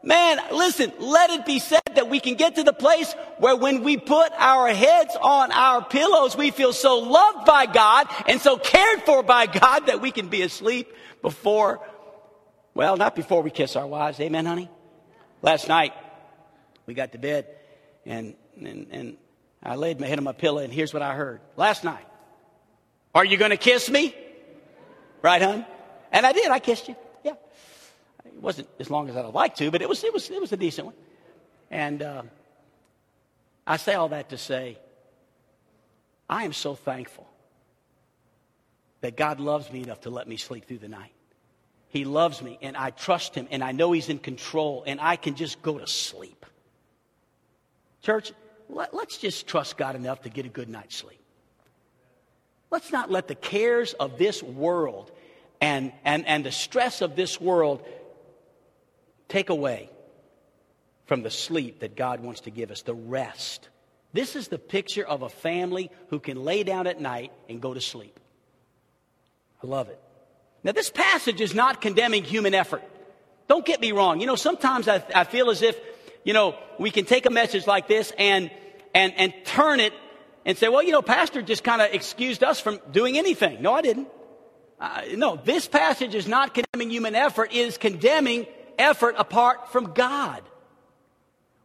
Man, 0.03 0.39
listen, 0.51 0.93
let 0.99 1.31
it 1.31 1.45
be 1.45 1.59
said 1.59 1.81
that 1.95 2.09
we 2.09 2.19
can 2.19 2.35
get 2.35 2.55
to 2.55 2.63
the 2.63 2.73
place 2.73 3.13
where 3.39 3.55
when 3.55 3.83
we 3.83 3.97
put 3.97 4.31
our 4.37 4.69
heads 4.69 5.15
on 5.21 5.51
our 5.51 5.83
pillows, 5.83 6.37
we 6.37 6.51
feel 6.51 6.71
so 6.71 6.99
loved 6.99 7.45
by 7.45 7.65
God 7.65 8.07
and 8.27 8.39
so 8.39 8.57
cared 8.57 9.01
for 9.01 9.23
by 9.23 9.47
God 9.47 9.87
that 9.87 10.01
we 10.01 10.11
can 10.11 10.29
be 10.29 10.43
asleep 10.43 10.93
before, 11.21 11.81
well, 12.73 12.95
not 12.95 13.15
before 13.15 13.41
we 13.41 13.49
kiss 13.49 13.75
our 13.75 13.87
wives. 13.87 14.19
Amen, 14.19 14.45
honey? 14.45 14.69
Last 15.41 15.67
night, 15.67 15.93
we 16.85 16.93
got 16.93 17.11
to 17.13 17.17
bed 17.17 17.47
and, 18.05 18.35
and, 18.63 18.87
and 18.91 19.17
I 19.63 19.75
laid 19.75 19.99
my 19.99 20.07
head 20.07 20.19
on 20.19 20.23
my 20.23 20.31
pillow 20.31 20.59
and 20.59 20.71
here's 20.71 20.93
what 20.93 21.01
I 21.01 21.15
heard. 21.15 21.41
Last 21.55 21.83
night, 21.83 22.05
are 23.13 23.25
you 23.25 23.37
going 23.37 23.51
to 23.51 23.57
kiss 23.57 23.89
me? 23.89 24.15
Right, 25.21 25.41
hon? 25.41 25.65
And 26.11 26.25
I 26.25 26.31
did. 26.31 26.49
I 26.49 26.59
kissed 26.59 26.87
you. 26.87 26.95
It 28.37 28.43
wasn't 28.43 28.69
as 28.79 28.91
long 28.91 29.09
as 29.09 29.17
I'd 29.17 29.33
like 29.33 29.55
to, 29.55 29.71
but 29.71 29.81
it 29.81 29.89
was, 29.89 30.03
it 30.03 30.13
was, 30.13 30.29
it 30.29 30.39
was 30.39 30.53
a 30.53 30.57
decent 30.57 30.85
one. 30.85 30.95
And 31.71 32.03
uh, 32.03 32.21
I 33.65 33.77
say 33.77 33.95
all 33.95 34.09
that 34.09 34.29
to 34.29 34.37
say, 34.37 34.77
I 36.29 36.43
am 36.43 36.53
so 36.53 36.75
thankful 36.75 37.27
that 39.01 39.17
God 39.17 39.39
loves 39.39 39.71
me 39.71 39.81
enough 39.81 40.01
to 40.01 40.11
let 40.11 40.27
me 40.27 40.37
sleep 40.37 40.67
through 40.67 40.77
the 40.77 40.87
night. 40.87 41.13
He 41.89 42.05
loves 42.05 42.43
me, 42.43 42.59
and 42.61 42.77
I 42.77 42.91
trust 42.91 43.33
Him, 43.33 43.47
and 43.49 43.63
I 43.63 43.71
know 43.71 43.91
He's 43.91 44.09
in 44.09 44.19
control, 44.19 44.83
and 44.85 45.01
I 45.01 45.15
can 45.15 45.33
just 45.33 45.63
go 45.63 45.79
to 45.79 45.87
sleep. 45.87 46.45
Church, 48.03 48.33
let, 48.69 48.93
us 48.93 49.17
just 49.17 49.47
trust 49.47 49.77
God 49.77 49.95
enough 49.95 50.21
to 50.23 50.29
get 50.29 50.45
a 50.45 50.49
good 50.49 50.69
night's 50.69 50.95
sleep. 50.95 51.19
Let's 52.69 52.91
not 52.91 53.09
let 53.09 53.27
the 53.27 53.35
cares 53.35 53.93
of 53.93 54.19
this 54.19 54.43
world 54.43 55.11
and, 55.59 55.91
and, 56.03 56.27
and 56.27 56.45
the 56.45 56.51
stress 56.51 57.01
of 57.01 57.15
this 57.15 57.39
world 57.41 57.83
take 59.27 59.49
away 59.49 59.89
from 61.05 61.23
the 61.23 61.31
sleep 61.31 61.79
that 61.79 61.95
God 61.95 62.19
wants 62.21 62.41
to 62.41 62.51
give 62.51 62.71
us, 62.71 62.81
the 62.81 62.93
rest. 62.93 63.69
This 64.13 64.35
is 64.35 64.47
the 64.47 64.57
picture 64.57 65.05
of 65.05 65.21
a 65.21 65.29
family 65.29 65.89
who 66.09 66.19
can 66.19 66.43
lay 66.43 66.63
down 66.63 66.87
at 66.87 66.99
night 66.99 67.31
and 67.49 67.61
go 67.61 67.73
to 67.73 67.81
sleep. 67.81 68.19
I 69.63 69.67
love 69.67 69.89
it. 69.89 69.99
Now, 70.63 70.71
this 70.71 70.89
passage 70.89 71.39
is 71.39 71.55
not 71.55 71.81
condemning 71.81 72.23
human 72.23 72.53
effort. 72.53 72.83
Don't 73.47 73.65
get 73.65 73.79
me 73.79 73.91
wrong. 73.91 74.19
You 74.19 74.27
know, 74.27 74.35
sometimes 74.35 74.87
I, 74.87 75.03
I 75.15 75.23
feel 75.23 75.49
as 75.49 75.61
if, 75.61 75.79
you 76.23 76.33
know, 76.33 76.55
we 76.77 76.91
can 76.91 77.05
take 77.05 77.25
a 77.25 77.29
message 77.29 77.65
like 77.65 77.87
this 77.87 78.11
and, 78.17 78.51
and, 78.93 79.13
and 79.15 79.33
turn 79.45 79.79
it 79.79 79.93
and 80.45 80.57
say, 80.57 80.67
well, 80.67 80.83
you 80.83 80.91
know, 80.91 81.01
Pastor 81.01 81.41
just 81.41 81.63
kind 81.63 81.81
of 81.81 81.93
excused 81.93 82.43
us 82.43 82.59
from 82.59 82.79
doing 82.91 83.17
anything. 83.17 83.61
No, 83.61 83.73
I 83.73 83.81
didn't. 83.81 84.09
Uh, 84.79 85.01
no, 85.15 85.37
this 85.37 85.67
passage 85.67 86.13
is 86.13 86.27
not 86.27 86.53
condemning 86.53 86.89
human 86.89 87.15
effort, 87.15 87.51
it 87.51 87.57
is 87.57 87.77
condemning 87.77 88.45
effort 88.77 89.15
apart 89.17 89.71
from 89.71 89.93
God. 89.93 90.41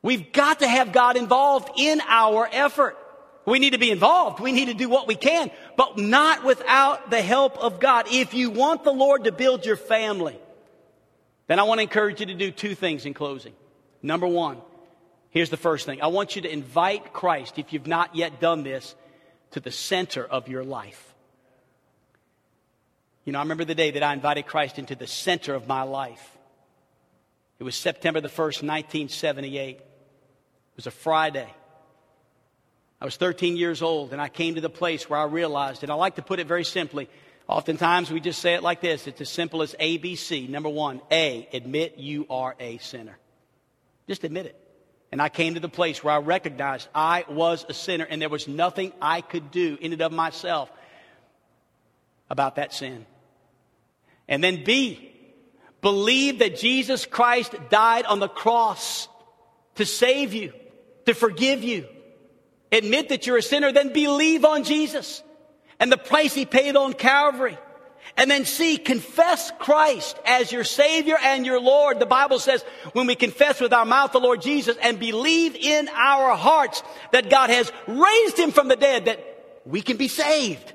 We've 0.02 0.32
got 0.32 0.60
to 0.60 0.68
have 0.68 0.92
God 0.92 1.16
involved 1.16 1.70
in 1.76 2.00
our 2.06 2.48
effort. 2.50 2.96
We 3.44 3.58
need 3.58 3.70
to 3.70 3.78
be 3.78 3.90
involved. 3.90 4.40
We 4.40 4.52
need 4.52 4.66
to 4.66 4.74
do 4.74 4.88
what 4.88 5.06
we 5.06 5.14
can, 5.14 5.50
but 5.76 5.98
not 5.98 6.44
without 6.44 7.10
the 7.10 7.22
help 7.22 7.58
of 7.58 7.80
God. 7.80 8.06
If 8.10 8.34
you 8.34 8.50
want 8.50 8.84
the 8.84 8.92
Lord 8.92 9.24
to 9.24 9.32
build 9.32 9.64
your 9.66 9.76
family, 9.76 10.38
then 11.46 11.58
I 11.58 11.64
want 11.64 11.78
to 11.78 11.82
encourage 11.82 12.20
you 12.20 12.26
to 12.26 12.34
do 12.34 12.50
two 12.50 12.74
things 12.74 13.04
in 13.04 13.14
closing. 13.14 13.52
Number 14.00 14.26
one, 14.26 14.58
here's 15.30 15.50
the 15.50 15.56
first 15.56 15.86
thing. 15.86 16.02
I 16.02 16.08
want 16.08 16.36
you 16.36 16.42
to 16.42 16.52
invite 16.52 17.12
Christ, 17.12 17.58
if 17.58 17.72
you've 17.72 17.86
not 17.86 18.14
yet 18.14 18.40
done 18.40 18.62
this, 18.62 18.94
to 19.52 19.60
the 19.60 19.70
center 19.70 20.24
of 20.24 20.48
your 20.48 20.64
life. 20.64 21.12
You 23.24 23.32
know, 23.32 23.38
I 23.38 23.42
remember 23.42 23.64
the 23.64 23.74
day 23.74 23.92
that 23.92 24.02
I 24.02 24.12
invited 24.12 24.46
Christ 24.46 24.78
into 24.78 24.94
the 24.94 25.06
center 25.06 25.54
of 25.54 25.68
my 25.68 25.82
life. 25.82 26.36
It 27.62 27.64
was 27.64 27.76
September 27.76 28.20
the 28.20 28.26
1st, 28.26 28.64
1978. 28.64 29.76
It 29.76 29.86
was 30.74 30.88
a 30.88 30.90
Friday. 30.90 31.48
I 33.00 33.04
was 33.04 33.14
13 33.14 33.56
years 33.56 33.82
old, 33.82 34.12
and 34.12 34.20
I 34.20 34.28
came 34.28 34.56
to 34.56 34.60
the 34.60 34.68
place 34.68 35.08
where 35.08 35.20
I 35.20 35.26
realized, 35.26 35.84
and 35.84 35.92
I 35.92 35.94
like 35.94 36.16
to 36.16 36.22
put 36.22 36.40
it 36.40 36.48
very 36.48 36.64
simply. 36.64 37.08
Oftentimes 37.46 38.10
we 38.10 38.18
just 38.18 38.40
say 38.40 38.54
it 38.54 38.64
like 38.64 38.80
this 38.80 39.06
it's 39.06 39.20
as 39.20 39.28
simple 39.28 39.62
as 39.62 39.76
ABC. 39.78 40.48
Number 40.48 40.68
one, 40.68 41.02
A, 41.12 41.48
admit 41.52 41.98
you 41.98 42.26
are 42.28 42.56
a 42.58 42.78
sinner. 42.78 43.16
Just 44.08 44.24
admit 44.24 44.46
it. 44.46 44.58
And 45.12 45.22
I 45.22 45.28
came 45.28 45.54
to 45.54 45.60
the 45.60 45.68
place 45.68 46.02
where 46.02 46.14
I 46.14 46.18
recognized 46.18 46.88
I 46.92 47.24
was 47.28 47.64
a 47.68 47.74
sinner, 47.74 48.08
and 48.10 48.20
there 48.20 48.28
was 48.28 48.48
nothing 48.48 48.92
I 49.00 49.20
could 49.20 49.52
do 49.52 49.78
in 49.80 49.92
and 49.92 50.02
of 50.02 50.10
myself 50.10 50.68
about 52.28 52.56
that 52.56 52.74
sin. 52.74 53.06
And 54.26 54.42
then 54.42 54.64
B, 54.64 55.11
Believe 55.82 56.38
that 56.38 56.56
Jesus 56.56 57.04
Christ 57.04 57.54
died 57.68 58.06
on 58.06 58.20
the 58.20 58.28
cross 58.28 59.08
to 59.74 59.84
save 59.84 60.32
you, 60.32 60.54
to 61.04 61.12
forgive 61.12 61.62
you. 61.62 61.86
Admit 62.70 63.10
that 63.10 63.26
you're 63.26 63.36
a 63.36 63.42
sinner, 63.42 63.70
then 63.72 63.92
believe 63.92 64.46
on 64.46 64.64
Jesus. 64.64 65.22
and 65.82 65.90
the 65.90 65.98
price 65.98 66.32
he 66.32 66.46
paid 66.46 66.76
on 66.76 66.92
Calvary. 66.92 67.58
And 68.16 68.30
then 68.30 68.44
C, 68.44 68.76
confess 68.76 69.50
Christ 69.58 70.16
as 70.24 70.52
your 70.52 70.62
Savior 70.62 71.16
and 71.20 71.44
your 71.44 71.60
Lord. 71.60 71.98
The 71.98 72.06
Bible 72.06 72.38
says 72.38 72.62
when 72.92 73.08
we 73.08 73.16
confess 73.16 73.60
with 73.60 73.72
our 73.72 73.84
mouth 73.84 74.12
the 74.12 74.20
Lord 74.20 74.42
Jesus 74.42 74.76
and 74.80 75.00
believe 75.00 75.56
in 75.56 75.88
our 75.88 76.36
hearts 76.36 76.84
that 77.10 77.30
God 77.30 77.50
has 77.50 77.72
raised 77.88 78.38
him 78.38 78.52
from 78.52 78.68
the 78.68 78.76
dead, 78.76 79.06
that 79.06 79.18
we 79.64 79.82
can 79.82 79.96
be 79.96 80.06
saved. 80.06 80.72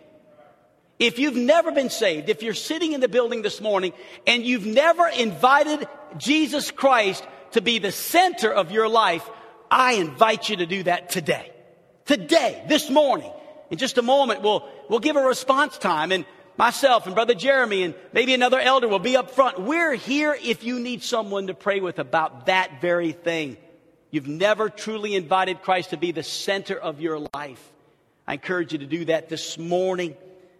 If 0.99 1.19
you've 1.19 1.35
never 1.35 1.71
been 1.71 1.89
saved, 1.89 2.29
if 2.29 2.41
you're 2.41 2.55
sitting 2.55 2.93
in 2.93 3.01
the 3.01 3.07
building 3.07 3.43
this 3.43 3.61
morning 3.61 3.93
and 4.25 4.43
you've 4.43 4.65
never 4.65 5.07
invited 5.07 5.87
Jesus 6.17 6.71
Christ 6.71 7.23
to 7.51 7.61
be 7.61 7.77
the 7.77 7.91
center 7.91 8.51
of 8.51 8.71
your 8.71 8.89
life, 8.89 9.27
I 9.69 9.93
invite 9.93 10.49
you 10.49 10.57
to 10.57 10.65
do 10.65 10.83
that 10.83 11.09
today. 11.09 11.51
Today, 12.05 12.63
this 12.67 12.89
morning. 12.89 13.31
In 13.69 13.77
just 13.77 13.97
a 13.97 14.01
moment, 14.01 14.41
we'll, 14.41 14.67
we'll 14.89 14.99
give 14.99 15.17
a 15.17 15.21
response 15.21 15.77
time 15.77 16.11
and 16.11 16.25
myself 16.57 17.05
and 17.05 17.13
Brother 17.13 17.35
Jeremy 17.35 17.83
and 17.83 17.93
maybe 18.11 18.33
another 18.33 18.59
elder 18.59 18.87
will 18.87 18.97
be 18.97 19.17
up 19.17 19.31
front. 19.31 19.59
We're 19.59 19.93
here 19.93 20.35
if 20.41 20.63
you 20.63 20.79
need 20.79 21.03
someone 21.03 21.47
to 21.47 21.53
pray 21.53 21.79
with 21.79 21.99
about 21.99 22.47
that 22.47 22.81
very 22.81 23.11
thing. 23.11 23.57
You've 24.09 24.27
never 24.27 24.69
truly 24.69 25.15
invited 25.15 25.61
Christ 25.61 25.91
to 25.91 25.97
be 25.97 26.11
the 26.11 26.23
center 26.23 26.75
of 26.75 27.01
your 27.01 27.19
life. 27.33 27.61
I 28.25 28.33
encourage 28.33 28.71
you 28.71 28.79
to 28.79 28.85
do 28.85 29.05
that 29.05 29.29
this 29.29 29.57
morning. 29.57 30.15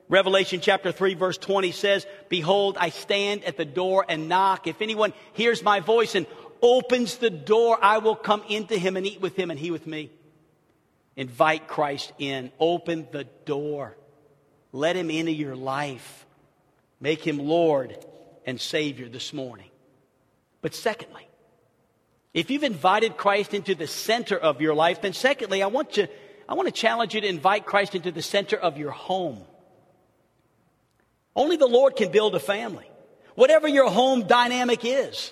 Revelation 0.10 0.62
chapter 0.62 0.91
3 0.91 1.16
verse 1.16 1.38
20 1.38 1.72
says, 1.72 2.05
Behold, 2.30 2.78
I 2.80 2.89
stand 2.89 3.43
at 3.43 3.58
the 3.58 3.66
door 3.66 4.05
and 4.08 4.30
knock. 4.30 4.68
If 4.68 4.82
anyone 4.82 5.14
hears 5.34 5.64
my 5.64 5.82
voice 5.82 6.16
and 6.16 6.26
opens 6.62 7.18
the 7.18 7.30
door, 7.30 7.78
I 7.82 7.97
will 7.97 8.16
come 8.16 8.43
into 8.47 8.78
him 8.78 8.95
and 8.95 9.05
eat 9.05 9.20
with 9.20 9.36
him 9.36 9.51
and 9.51 9.60
he 9.60 9.72
with 9.72 9.86
me. 9.86 10.12
Invite 11.18 11.68
Christ 11.68 12.14
in. 12.20 12.51
Open 12.60 13.08
the 13.12 13.26
door. 13.45 13.97
Let 14.72 14.95
him 14.95 15.10
into 15.10 15.32
your 15.32 15.55
life. 15.55 16.26
Make 17.01 17.26
him 17.26 17.39
Lord 17.39 17.97
and 18.45 18.62
Savior 18.62 19.10
this 19.10 19.34
morning. 19.34 19.70
But 20.62 20.74
secondly, 20.74 21.28
if 22.34 22.49
you've 22.49 22.64
invited 22.64 23.18
Christ 23.18 23.53
into 23.53 23.76
the 23.76 23.88
center 23.88 24.38
of 24.38 24.62
your 24.62 24.74
life, 24.74 25.01
then 25.01 25.14
secondly, 25.14 25.64
I 25.64 25.68
want 25.68 25.93
to, 25.93 26.08
I 26.47 26.53
want 26.53 26.68
to 26.68 26.72
challenge 26.72 27.16
you 27.16 27.22
to 27.22 27.28
invite 27.28 27.66
Christ 27.66 27.95
into 27.95 28.12
the 28.12 28.22
center 28.22 28.58
of 28.58 28.78
your 28.78 28.91
home. 28.91 29.43
Only 31.38 31.56
the 31.56 31.68
Lord 31.68 31.96
can 31.96 32.12
build 32.12 32.34
a 32.34 32.40
family. 32.40 32.90
Whatever 33.36 33.68
your 33.68 33.92
home 33.92 34.26
dynamic 34.26 34.84
is. 34.84 35.32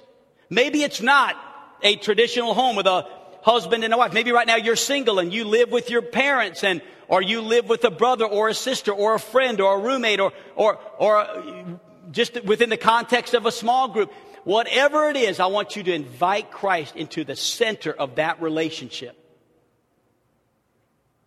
Maybe 0.52 0.84
it's 0.84 1.02
not 1.02 1.36
a 1.82 1.96
traditional 1.96 2.54
home 2.54 2.76
with 2.76 2.86
a 2.86 3.08
husband 3.42 3.84
and 3.84 3.92
a 3.92 3.98
wife. 3.98 4.14
Maybe 4.14 4.32
right 4.32 4.46
now 4.46 4.56
you're 4.56 4.76
single 4.76 5.18
and 5.18 5.34
you 5.34 5.46
live 5.46 5.72
with 5.72 5.90
your 5.90 6.04
parents 6.04 6.64
and 6.64 6.84
or 7.08 7.24
you 7.24 7.42
live 7.42 7.68
with 7.68 7.84
a 7.84 7.90
brother 7.90 8.26
or 8.26 8.50
a 8.50 8.54
sister 8.54 8.92
or 8.92 9.16
a 9.16 9.20
friend 9.20 9.60
or 9.60 9.78
a 9.78 9.80
roommate 9.80 10.20
or 10.20 10.32
or 10.56 10.80
or 11.00 11.18
uh, 11.18 11.64
just 12.12 12.44
within 12.44 12.70
the 12.70 12.78
context 12.78 13.34
of 13.34 13.48
a 13.48 13.52
small 13.52 13.88
group. 13.88 14.14
Whatever 14.44 15.10
it 15.10 15.18
is, 15.18 15.40
I 15.40 15.48
want 15.48 15.76
you 15.76 15.82
to 15.84 15.94
invite 15.94 16.52
Christ 16.52 16.96
into 16.96 17.24
the 17.24 17.36
center 17.36 17.92
of 17.92 18.16
that 18.16 18.44
relationship. 18.44 19.18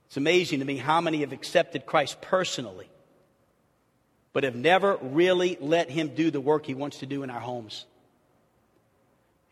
It's 0.07 0.17
amazing 0.17 0.61
to 0.61 0.65
me 0.65 0.77
how 0.77 1.01
many 1.01 1.19
have 1.19 1.33
accepted 1.33 1.85
Christ 1.85 2.21
personally 2.21 2.89
but 4.39 4.45
have 4.45 4.55
never 4.55 4.97
really 5.03 5.59
let 5.61 5.91
Him 5.91 6.15
do 6.15 6.31
the 6.31 6.41
work 6.41 6.65
He 6.65 6.73
wants 6.73 7.01
to 7.01 7.07
do 7.07 7.25
in 7.25 7.31
our 7.31 7.41
homes. 7.41 7.87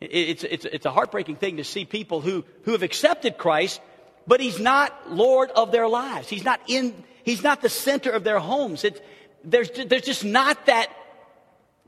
It's, 0.00 0.44
it's, 0.44 0.64
it's 0.64 0.86
a 0.86 0.92
heartbreaking 0.92 1.38
thing 1.38 1.56
to 1.56 1.64
see 1.64 1.84
people 1.84 2.20
who, 2.20 2.44
who 2.62 2.70
have 2.70 2.84
accepted 2.84 3.36
Christ, 3.36 3.80
but 4.28 4.38
He's 4.38 4.60
not 4.60 5.10
Lord 5.10 5.50
of 5.50 5.72
their 5.72 5.88
lives. 5.88 6.28
He's 6.28 6.44
not 6.44 6.60
in, 6.68 7.02
He's 7.24 7.42
not 7.42 7.62
the 7.62 7.68
center 7.68 8.10
of 8.10 8.22
their 8.22 8.38
homes. 8.38 8.84
It's, 8.84 9.00
there's, 9.42 9.72
there's 9.72 10.02
just 10.02 10.24
not 10.24 10.66
that, 10.66 10.86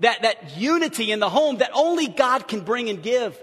that, 0.00 0.22
that 0.22 0.56
unity 0.58 1.12
in 1.12 1.20
the 1.20 1.30
home 1.30 1.58
that 1.58 1.70
only 1.74 2.08
God 2.08 2.48
can 2.48 2.62
bring 2.62 2.88
and 2.88 3.00
give. 3.00 3.38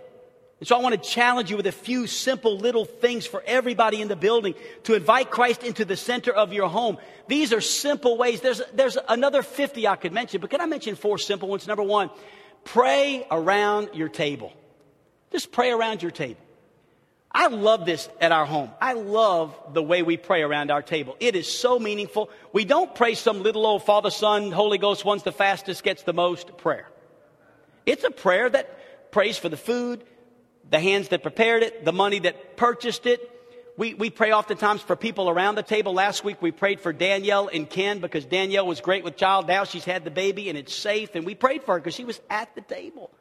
And 0.59 0.67
so 0.67 0.77
I 0.77 0.81
want 0.81 1.01
to 1.01 1.09
challenge 1.09 1.51
you 1.51 1.57
with 1.57 1.67
a 1.67 1.71
few 1.71 2.07
simple 2.07 2.57
little 2.57 2.85
things 2.85 3.25
for 3.25 3.43
everybody 3.45 4.01
in 4.01 4.07
the 4.07 4.15
building 4.15 4.55
to 4.83 4.93
invite 4.93 5.29
Christ 5.29 5.63
into 5.63 5.83
the 5.83 5.97
center 5.97 6.31
of 6.31 6.53
your 6.53 6.69
home. 6.69 6.97
These 7.27 7.51
are 7.51 7.59
simple 7.59 8.17
ways. 8.17 8.39
There's, 8.39 8.61
there's 8.73 8.97
another 9.09 9.41
50 9.41 9.87
I 9.87 9.97
could 9.97 10.13
mention, 10.13 10.39
but 10.39 10.49
can 10.49 10.61
I 10.61 10.65
mention 10.65 10.95
four 10.95 11.17
simple 11.17 11.49
ones? 11.49 11.67
Number 11.67 11.83
one, 11.83 12.09
pray 12.63 13.27
around 13.29 13.89
your 13.93 14.07
table. 14.07 14.53
Just 15.31 15.51
pray 15.51 15.71
around 15.71 16.01
your 16.01 16.11
table. 16.11 16.39
I 17.29 17.47
love 17.47 17.85
this 17.85 18.07
at 18.21 18.31
our 18.31 18.45
home. 18.45 18.71
I 18.79 18.93
love 18.93 19.53
the 19.73 19.83
way 19.83 20.03
we 20.03 20.15
pray 20.15 20.41
around 20.41 20.71
our 20.71 20.81
table. 20.81 21.17
It 21.19 21.35
is 21.35 21.51
so 21.51 21.77
meaningful. 21.77 22.29
We 22.53 22.63
don't 22.63 22.95
pray 22.95 23.15
some 23.15 23.43
little 23.43 23.65
old 23.65 23.83
Father, 23.83 24.09
Son, 24.09 24.53
Holy 24.53 24.77
Ghost, 24.77 25.03
one's 25.03 25.23
the 25.23 25.33
fastest, 25.33 25.83
gets 25.83 26.03
the 26.03 26.13
most 26.13 26.55
prayer. 26.55 26.87
It's 27.85 28.05
a 28.05 28.09
prayer 28.09 28.49
that 28.49 29.11
prays 29.11 29.37
for 29.37 29.49
the 29.49 29.57
food, 29.57 30.05
the 30.69 30.79
hands 30.79 31.09
that 31.09 31.21
prepared 31.21 31.63
it, 31.63 31.85
the 31.85 31.93
money 31.93 32.19
that 32.19 32.57
purchased 32.57 33.05
it. 33.05 33.31
We, 33.77 33.93
we 33.93 34.09
pray 34.09 34.31
oftentimes 34.31 34.81
for 34.81 34.95
people 34.95 35.29
around 35.29 35.55
the 35.55 35.63
table. 35.63 35.93
Last 35.93 36.23
week 36.23 36.41
we 36.41 36.51
prayed 36.51 36.79
for 36.79 36.93
Danielle 36.93 37.49
and 37.51 37.69
Ken 37.69 37.99
because 37.99 38.25
Danielle 38.25 38.65
was 38.65 38.79
great 38.79 39.03
with 39.03 39.17
child. 39.17 39.47
Now 39.47 39.65
she's 39.65 39.83
had 39.83 40.05
the 40.05 40.11
baby 40.11 40.47
and 40.49 40.57
it's 40.57 40.73
safe. 40.73 41.15
And 41.15 41.25
we 41.25 41.35
prayed 41.35 41.63
for 41.63 41.73
her 41.73 41.79
because 41.79 41.93
she 41.93 42.05
was 42.05 42.19
at 42.29 42.53
the 42.55 42.61
table. 42.61 43.11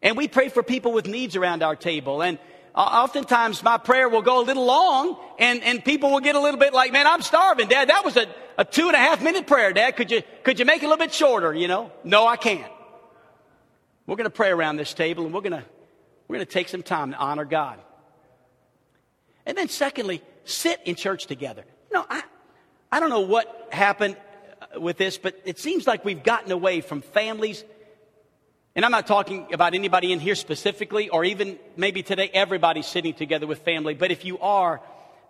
And 0.00 0.16
we 0.16 0.28
pray 0.28 0.48
for 0.48 0.62
people 0.62 0.92
with 0.92 1.06
needs 1.06 1.34
around 1.34 1.62
our 1.62 1.74
table. 1.74 2.22
And 2.22 2.38
uh, 2.74 2.78
oftentimes 2.78 3.62
my 3.62 3.76
prayer 3.76 4.08
will 4.08 4.22
go 4.22 4.40
a 4.40 4.44
little 4.44 4.64
long 4.64 5.18
and, 5.38 5.62
and 5.64 5.84
people 5.84 6.10
will 6.10 6.20
get 6.20 6.36
a 6.36 6.40
little 6.40 6.60
bit 6.60 6.72
like, 6.72 6.92
man, 6.92 7.06
I'm 7.06 7.22
starving, 7.22 7.68
Dad. 7.68 7.88
That 7.88 8.04
was 8.04 8.16
a, 8.16 8.26
a 8.56 8.64
two 8.64 8.86
and 8.86 8.94
a 8.94 8.98
half 8.98 9.20
minute 9.20 9.48
prayer, 9.48 9.72
Dad. 9.72 9.96
Could 9.96 10.12
you, 10.12 10.22
could 10.44 10.60
you 10.60 10.64
make 10.64 10.82
it 10.82 10.86
a 10.86 10.88
little 10.88 11.04
bit 11.04 11.12
shorter, 11.12 11.52
you 11.52 11.66
know? 11.66 11.90
No, 12.04 12.26
I 12.26 12.36
can't. 12.36 12.70
We're 14.06 14.16
going 14.16 14.24
to 14.26 14.30
pray 14.30 14.50
around 14.50 14.76
this 14.76 14.94
table 14.94 15.24
and 15.24 15.34
we're 15.34 15.40
going 15.40 15.60
to 15.60 15.64
we're 16.32 16.38
going 16.38 16.46
to 16.46 16.52
take 16.52 16.70
some 16.70 16.82
time 16.82 17.10
to 17.10 17.18
honor 17.18 17.44
God. 17.44 17.78
And 19.44 19.58
then, 19.58 19.68
secondly, 19.68 20.22
sit 20.44 20.80
in 20.86 20.94
church 20.94 21.26
together. 21.26 21.62
You 21.90 21.98
know, 21.98 22.06
I, 22.08 22.22
I 22.90 23.00
don't 23.00 23.10
know 23.10 23.20
what 23.20 23.68
happened 23.70 24.16
uh, 24.74 24.80
with 24.80 24.96
this, 24.96 25.18
but 25.18 25.38
it 25.44 25.58
seems 25.58 25.86
like 25.86 26.06
we've 26.06 26.22
gotten 26.22 26.50
away 26.50 26.80
from 26.80 27.02
families. 27.02 27.62
And 28.74 28.82
I'm 28.82 28.92
not 28.92 29.06
talking 29.06 29.48
about 29.52 29.74
anybody 29.74 30.10
in 30.10 30.20
here 30.20 30.34
specifically, 30.34 31.10
or 31.10 31.22
even 31.22 31.58
maybe 31.76 32.02
today 32.02 32.30
everybody's 32.32 32.86
sitting 32.86 33.12
together 33.12 33.46
with 33.46 33.58
family. 33.58 33.92
But 33.92 34.10
if 34.10 34.24
you 34.24 34.38
are, 34.38 34.80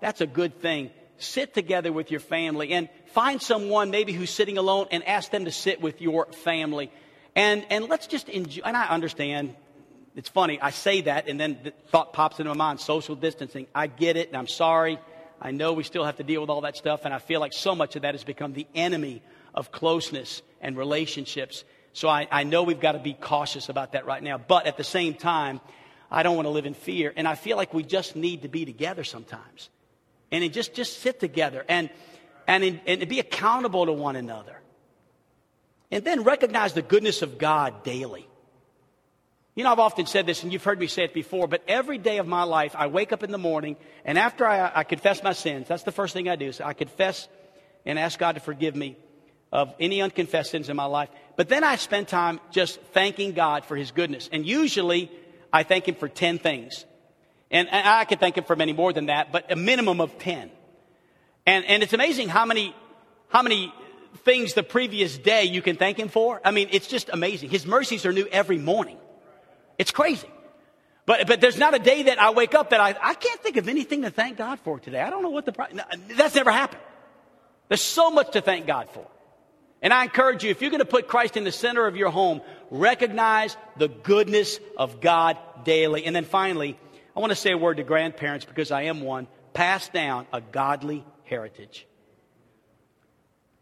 that's 0.00 0.20
a 0.20 0.26
good 0.28 0.61
thing. 0.61 0.92
Sit 1.18 1.53
together 1.53 1.92
with 1.92 2.12
your 2.12 2.20
family 2.20 2.74
and 2.74 2.88
find 3.07 3.42
someone 3.42 3.90
maybe 3.90 4.12
who's 4.12 4.30
sitting 4.30 4.57
alone 4.57 4.86
and 4.92 5.03
ask 5.03 5.32
them 5.32 5.46
to 5.46 5.50
sit 5.50 5.80
with 5.80 6.00
your 6.00 6.26
family. 6.26 6.92
And, 7.34 7.66
and 7.70 7.88
let's 7.88 8.07
just 8.07 8.28
enjoy, 8.28 8.62
and 8.64 8.76
I 8.76 8.86
understand 8.86 9.57
it's 10.14 10.28
funny, 10.28 10.60
I 10.60 10.70
say 10.70 11.02
that, 11.02 11.28
and 11.28 11.40
then 11.40 11.58
the 11.62 11.70
thought 11.88 12.12
pops 12.12 12.38
into 12.38 12.50
my 12.50 12.56
mind 12.56 12.80
social 12.80 13.14
distancing. 13.14 13.66
I 13.74 13.86
get 13.86 14.16
it, 14.16 14.28
and 14.28 14.36
I'm 14.36 14.48
sorry. 14.48 14.98
I 15.40 15.50
know 15.50 15.72
we 15.72 15.84
still 15.84 16.04
have 16.04 16.16
to 16.16 16.22
deal 16.22 16.40
with 16.40 16.50
all 16.50 16.60
that 16.62 16.76
stuff, 16.76 17.04
and 17.04 17.14
I 17.14 17.18
feel 17.18 17.40
like 17.40 17.52
so 17.52 17.74
much 17.74 17.96
of 17.96 18.02
that 18.02 18.14
has 18.14 18.22
become 18.22 18.52
the 18.52 18.66
enemy 18.74 19.22
of 19.54 19.72
closeness 19.72 20.42
and 20.60 20.76
relationships. 20.76 21.64
So 21.94 22.08
I, 22.08 22.28
I 22.30 22.44
know 22.44 22.62
we've 22.62 22.80
got 22.80 22.92
to 22.92 22.98
be 22.98 23.14
cautious 23.14 23.68
about 23.68 23.92
that 23.92 24.06
right 24.06 24.22
now. 24.22 24.38
But 24.38 24.66
at 24.66 24.76
the 24.76 24.84
same 24.84 25.14
time, 25.14 25.60
I 26.10 26.22
don't 26.22 26.36
want 26.36 26.46
to 26.46 26.50
live 26.50 26.66
in 26.66 26.74
fear. 26.74 27.12
And 27.14 27.26
I 27.26 27.34
feel 27.34 27.56
like 27.56 27.74
we 27.74 27.82
just 27.82 28.16
need 28.16 28.42
to 28.42 28.48
be 28.48 28.64
together 28.64 29.04
sometimes. 29.04 29.70
And 30.30 30.50
just, 30.52 30.74
just 30.74 31.00
sit 31.00 31.20
together 31.20 31.64
and, 31.68 31.90
and, 32.46 32.64
in, 32.64 32.80
and 32.86 33.08
be 33.08 33.20
accountable 33.20 33.86
to 33.86 33.92
one 33.92 34.16
another. 34.16 34.58
And 35.90 36.04
then 36.04 36.22
recognize 36.22 36.72
the 36.72 36.82
goodness 36.82 37.20
of 37.20 37.36
God 37.36 37.82
daily. 37.84 38.26
You 39.55 39.64
know, 39.64 39.72
I've 39.72 39.78
often 39.78 40.07
said 40.07 40.24
this, 40.24 40.42
and 40.42 40.53
you've 40.53 40.64
heard 40.64 40.80
me 40.80 40.86
say 40.86 41.05
it 41.05 41.12
before, 41.12 41.46
but 41.46 41.62
every 41.68 41.98
day 41.98 42.16
of 42.18 42.26
my 42.26 42.44
life, 42.44 42.74
I 42.76 42.86
wake 42.86 43.12
up 43.12 43.22
in 43.22 43.30
the 43.30 43.38
morning, 43.38 43.76
and 44.05 44.18
after 44.18 44.46
I, 44.46 44.72
I 44.74 44.84
confess 44.84 45.22
my 45.22 45.34
sins, 45.34 45.68
that's 45.68 45.82
the 45.82 45.92
first 45.92 46.14
thing 46.14 46.28
I 46.28 46.36
do. 46.36 46.53
So 46.53 46.64
I 46.64 46.72
confess 46.72 47.28
and 47.84 47.98
ask 47.98 48.18
God 48.18 48.36
to 48.36 48.40
forgive 48.40 48.74
me 48.74 48.96
of 49.53 49.74
any 49.78 50.00
unconfessed 50.00 50.50
sins 50.50 50.70
in 50.70 50.76
my 50.76 50.86
life. 50.86 51.11
But 51.36 51.50
then 51.50 51.64
I 51.64 51.76
spend 51.76 52.09
time 52.09 52.40
just 52.50 52.80
thanking 52.92 53.32
God 53.32 53.66
for 53.66 53.76
His 53.76 53.90
goodness. 53.90 54.30
And 54.32 54.46
usually, 54.46 55.11
I 55.53 55.64
thank 55.64 55.86
Him 55.86 55.96
for 55.96 56.09
10 56.09 56.38
things. 56.38 56.86
And, 57.50 57.68
and 57.68 57.86
I 57.86 58.07
could 58.07 58.20
thank 58.20 58.38
Him 58.38 58.44
for 58.44 58.57
many 58.57 58.72
more 58.72 58.94
than 58.94 59.07
that, 59.07 59.32
but 59.32 59.53
a 59.53 59.57
minimum 59.57 60.00
of 60.00 60.18
10. 60.18 60.50
And, 61.44 61.64
and 61.66 61.82
it's 61.82 61.92
amazing 61.92 62.30
how 62.30 62.46
many, 62.46 62.74
how 63.28 63.42
many 63.42 63.70
things 64.24 64.55
the 64.55 64.62
previous 64.62 65.18
day 65.18 65.44
you 65.44 65.61
can 65.61 65.76
thank 65.76 65.98
Him 65.98 66.09
for. 66.09 66.40
I 66.42 66.53
mean, 66.53 66.68
it's 66.70 66.86
just 66.86 67.11
amazing. 67.12 67.50
His 67.50 67.66
mercies 67.66 68.07
are 68.07 68.12
new 68.12 68.26
every 68.32 68.57
morning. 68.57 68.96
It's 69.83 69.91
crazy. 69.91 70.28
But, 71.07 71.26
but 71.26 71.41
there's 71.41 71.59
not 71.59 71.74
a 71.74 71.80
day 71.80 72.05
that 72.05 72.20
I 72.20 72.30
wake 72.30 72.55
up 72.55 72.70
that 72.70 72.80
I, 72.80 72.95
I 73.03 73.14
can't 73.14 73.41
think 73.41 73.57
of 73.57 73.68
anything 73.68 74.03
to 74.03 74.11
thank 74.11 74.39
God 74.39 74.61
for 74.61 74.78
today. 74.78 75.01
I 75.01 75.11
don't 75.11 75.24
know 75.24 75.30
what 75.30 75.45
the, 75.45 75.51
problem, 75.51 75.80
that's 76.16 76.37
never 76.37 76.53
happened. 76.53 76.83
There's 77.66 77.83
so 77.83 78.09
much 78.12 78.30
to 78.35 78.41
thank 78.41 78.68
God 78.68 78.89
for. 78.91 79.05
And 79.83 79.93
I 79.93 80.05
encourage 80.05 80.45
you, 80.45 80.53
if 80.53 80.62
you're 80.62 80.70
going 80.70 80.78
to 80.78 80.85
put 80.85 81.09
Christ 81.09 81.37
in 81.37 81.43
the 81.43 81.51
center 81.51 81.85
of 81.85 81.97
your 81.97 82.11
home, 82.11 82.43
recognize 82.70 83.57
the 83.76 83.89
goodness 83.89 84.61
of 84.76 85.01
God 85.01 85.37
daily. 85.64 86.05
And 86.05 86.14
then 86.14 86.26
finally, 86.26 86.78
I 87.16 87.18
want 87.18 87.33
to 87.33 87.37
say 87.37 87.51
a 87.51 87.59
word 87.59 87.78
to 87.78 87.83
grandparents 87.83 88.45
because 88.45 88.70
I 88.70 88.83
am 88.83 89.01
one. 89.01 89.26
Pass 89.53 89.89
down 89.89 90.28
a 90.33 90.41
godly 90.41 91.05
heritage. 91.24 91.89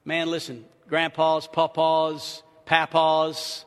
Man, 0.04 0.28
listen, 0.28 0.66
grandpas, 0.86 1.46
papas, 1.46 2.42
papas, 2.66 3.64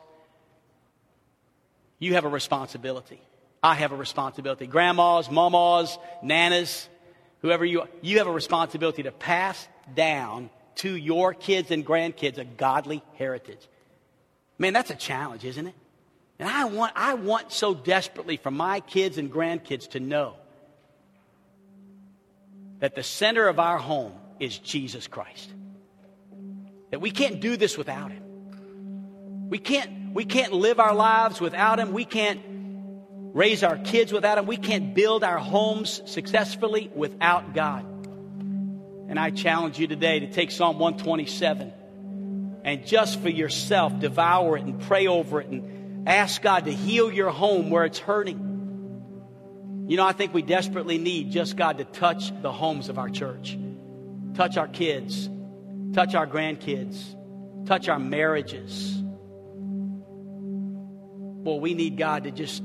you 2.03 2.13
have 2.13 2.25
a 2.25 2.29
responsibility. 2.29 3.21
I 3.61 3.75
have 3.75 3.91
a 3.91 3.95
responsibility. 3.95 4.67
Grandmas, 4.67 5.31
mamas, 5.31 5.97
nanas, 6.21 6.87
whoever 7.39 7.63
you 7.63 7.81
are, 7.81 7.87
you 8.01 8.17
have 8.17 8.27
a 8.27 8.31
responsibility 8.31 9.03
to 9.03 9.11
pass 9.11 9.67
down 9.95 10.49
to 10.75 10.95
your 10.95 11.33
kids 11.33 11.71
and 11.71 11.85
grandkids 11.85 12.37
a 12.37 12.43
godly 12.45 13.03
heritage. 13.15 13.67
Man, 14.57 14.73
that's 14.73 14.89
a 14.89 14.95
challenge, 14.95 15.45
isn't 15.45 15.67
it? 15.67 15.75
And 16.39 16.49
I 16.49 16.65
want, 16.65 16.93
I 16.95 17.13
want 17.13 17.51
so 17.51 17.73
desperately 17.73 18.37
for 18.37 18.51
my 18.51 18.79
kids 18.81 19.17
and 19.17 19.31
grandkids 19.31 19.89
to 19.91 19.99
know 19.99 20.35
that 22.79 22.95
the 22.95 23.03
center 23.03 23.47
of 23.47 23.59
our 23.59 23.77
home 23.77 24.13
is 24.39 24.57
Jesus 24.57 25.07
Christ. 25.07 25.49
That 26.91 26.99
we 26.99 27.11
can't 27.11 27.39
do 27.39 27.55
this 27.55 27.77
without 27.77 28.11
Him. 28.11 29.49
We 29.49 29.57
can't, 29.57 30.02
we 30.13 30.25
can't 30.25 30.53
live 30.53 30.79
our 30.79 30.93
lives 30.93 31.41
without 31.41 31.79
Him. 31.79 31.91
We 31.91 32.05
can't 32.05 32.39
raise 33.33 33.63
our 33.63 33.77
kids 33.77 34.13
without 34.13 34.37
Him. 34.37 34.45
We 34.45 34.57
can't 34.57 34.93
build 34.93 35.23
our 35.23 35.39
homes 35.39 36.01
successfully 36.05 36.91
without 36.93 37.53
God. 37.53 37.83
And 39.09 39.19
I 39.19 39.31
challenge 39.31 39.79
you 39.79 39.87
today 39.87 40.19
to 40.19 40.31
take 40.31 40.51
Psalm 40.51 40.79
127 40.79 41.73
and 42.63 42.85
just 42.85 43.19
for 43.21 43.29
yourself, 43.29 43.99
devour 43.99 44.57
it 44.57 44.63
and 44.63 44.79
pray 44.81 45.07
over 45.07 45.41
it 45.41 45.47
and 45.47 46.07
ask 46.07 46.41
God 46.41 46.65
to 46.65 46.71
heal 46.71 47.11
your 47.11 47.29
home 47.29 47.69
where 47.69 47.83
it's 47.83 47.99
hurting. 47.99 48.51
You 49.87 49.97
know, 49.97 50.05
I 50.05 50.13
think 50.13 50.33
we 50.33 50.41
desperately 50.41 50.97
need 50.97 51.31
just 51.31 51.57
God 51.57 51.79
to 51.79 51.83
touch 51.83 52.31
the 52.41 52.51
homes 52.51 52.87
of 52.87 52.97
our 52.97 53.09
church, 53.09 53.57
touch 54.33 54.55
our 54.57 54.67
kids, 54.67 55.29
touch 55.93 56.15
our 56.15 56.25
grandkids, 56.25 57.15
touch 57.65 57.89
our 57.89 57.99
marriages. 57.99 59.02
Well, 61.43 61.59
we 61.59 61.73
need 61.73 61.97
God 61.97 62.23
to 62.23 62.31
just 62.31 62.63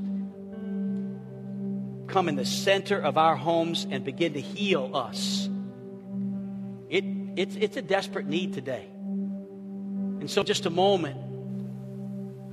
come 2.07 2.29
in 2.29 2.35
the 2.35 2.45
center 2.45 2.97
of 2.97 3.17
our 3.17 3.35
homes 3.35 3.85
and 3.89 4.05
begin 4.05 4.33
to 4.33 4.41
heal 4.41 4.91
us. 4.95 5.49
It, 6.89 7.03
it's, 7.35 7.55
it's 7.55 7.75
a 7.75 7.81
desperate 7.81 8.25
need 8.25 8.53
today. 8.53 8.87
And 8.89 10.29
so, 10.29 10.43
just 10.43 10.65
a 10.65 10.69
moment, 10.69 11.17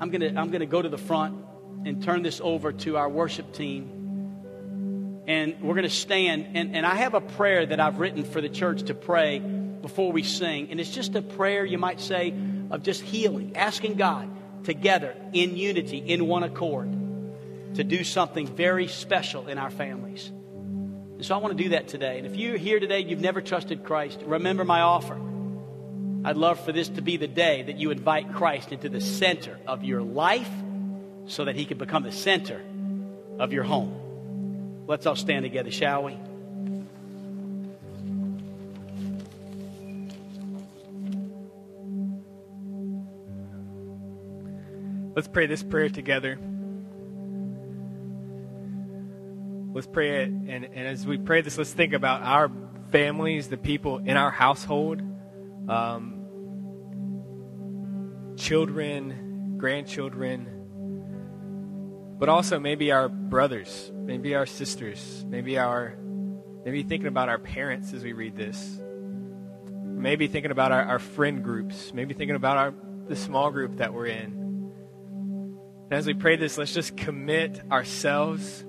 I'm 0.00 0.10
going 0.10 0.20
to 0.20 0.38
I'm 0.38 0.50
going 0.50 0.60
to 0.60 0.66
go 0.66 0.82
to 0.82 0.88
the 0.88 0.98
front 0.98 1.44
and 1.84 2.02
turn 2.02 2.22
this 2.22 2.40
over 2.42 2.72
to 2.72 2.96
our 2.96 3.08
worship 3.08 3.52
team. 3.52 5.22
And 5.28 5.60
we're 5.60 5.74
going 5.74 5.84
to 5.84 5.90
stand. 5.90 6.56
And, 6.56 6.76
and 6.76 6.84
I 6.84 6.96
have 6.96 7.14
a 7.14 7.20
prayer 7.20 7.66
that 7.66 7.80
I've 7.80 7.98
written 7.98 8.24
for 8.24 8.40
the 8.40 8.48
church 8.48 8.84
to 8.84 8.94
pray 8.94 9.38
before 9.38 10.12
we 10.12 10.22
sing. 10.22 10.70
And 10.70 10.80
it's 10.80 10.90
just 10.90 11.14
a 11.14 11.22
prayer, 11.22 11.64
you 11.64 11.78
might 11.78 12.00
say, 12.00 12.34
of 12.70 12.82
just 12.82 13.02
healing, 13.02 13.56
asking 13.56 13.94
God 13.94 14.28
together 14.66 15.14
in 15.32 15.56
unity, 15.56 15.98
in 15.98 16.26
one 16.26 16.42
accord, 16.42 16.92
to 17.76 17.84
do 17.84 18.04
something 18.04 18.46
very 18.46 18.88
special 18.88 19.46
in 19.46 19.58
our 19.58 19.70
families. 19.70 20.28
And 20.28 21.24
so 21.24 21.34
I 21.34 21.38
want 21.38 21.56
to 21.56 21.62
do 21.62 21.70
that 21.70 21.88
today. 21.88 22.18
And 22.18 22.26
if 22.26 22.36
you're 22.36 22.58
here 22.58 22.78
today, 22.78 23.00
you've 23.00 23.20
never 23.20 23.40
trusted 23.40 23.84
Christ, 23.84 24.20
remember 24.26 24.64
my 24.64 24.80
offer. 24.80 25.18
I'd 26.24 26.36
love 26.36 26.58
for 26.64 26.72
this 26.72 26.88
to 26.90 27.00
be 27.00 27.16
the 27.16 27.28
day 27.28 27.62
that 27.62 27.76
you 27.76 27.92
invite 27.92 28.34
Christ 28.34 28.72
into 28.72 28.88
the 28.88 29.00
center 29.00 29.56
of 29.66 29.84
your 29.84 30.02
life 30.02 30.50
so 31.26 31.44
that 31.44 31.54
he 31.54 31.64
can 31.64 31.78
become 31.78 32.02
the 32.02 32.12
center 32.12 32.60
of 33.38 33.52
your 33.52 33.62
home. 33.62 34.84
Let's 34.88 35.06
all 35.06 35.16
stand 35.16 35.44
together, 35.44 35.70
shall 35.70 36.02
we? 36.02 36.18
Let's 45.16 45.28
pray 45.28 45.46
this 45.46 45.62
prayer 45.62 45.88
together. 45.88 46.38
Let's 49.72 49.86
pray 49.86 50.24
it. 50.24 50.28
And, 50.28 50.66
and 50.66 50.86
as 50.86 51.06
we 51.06 51.16
pray 51.16 51.40
this, 51.40 51.56
let's 51.56 51.72
think 51.72 51.94
about 51.94 52.20
our 52.20 52.52
families, 52.92 53.48
the 53.48 53.56
people 53.56 53.96
in 53.96 54.18
our 54.18 54.30
household, 54.30 55.00
um, 55.70 56.22
children, 58.36 59.54
grandchildren, 59.56 60.48
but 62.18 62.28
also 62.28 62.60
maybe 62.60 62.92
our 62.92 63.08
brothers, 63.08 63.90
maybe 63.94 64.34
our 64.34 64.44
sisters, 64.44 65.24
maybe 65.26 65.58
our, 65.58 65.96
maybe 66.62 66.82
thinking 66.82 67.08
about 67.08 67.30
our 67.30 67.38
parents 67.38 67.94
as 67.94 68.04
we 68.04 68.12
read 68.12 68.36
this. 68.36 68.82
Maybe 69.70 70.26
thinking 70.26 70.50
about 70.50 70.72
our, 70.72 70.82
our 70.82 70.98
friend 70.98 71.42
groups, 71.42 71.94
maybe 71.94 72.12
thinking 72.12 72.36
about 72.36 72.58
our, 72.58 72.74
the 73.08 73.16
small 73.16 73.50
group 73.50 73.78
that 73.78 73.94
we're 73.94 74.08
in. 74.08 74.45
And 75.88 75.92
as 75.92 76.06
we 76.06 76.14
pray 76.14 76.36
this, 76.36 76.58
let's 76.58 76.74
just 76.74 76.96
commit 76.96 77.60
ourselves 77.70 78.64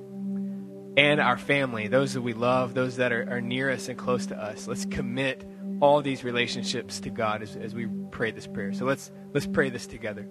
and 0.98 1.20
our 1.20 1.38
family, 1.38 1.88
those 1.88 2.14
that 2.14 2.22
we 2.22 2.34
love, 2.34 2.74
those 2.74 2.98
that 2.98 3.12
are, 3.12 3.28
are 3.30 3.42
near 3.42 3.72
us 3.72 3.88
and 3.88 3.98
close 3.98 4.26
to 4.28 4.38
us. 4.38 4.68
Let's 4.68 4.86
commit 4.86 5.46
all 5.80 6.02
these 6.02 6.24
relationships 6.24 7.00
to 7.02 7.10
God 7.10 7.42
as, 7.44 7.56
as 7.56 7.76
we 7.76 7.88
pray 8.12 8.32
this 8.32 8.48
prayer. 8.48 8.74
So 8.74 8.86
let's 8.86 9.12
let's 9.34 9.46
pray 9.46 9.70
this 9.70 9.86
together. 9.86 10.28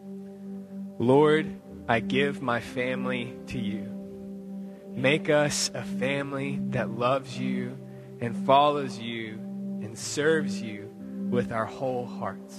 Lord, 0.99 1.61
I 1.89 2.01
give 2.01 2.43
my 2.43 2.61
family 2.61 3.37
to 3.49 3.59
you. 3.59 3.93
Make 4.91 5.29
us 5.29 5.71
a 5.75 5.83
family 5.83 6.59
that 6.71 6.91
loves 6.91 7.39
you 7.39 7.79
and 8.21 8.37
follows 8.47 8.99
you 8.99 9.35
and 9.83 9.97
serves 9.97 10.61
you 10.61 10.91
with 11.31 11.53
our 11.53 11.67
whole 11.67 12.07
hearts. 12.07 12.59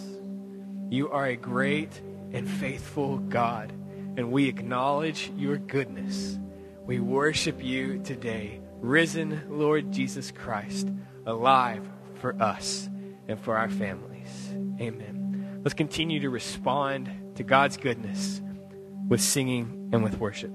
You 0.89 1.09
are 1.09 1.25
a 1.25 1.35
great 1.35 1.99
and 2.31 2.47
faithful 2.47 3.17
God, 3.17 3.73
and 4.17 4.31
we 4.31 4.49
acknowledge 4.49 5.31
your 5.37 5.57
goodness. 5.57 6.37
We 6.85 6.99
worship 6.99 7.63
you 7.63 7.99
today, 7.99 8.59
risen 8.79 9.43
Lord 9.47 9.91
Jesus 9.91 10.31
Christ, 10.31 10.89
alive 11.25 11.87
for 12.15 12.35
us 12.41 12.89
and 13.27 13.39
for 13.39 13.55
our 13.55 13.69
families. 13.69 14.49
Amen. 14.81 15.61
Let's 15.63 15.75
continue 15.75 16.19
to 16.21 16.29
respond 16.29 17.09
to 17.35 17.43
God's 17.43 17.77
goodness 17.77 18.41
with 19.07 19.21
singing 19.21 19.89
and 19.93 20.03
with 20.03 20.19
worship. 20.19 20.51